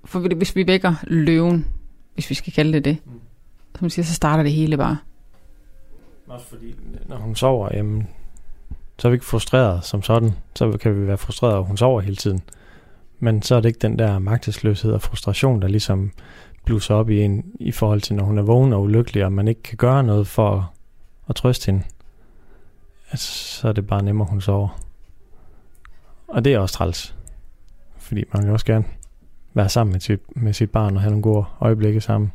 For 0.04 0.34
hvis 0.34 0.56
vi 0.56 0.66
vækker 0.66 0.94
løven, 1.02 1.66
hvis 2.14 2.30
vi 2.30 2.34
skal 2.34 2.52
kalde 2.52 2.72
det 2.72 2.84
det, 2.84 2.98
mm. 3.04 3.20
som 3.78 3.90
siger, 3.90 4.06
så 4.06 4.14
starter 4.14 4.42
det 4.42 4.52
hele 4.52 4.76
bare. 4.76 4.98
Også 6.26 6.46
fordi, 6.46 6.74
når 7.06 7.16
hun 7.16 7.34
sover, 7.34 7.68
jamen, 7.74 8.08
så 8.98 9.08
er 9.08 9.10
vi 9.10 9.14
ikke 9.14 9.26
frustreret 9.26 9.84
som 9.84 10.02
sådan. 10.02 10.32
Så 10.54 10.78
kan 10.78 11.00
vi 11.00 11.06
være 11.06 11.18
frustreret, 11.18 11.58
at 11.58 11.64
hun 11.64 11.76
sover 11.76 12.00
hele 12.00 12.16
tiden. 12.16 12.42
Men 13.18 13.42
så 13.42 13.54
er 13.54 13.60
det 13.60 13.68
ikke 13.68 13.78
den 13.78 13.98
der 13.98 14.18
magtesløshed 14.18 14.92
og 14.92 15.02
frustration, 15.02 15.62
der 15.62 15.68
ligesom 15.68 16.12
bluser 16.64 16.94
op 16.94 17.10
i 17.10 17.22
en, 17.22 17.44
i 17.60 17.72
forhold 17.72 18.00
til, 18.00 18.16
når 18.16 18.24
hun 18.24 18.38
er 18.38 18.42
vågen 18.42 18.72
og 18.72 18.82
ulykkelig, 18.82 19.24
og 19.24 19.32
man 19.32 19.48
ikke 19.48 19.62
kan 19.62 19.76
gøre 19.76 20.04
noget 20.04 20.26
for 20.26 20.56
at, 20.56 20.62
at 21.28 21.34
trøste 21.36 21.66
hende. 21.66 21.84
Altså, 23.10 23.32
så 23.32 23.68
er 23.68 23.72
det 23.72 23.86
bare 23.86 24.02
nemmere, 24.02 24.28
hun 24.30 24.40
sover. 24.40 24.80
Og 26.28 26.44
det 26.44 26.54
er 26.54 26.58
også 26.58 26.74
træls. 26.74 27.14
Fordi 27.98 28.24
man 28.34 28.42
vil 28.42 28.52
også 28.52 28.66
gerne 28.66 28.84
være 29.54 29.68
sammen 29.68 29.92
med 29.92 30.00
sit, 30.00 30.20
med 30.36 30.52
sit 30.52 30.70
barn 30.70 30.96
og 30.96 31.00
have 31.02 31.10
nogle 31.10 31.22
gode 31.22 31.44
øjeblikke 31.60 32.00
sammen. 32.00 32.32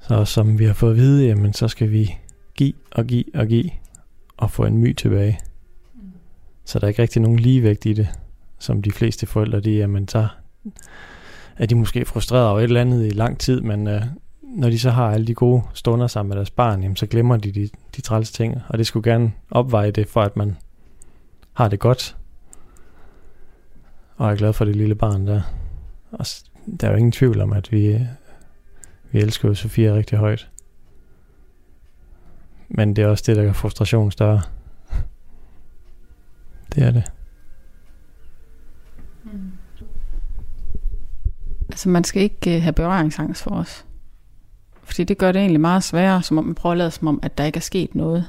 Så 0.00 0.24
som 0.24 0.58
vi 0.58 0.64
har 0.64 0.74
fået 0.74 0.90
at 0.90 0.96
vide, 0.96 1.26
jamen 1.26 1.52
så 1.52 1.68
skal 1.68 1.90
vi 1.90 2.14
give 2.54 2.72
og 2.90 3.04
give 3.04 3.24
og 3.34 3.46
give 3.46 3.70
og 4.36 4.50
få 4.50 4.64
en 4.64 4.78
my 4.78 4.92
tilbage. 4.92 5.38
Så 6.64 6.78
der 6.78 6.84
er 6.84 6.88
ikke 6.88 7.02
rigtig 7.02 7.22
nogen 7.22 7.38
ligevægt 7.38 7.86
i 7.86 7.92
det, 7.92 8.08
som 8.58 8.82
de 8.82 8.92
fleste 8.92 9.26
forældre, 9.26 9.60
de, 9.60 9.70
jamen 9.70 10.08
så 10.08 10.28
er 11.56 11.66
de 11.66 11.74
måske 11.74 12.04
frustreret 12.04 12.48
over 12.48 12.58
et 12.58 12.64
eller 12.64 12.80
andet 12.80 13.06
i 13.06 13.10
lang 13.10 13.38
tid, 13.38 13.60
men 13.60 13.86
øh, 13.86 14.02
når 14.42 14.70
de 14.70 14.78
så 14.78 14.90
har 14.90 15.10
alle 15.10 15.26
de 15.26 15.34
gode 15.34 15.62
stunder 15.74 16.06
sammen 16.06 16.28
med 16.28 16.36
deres 16.36 16.50
barn, 16.50 16.82
jamen 16.82 16.96
så 16.96 17.06
glemmer 17.06 17.36
de 17.36 17.52
de, 17.52 17.70
de 17.96 18.00
træls 18.00 18.32
ting, 18.32 18.60
og 18.68 18.78
det 18.78 18.86
skulle 18.86 19.10
gerne 19.10 19.32
opveje 19.50 19.90
det, 19.90 20.08
for 20.08 20.22
at 20.22 20.36
man 20.36 20.56
har 21.52 21.68
det 21.68 21.80
godt, 21.80 22.16
og 24.16 24.30
er 24.30 24.36
glad 24.36 24.52
for 24.52 24.64
det 24.64 24.76
lille 24.76 24.94
barn 24.94 25.26
der. 25.26 25.42
Og 26.12 26.26
der 26.80 26.86
er 26.86 26.90
jo 26.90 26.96
ingen 26.96 27.12
tvivl 27.12 27.40
om, 27.40 27.52
at 27.52 27.72
vi, 27.72 27.86
øh, 27.86 28.00
vi 29.10 29.18
elsker 29.18 29.48
jo 29.48 29.54
Sofia 29.54 29.94
rigtig 29.94 30.18
højt. 30.18 30.50
Men 32.68 32.96
det 32.96 33.04
er 33.04 33.08
også 33.08 33.24
det, 33.26 33.36
der 33.36 33.44
gør 33.44 33.52
frustrationen 33.52 34.10
større. 34.10 34.42
Det 36.74 36.82
er 36.82 36.90
det. 36.90 37.12
Altså 41.78 41.88
man 41.88 42.04
skal 42.04 42.22
ikke 42.22 42.56
øh, 42.56 42.62
have 42.62 42.72
berøringsangst 42.72 43.42
for 43.42 43.50
os. 43.50 43.84
Fordi 44.82 45.04
det 45.04 45.18
gør 45.18 45.32
det 45.32 45.40
egentlig 45.40 45.60
meget 45.60 45.84
sværere, 45.84 46.22
som 46.22 46.38
om 46.38 46.48
vi 46.48 46.52
prøver 46.52 46.72
at 46.72 46.78
lade 46.78 46.90
som 46.90 47.08
om, 47.08 47.20
at 47.22 47.38
der 47.38 47.44
ikke 47.44 47.56
er 47.56 47.60
sket 47.60 47.94
noget. 47.94 48.26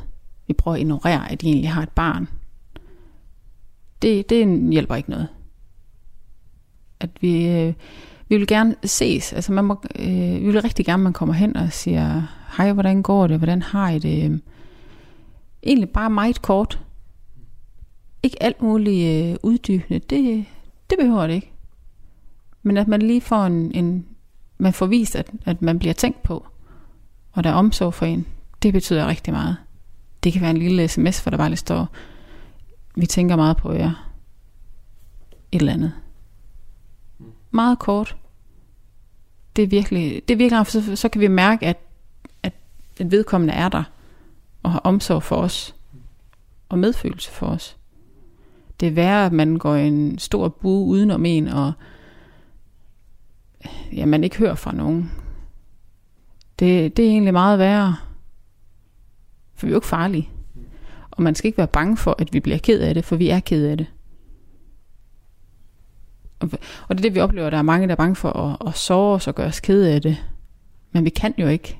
Vi 0.47 0.54
prøver 0.54 0.76
at 0.76 0.82
ignorere, 0.82 1.32
at 1.32 1.41
de 1.41 1.47
egentlig 1.47 1.72
har 1.72 1.84
et 1.84 1.89
barn. 1.89 2.28
Det, 4.02 4.30
det 4.30 4.70
hjælper 4.72 4.95
ikke 4.95 5.10
noget. 5.10 5.28
at 7.00 7.10
vi, 7.22 7.47
øh, 7.47 7.74
vi 8.28 8.38
vil 8.38 8.47
gerne 8.47 8.76
ses. 8.84 9.34
Altså 9.34 9.52
man 9.52 9.66
må, 9.66 9.82
øh, 10.00 10.41
vi 10.41 10.45
vil 10.45 10.62
rigtig 10.62 10.86
gerne, 10.86 11.02
at 11.02 11.04
man 11.04 11.14
kommer 11.14 11.36
hen 11.36 11.58
og 11.58 11.74
siger, 11.74 12.22
hej, 12.58 12.74
hvordan 12.74 13.04
går 13.04 13.28
det? 13.28 13.38
Hvordan 13.38 13.62
har 13.62 13.89
I 13.89 14.00
det? 14.00 14.26
Øhm, 14.26 14.41
egentlig 15.64 15.89
bare 15.89 16.10
meget 16.10 16.41
kort. 16.41 16.80
Ikke 18.24 18.43
alt 18.43 18.62
muligt 18.62 19.30
øh, 19.30 19.36
uddybende. 19.43 20.00
Det, 20.00 20.45
det 20.89 20.97
behøver 21.00 21.28
det 21.28 21.34
ikke. 21.34 21.52
Men 22.64 22.78
at 22.78 22.88
man 22.88 23.01
lige 23.01 23.22
får 23.22 23.45
en, 23.45 23.72
en 23.72 24.05
man 24.57 24.74
får 24.74 24.86
vist, 24.86 25.16
at, 25.16 25.32
at 25.45 25.62
man 25.62 25.80
bliver 25.80 25.93
tænkt 25.93 26.24
på, 26.24 26.47
og 27.32 27.43
der 27.43 27.49
er 27.49 27.53
omsorg 27.53 27.93
for 27.93 28.05
en, 28.05 28.28
det 28.64 28.74
betyder 28.74 29.07
rigtig 29.07 29.34
meget. 29.34 29.57
Det 30.24 30.34
kan 30.34 30.41
være 30.41 30.51
en 30.51 30.57
lille 30.57 30.88
sms, 30.88 31.22
for 31.22 31.30
der 31.30 31.38
bare 31.38 31.49
lige 31.49 31.57
står, 31.57 31.88
vi 32.95 33.05
tænker 33.05 33.36
meget 33.36 33.57
på 33.57 33.74
jer. 33.74 34.10
Et 35.51 35.60
eller 35.60 35.74
andet. 35.74 35.93
Meget 37.51 37.80
kort. 37.80 38.16
Det 39.55 39.64
er 39.64 39.68
virkelig, 39.68 40.22
det 40.28 40.34
er 40.34 40.38
virkelig 40.38 40.68
så, 40.68 40.95
så 40.95 41.10
kan 41.10 41.22
vi 41.22 41.28
mærke, 41.28 41.66
at, 41.66 41.78
at 42.43 42.53
den 42.97 43.12
vedkommende 43.12 43.53
er 43.53 43.70
der, 43.70 43.84
og 44.64 44.72
har 44.72 44.80
omsorg 44.80 45.24
for 45.24 45.36
os, 45.36 45.76
og 46.70 46.80
medfølelse 46.80 47.32
for 47.32 47.47
os. 47.47 47.78
Det 48.80 48.88
er 48.88 48.91
værre, 48.91 49.26
at 49.26 49.34
man 49.34 49.57
går 49.57 49.76
i 49.76 49.88
en 49.88 50.20
stor 50.20 50.47
bue 50.47 50.86
udenom 50.86 51.26
en, 51.26 51.47
og 51.47 51.74
ja, 53.93 54.05
man 54.05 54.24
ikke 54.24 54.38
hører 54.38 54.55
fra 54.55 54.72
nogen. 54.72 55.12
Det, 56.60 56.97
det 56.97 57.05
er 57.05 57.10
egentlig 57.10 57.34
meget 57.34 57.60
værre. 57.60 57.95
For 59.55 59.66
vi 59.66 59.70
er 59.70 59.74
jo 59.74 59.78
ikke 59.78 59.88
farlige. 59.88 60.30
Og 61.12 61.24
man 61.24 61.36
skal 61.36 61.47
ikke 61.47 61.57
være 61.57 61.68
bange 61.68 61.97
for, 61.97 62.16
at 62.20 62.34
vi 62.34 62.39
bliver 62.39 62.57
ked 62.57 62.82
af 62.82 62.93
det, 62.93 63.05
for 63.05 63.16
vi 63.16 63.30
er 63.30 63.39
ked 63.39 63.66
af 63.66 63.78
det. 63.78 63.88
Og, 66.39 66.49
og 66.88 66.97
det 66.97 66.99
er 66.99 67.10
det, 67.10 67.16
vi 67.16 67.20
oplever. 67.20 67.49
Der 67.49 67.57
er 67.57 67.62
mange, 67.62 67.88
der 67.88 67.91
er 67.91 67.97
bange 67.97 68.16
for 68.16 68.32
at, 68.32 68.68
at 68.68 68.76
sove 68.76 69.16
os 69.16 69.28
og 69.28 69.36
gøre 69.36 69.47
os 69.47 69.60
ked 69.60 69.84
af 69.84 70.01
det. 70.01 70.18
Men 70.91 71.05
vi 71.05 71.10
kan 71.10 71.34
jo 71.38 71.47
ikke 71.47 71.80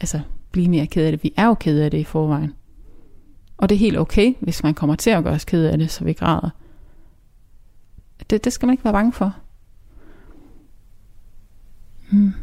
altså, 0.00 0.20
blive 0.52 0.68
mere 0.68 0.86
ked 0.86 1.04
af 1.04 1.12
det. 1.12 1.22
Vi 1.22 1.32
er 1.36 1.46
jo 1.46 1.54
ked 1.54 1.80
af 1.80 1.90
det 1.90 1.98
i 1.98 2.04
forvejen. 2.04 2.54
Og 3.56 3.68
det 3.68 3.74
er 3.74 3.78
helt 3.78 3.98
okay, 3.98 4.34
hvis 4.40 4.62
man 4.62 4.74
kommer 4.74 4.96
til 4.96 5.10
at 5.10 5.24
gøre 5.24 5.34
os 5.34 5.44
ked 5.44 5.64
af 5.64 5.78
det, 5.78 5.90
så 5.90 6.04
vi 6.04 6.12
græder. 6.12 6.50
Det, 8.30 8.44
det 8.44 8.52
skal 8.52 8.66
man 8.66 8.72
ikke 8.72 8.84
være 8.84 8.92
bange 8.92 9.12
for. 9.12 9.36
Hmm. 12.10 12.34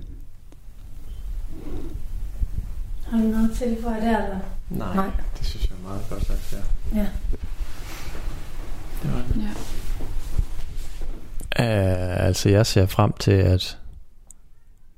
Har 3.07 3.17
du 3.17 3.23
noget 3.23 3.51
til 3.51 3.77
for 3.81 3.89
der, 3.89 4.23
eller? 4.23 4.39
Nej, 4.69 4.95
Nej, 4.95 5.11
det 5.37 5.45
synes 5.45 5.69
jeg 5.69 5.77
er 5.77 5.87
meget 5.87 6.01
godt 6.09 6.25
sagt, 6.25 6.53
ja. 6.53 6.99
Ja. 6.99 7.07
Det 9.03 9.13
var 9.13 9.23
det. 9.27 9.43
Ja. 9.43 9.51
Uh, 11.59 12.25
altså, 12.25 12.49
jeg 12.49 12.65
ser 12.65 12.85
frem 12.85 13.13
til, 13.13 13.31
at 13.31 13.77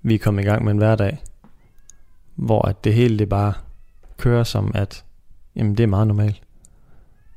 vi 0.01 0.15
er 0.15 0.19
kommet 0.19 0.43
i 0.43 0.45
gang 0.45 0.63
med 0.63 0.71
en 0.71 0.77
hverdag, 0.77 1.23
hvor 2.35 2.67
at 2.67 2.83
det 2.83 2.93
hele 2.93 3.19
det 3.19 3.29
bare 3.29 3.53
kører 4.17 4.43
som, 4.43 4.71
at 4.75 5.03
jamen, 5.55 5.77
det 5.77 5.83
er 5.83 5.87
meget 5.87 6.07
normalt. 6.07 6.41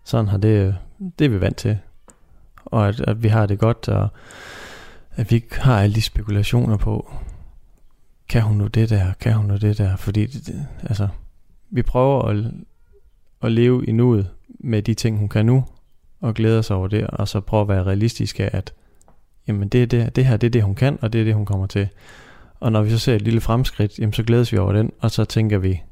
Sådan 0.04 0.28
har 0.28 0.38
det, 0.38 0.76
det 1.18 1.24
er 1.24 1.28
vi 1.28 1.40
vant 1.40 1.56
til. 1.56 1.78
Og 2.64 2.88
at, 2.88 3.00
at 3.00 3.22
vi 3.22 3.28
har 3.28 3.46
det 3.46 3.58
godt, 3.58 3.88
og 3.88 4.08
at 5.16 5.30
vi 5.30 5.36
ikke 5.36 5.60
har 5.60 5.80
alle 5.80 5.94
de 5.94 6.02
spekulationer 6.02 6.76
på, 6.76 7.12
kan 8.28 8.42
hun 8.42 8.56
nu 8.56 8.66
det 8.66 8.90
der, 8.90 9.12
kan 9.20 9.32
hun 9.32 9.46
nu 9.46 9.56
det 9.56 9.78
der, 9.78 9.96
fordi 9.96 10.26
det, 10.26 10.46
det, 10.46 10.66
altså, 10.82 11.08
vi 11.70 11.82
prøver 11.82 12.22
at, 12.22 12.44
at 13.42 13.52
leve 13.52 13.86
i 13.86 13.92
nuet 13.92 14.30
med 14.48 14.82
de 14.82 14.94
ting, 14.94 15.18
hun 15.18 15.28
kan 15.28 15.46
nu, 15.46 15.64
og 16.20 16.34
glæder 16.34 16.62
sig 16.62 16.76
over 16.76 16.88
det, 16.88 17.06
og 17.06 17.28
så 17.28 17.40
prøve 17.40 17.62
at 17.62 17.68
være 17.68 17.82
realistiske, 17.82 18.54
at 18.54 18.72
jamen 19.48 19.68
det, 19.68 19.90
det, 19.90 20.16
det 20.16 20.26
her, 20.26 20.36
det 20.36 20.46
er 20.46 20.50
det, 20.50 20.62
hun 20.62 20.74
kan, 20.74 20.98
og 21.02 21.12
det 21.12 21.20
er 21.20 21.24
det, 21.24 21.34
hun 21.34 21.46
kommer 21.46 21.66
til. 21.66 21.88
Og 22.60 22.72
når 22.72 22.82
vi 22.82 22.90
så 22.90 22.98
ser 22.98 23.14
et 23.14 23.22
lille 23.22 23.40
fremskridt, 23.40 23.98
jamen 23.98 24.12
så 24.12 24.22
glædes 24.22 24.52
vi 24.52 24.58
over 24.58 24.72
den, 24.72 24.92
og 25.00 25.10
så 25.10 25.24
tænker 25.24 25.58
vi, 25.58 25.82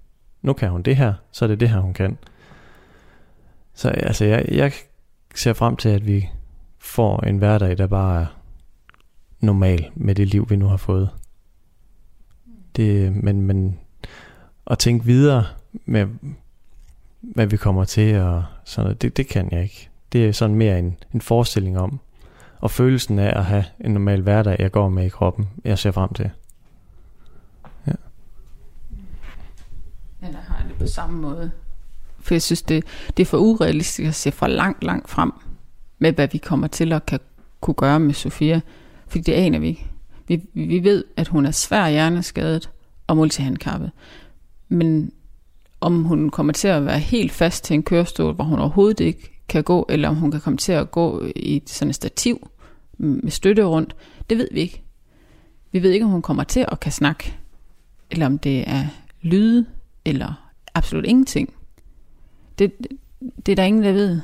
nu 0.42 0.52
kan 0.52 0.70
hun 0.70 0.82
det 0.82 0.96
her, 0.96 1.14
så 1.32 1.44
er 1.44 1.46
det 1.46 1.60
det 1.60 1.68
her, 1.68 1.80
hun 1.80 1.94
kan. 1.94 2.18
Så 3.74 3.88
altså, 3.88 4.24
jeg, 4.24 4.44
jeg 4.48 4.72
ser 5.34 5.52
frem 5.52 5.76
til, 5.76 5.88
at 5.88 6.06
vi 6.06 6.28
får 6.78 7.20
en 7.20 7.38
hverdag, 7.38 7.78
der 7.78 7.86
bare 7.86 8.22
er 8.22 8.26
normal 9.40 9.90
med 9.94 10.14
det 10.14 10.28
liv, 10.28 10.50
vi 10.50 10.56
nu 10.56 10.66
har 10.66 10.76
fået. 10.76 11.10
Det, 12.76 13.16
men, 13.16 13.42
men 13.42 13.78
at 14.66 14.78
tænke 14.78 15.04
videre 15.04 15.44
med, 15.84 16.06
hvad 17.20 17.46
vi 17.46 17.56
kommer 17.56 17.84
til 17.84 18.16
og 18.16 18.44
sådan 18.64 18.84
noget, 18.84 19.02
det, 19.02 19.16
det 19.16 19.28
kan 19.28 19.48
jeg 19.52 19.62
ikke. 19.62 19.88
Det 20.12 20.28
er 20.28 20.32
sådan 20.32 20.56
mere 20.56 20.78
en, 20.78 20.96
en 21.14 21.20
forestilling 21.20 21.78
om, 21.78 22.00
og 22.60 22.70
følelsen 22.70 23.18
af 23.18 23.38
at 23.38 23.44
have 23.44 23.64
en 23.80 23.90
normal 23.90 24.20
hverdag, 24.20 24.56
jeg 24.58 24.72
går 24.72 24.88
med 24.88 25.06
i 25.06 25.08
kroppen, 25.08 25.48
jeg 25.64 25.78
ser 25.78 25.90
frem 25.90 26.12
til. 26.12 26.30
Ja. 27.86 27.92
Ja, 30.22 30.26
der 30.26 30.38
har 30.38 30.58
jeg 30.58 30.68
det 30.68 30.78
på 30.78 30.86
samme 30.86 31.20
måde. 31.20 31.50
For 32.20 32.34
jeg 32.34 32.42
synes, 32.42 32.62
det, 32.62 32.84
det 33.16 33.22
er 33.22 33.26
for 33.26 33.38
urealistisk 33.38 34.08
at 34.08 34.14
se 34.14 34.32
for 34.32 34.46
langt, 34.46 34.84
langt 34.84 35.08
frem 35.08 35.32
med, 35.98 36.12
hvad 36.12 36.28
vi 36.28 36.38
kommer 36.38 36.66
til 36.66 36.92
at 36.92 37.06
kan, 37.06 37.20
kunne 37.60 37.74
gøre 37.74 38.00
med 38.00 38.14
Sofia. 38.14 38.60
Fordi 39.08 39.22
det 39.22 39.32
aner 39.32 39.58
vi 39.58 39.66
ikke. 39.66 39.86
Vi, 40.28 40.40
vi 40.54 40.84
ved, 40.84 41.04
at 41.16 41.28
hun 41.28 41.46
er 41.46 41.50
svær 41.50 41.88
hjerneskadet 41.88 42.70
og 43.06 43.16
multihandicappet. 43.16 43.90
Men 44.68 45.12
om 45.80 46.04
hun 46.04 46.30
kommer 46.30 46.52
til 46.52 46.68
at 46.68 46.86
være 46.86 46.98
helt 46.98 47.32
fast 47.32 47.64
til 47.64 47.74
en 47.74 47.82
kørestol, 47.82 48.34
hvor 48.34 48.44
hun 48.44 48.58
overhovedet 48.58 49.00
ikke 49.00 49.30
kan 49.48 49.64
gå, 49.64 49.86
eller 49.88 50.08
om 50.08 50.16
hun 50.16 50.30
kan 50.30 50.40
komme 50.40 50.56
til 50.56 50.72
at 50.72 50.90
gå 50.90 51.24
i 51.36 51.62
sådan 51.66 51.90
et 51.90 51.94
stativ 51.94 52.50
med 52.98 53.30
støtte 53.30 53.64
rundt, 53.64 53.96
det 54.30 54.38
ved 54.38 54.48
vi 54.52 54.60
ikke. 54.60 54.82
Vi 55.72 55.82
ved 55.82 55.90
ikke, 55.90 56.04
om 56.04 56.10
hun 56.10 56.22
kommer 56.22 56.44
til 56.44 56.66
at 56.72 56.80
kan 56.80 56.92
snakke, 56.92 57.36
eller 58.10 58.26
om 58.26 58.38
det 58.38 58.68
er 58.68 58.86
lyde, 59.22 59.66
eller 60.04 60.50
absolut 60.74 61.04
ingenting. 61.04 61.54
Det, 62.58 62.72
det 63.46 63.52
er 63.52 63.56
der 63.56 63.64
ingen, 63.64 63.82
der 63.82 63.92
ved. 63.92 64.20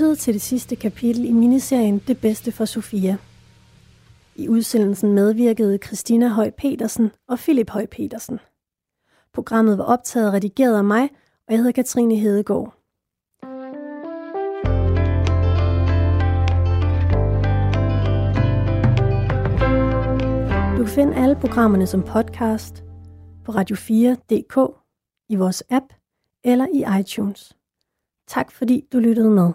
Lyttede 0.00 0.16
til 0.16 0.34
det 0.34 0.42
sidste 0.42 0.76
kapitel 0.76 1.24
i 1.24 1.32
miniserien 1.32 1.98
Det 1.98 2.20
bedste 2.20 2.52
for 2.52 2.64
Sofia. 2.64 3.16
I 4.36 4.48
udsendelsen 4.48 5.12
medvirkede 5.12 5.78
Christina 5.78 6.28
Høj 6.28 6.50
Petersen 6.50 7.10
og 7.28 7.38
Philip 7.38 7.70
Høj 7.70 7.86
Petersen. 7.86 8.38
Programmet 9.34 9.78
var 9.78 9.84
optaget 9.84 10.28
og 10.28 10.34
redigeret 10.34 10.76
af 10.76 10.84
mig, 10.84 11.02
og 11.46 11.50
jeg 11.50 11.56
hedder 11.58 11.72
Katrine 11.72 12.16
Hedegaard. 12.16 12.74
Du 20.78 20.84
kan 20.84 20.94
finde 20.94 21.14
alle 21.14 21.36
programmerne 21.36 21.86
som 21.86 22.02
podcast 22.02 22.84
på 23.44 23.52
radio4.dk, 23.52 24.56
i 25.28 25.36
vores 25.36 25.62
app 25.70 25.86
eller 26.44 26.66
i 26.74 27.00
iTunes. 27.00 27.56
Tak 28.28 28.52
fordi 28.52 28.84
du 28.92 28.98
lyttede 28.98 29.30
med. 29.30 29.52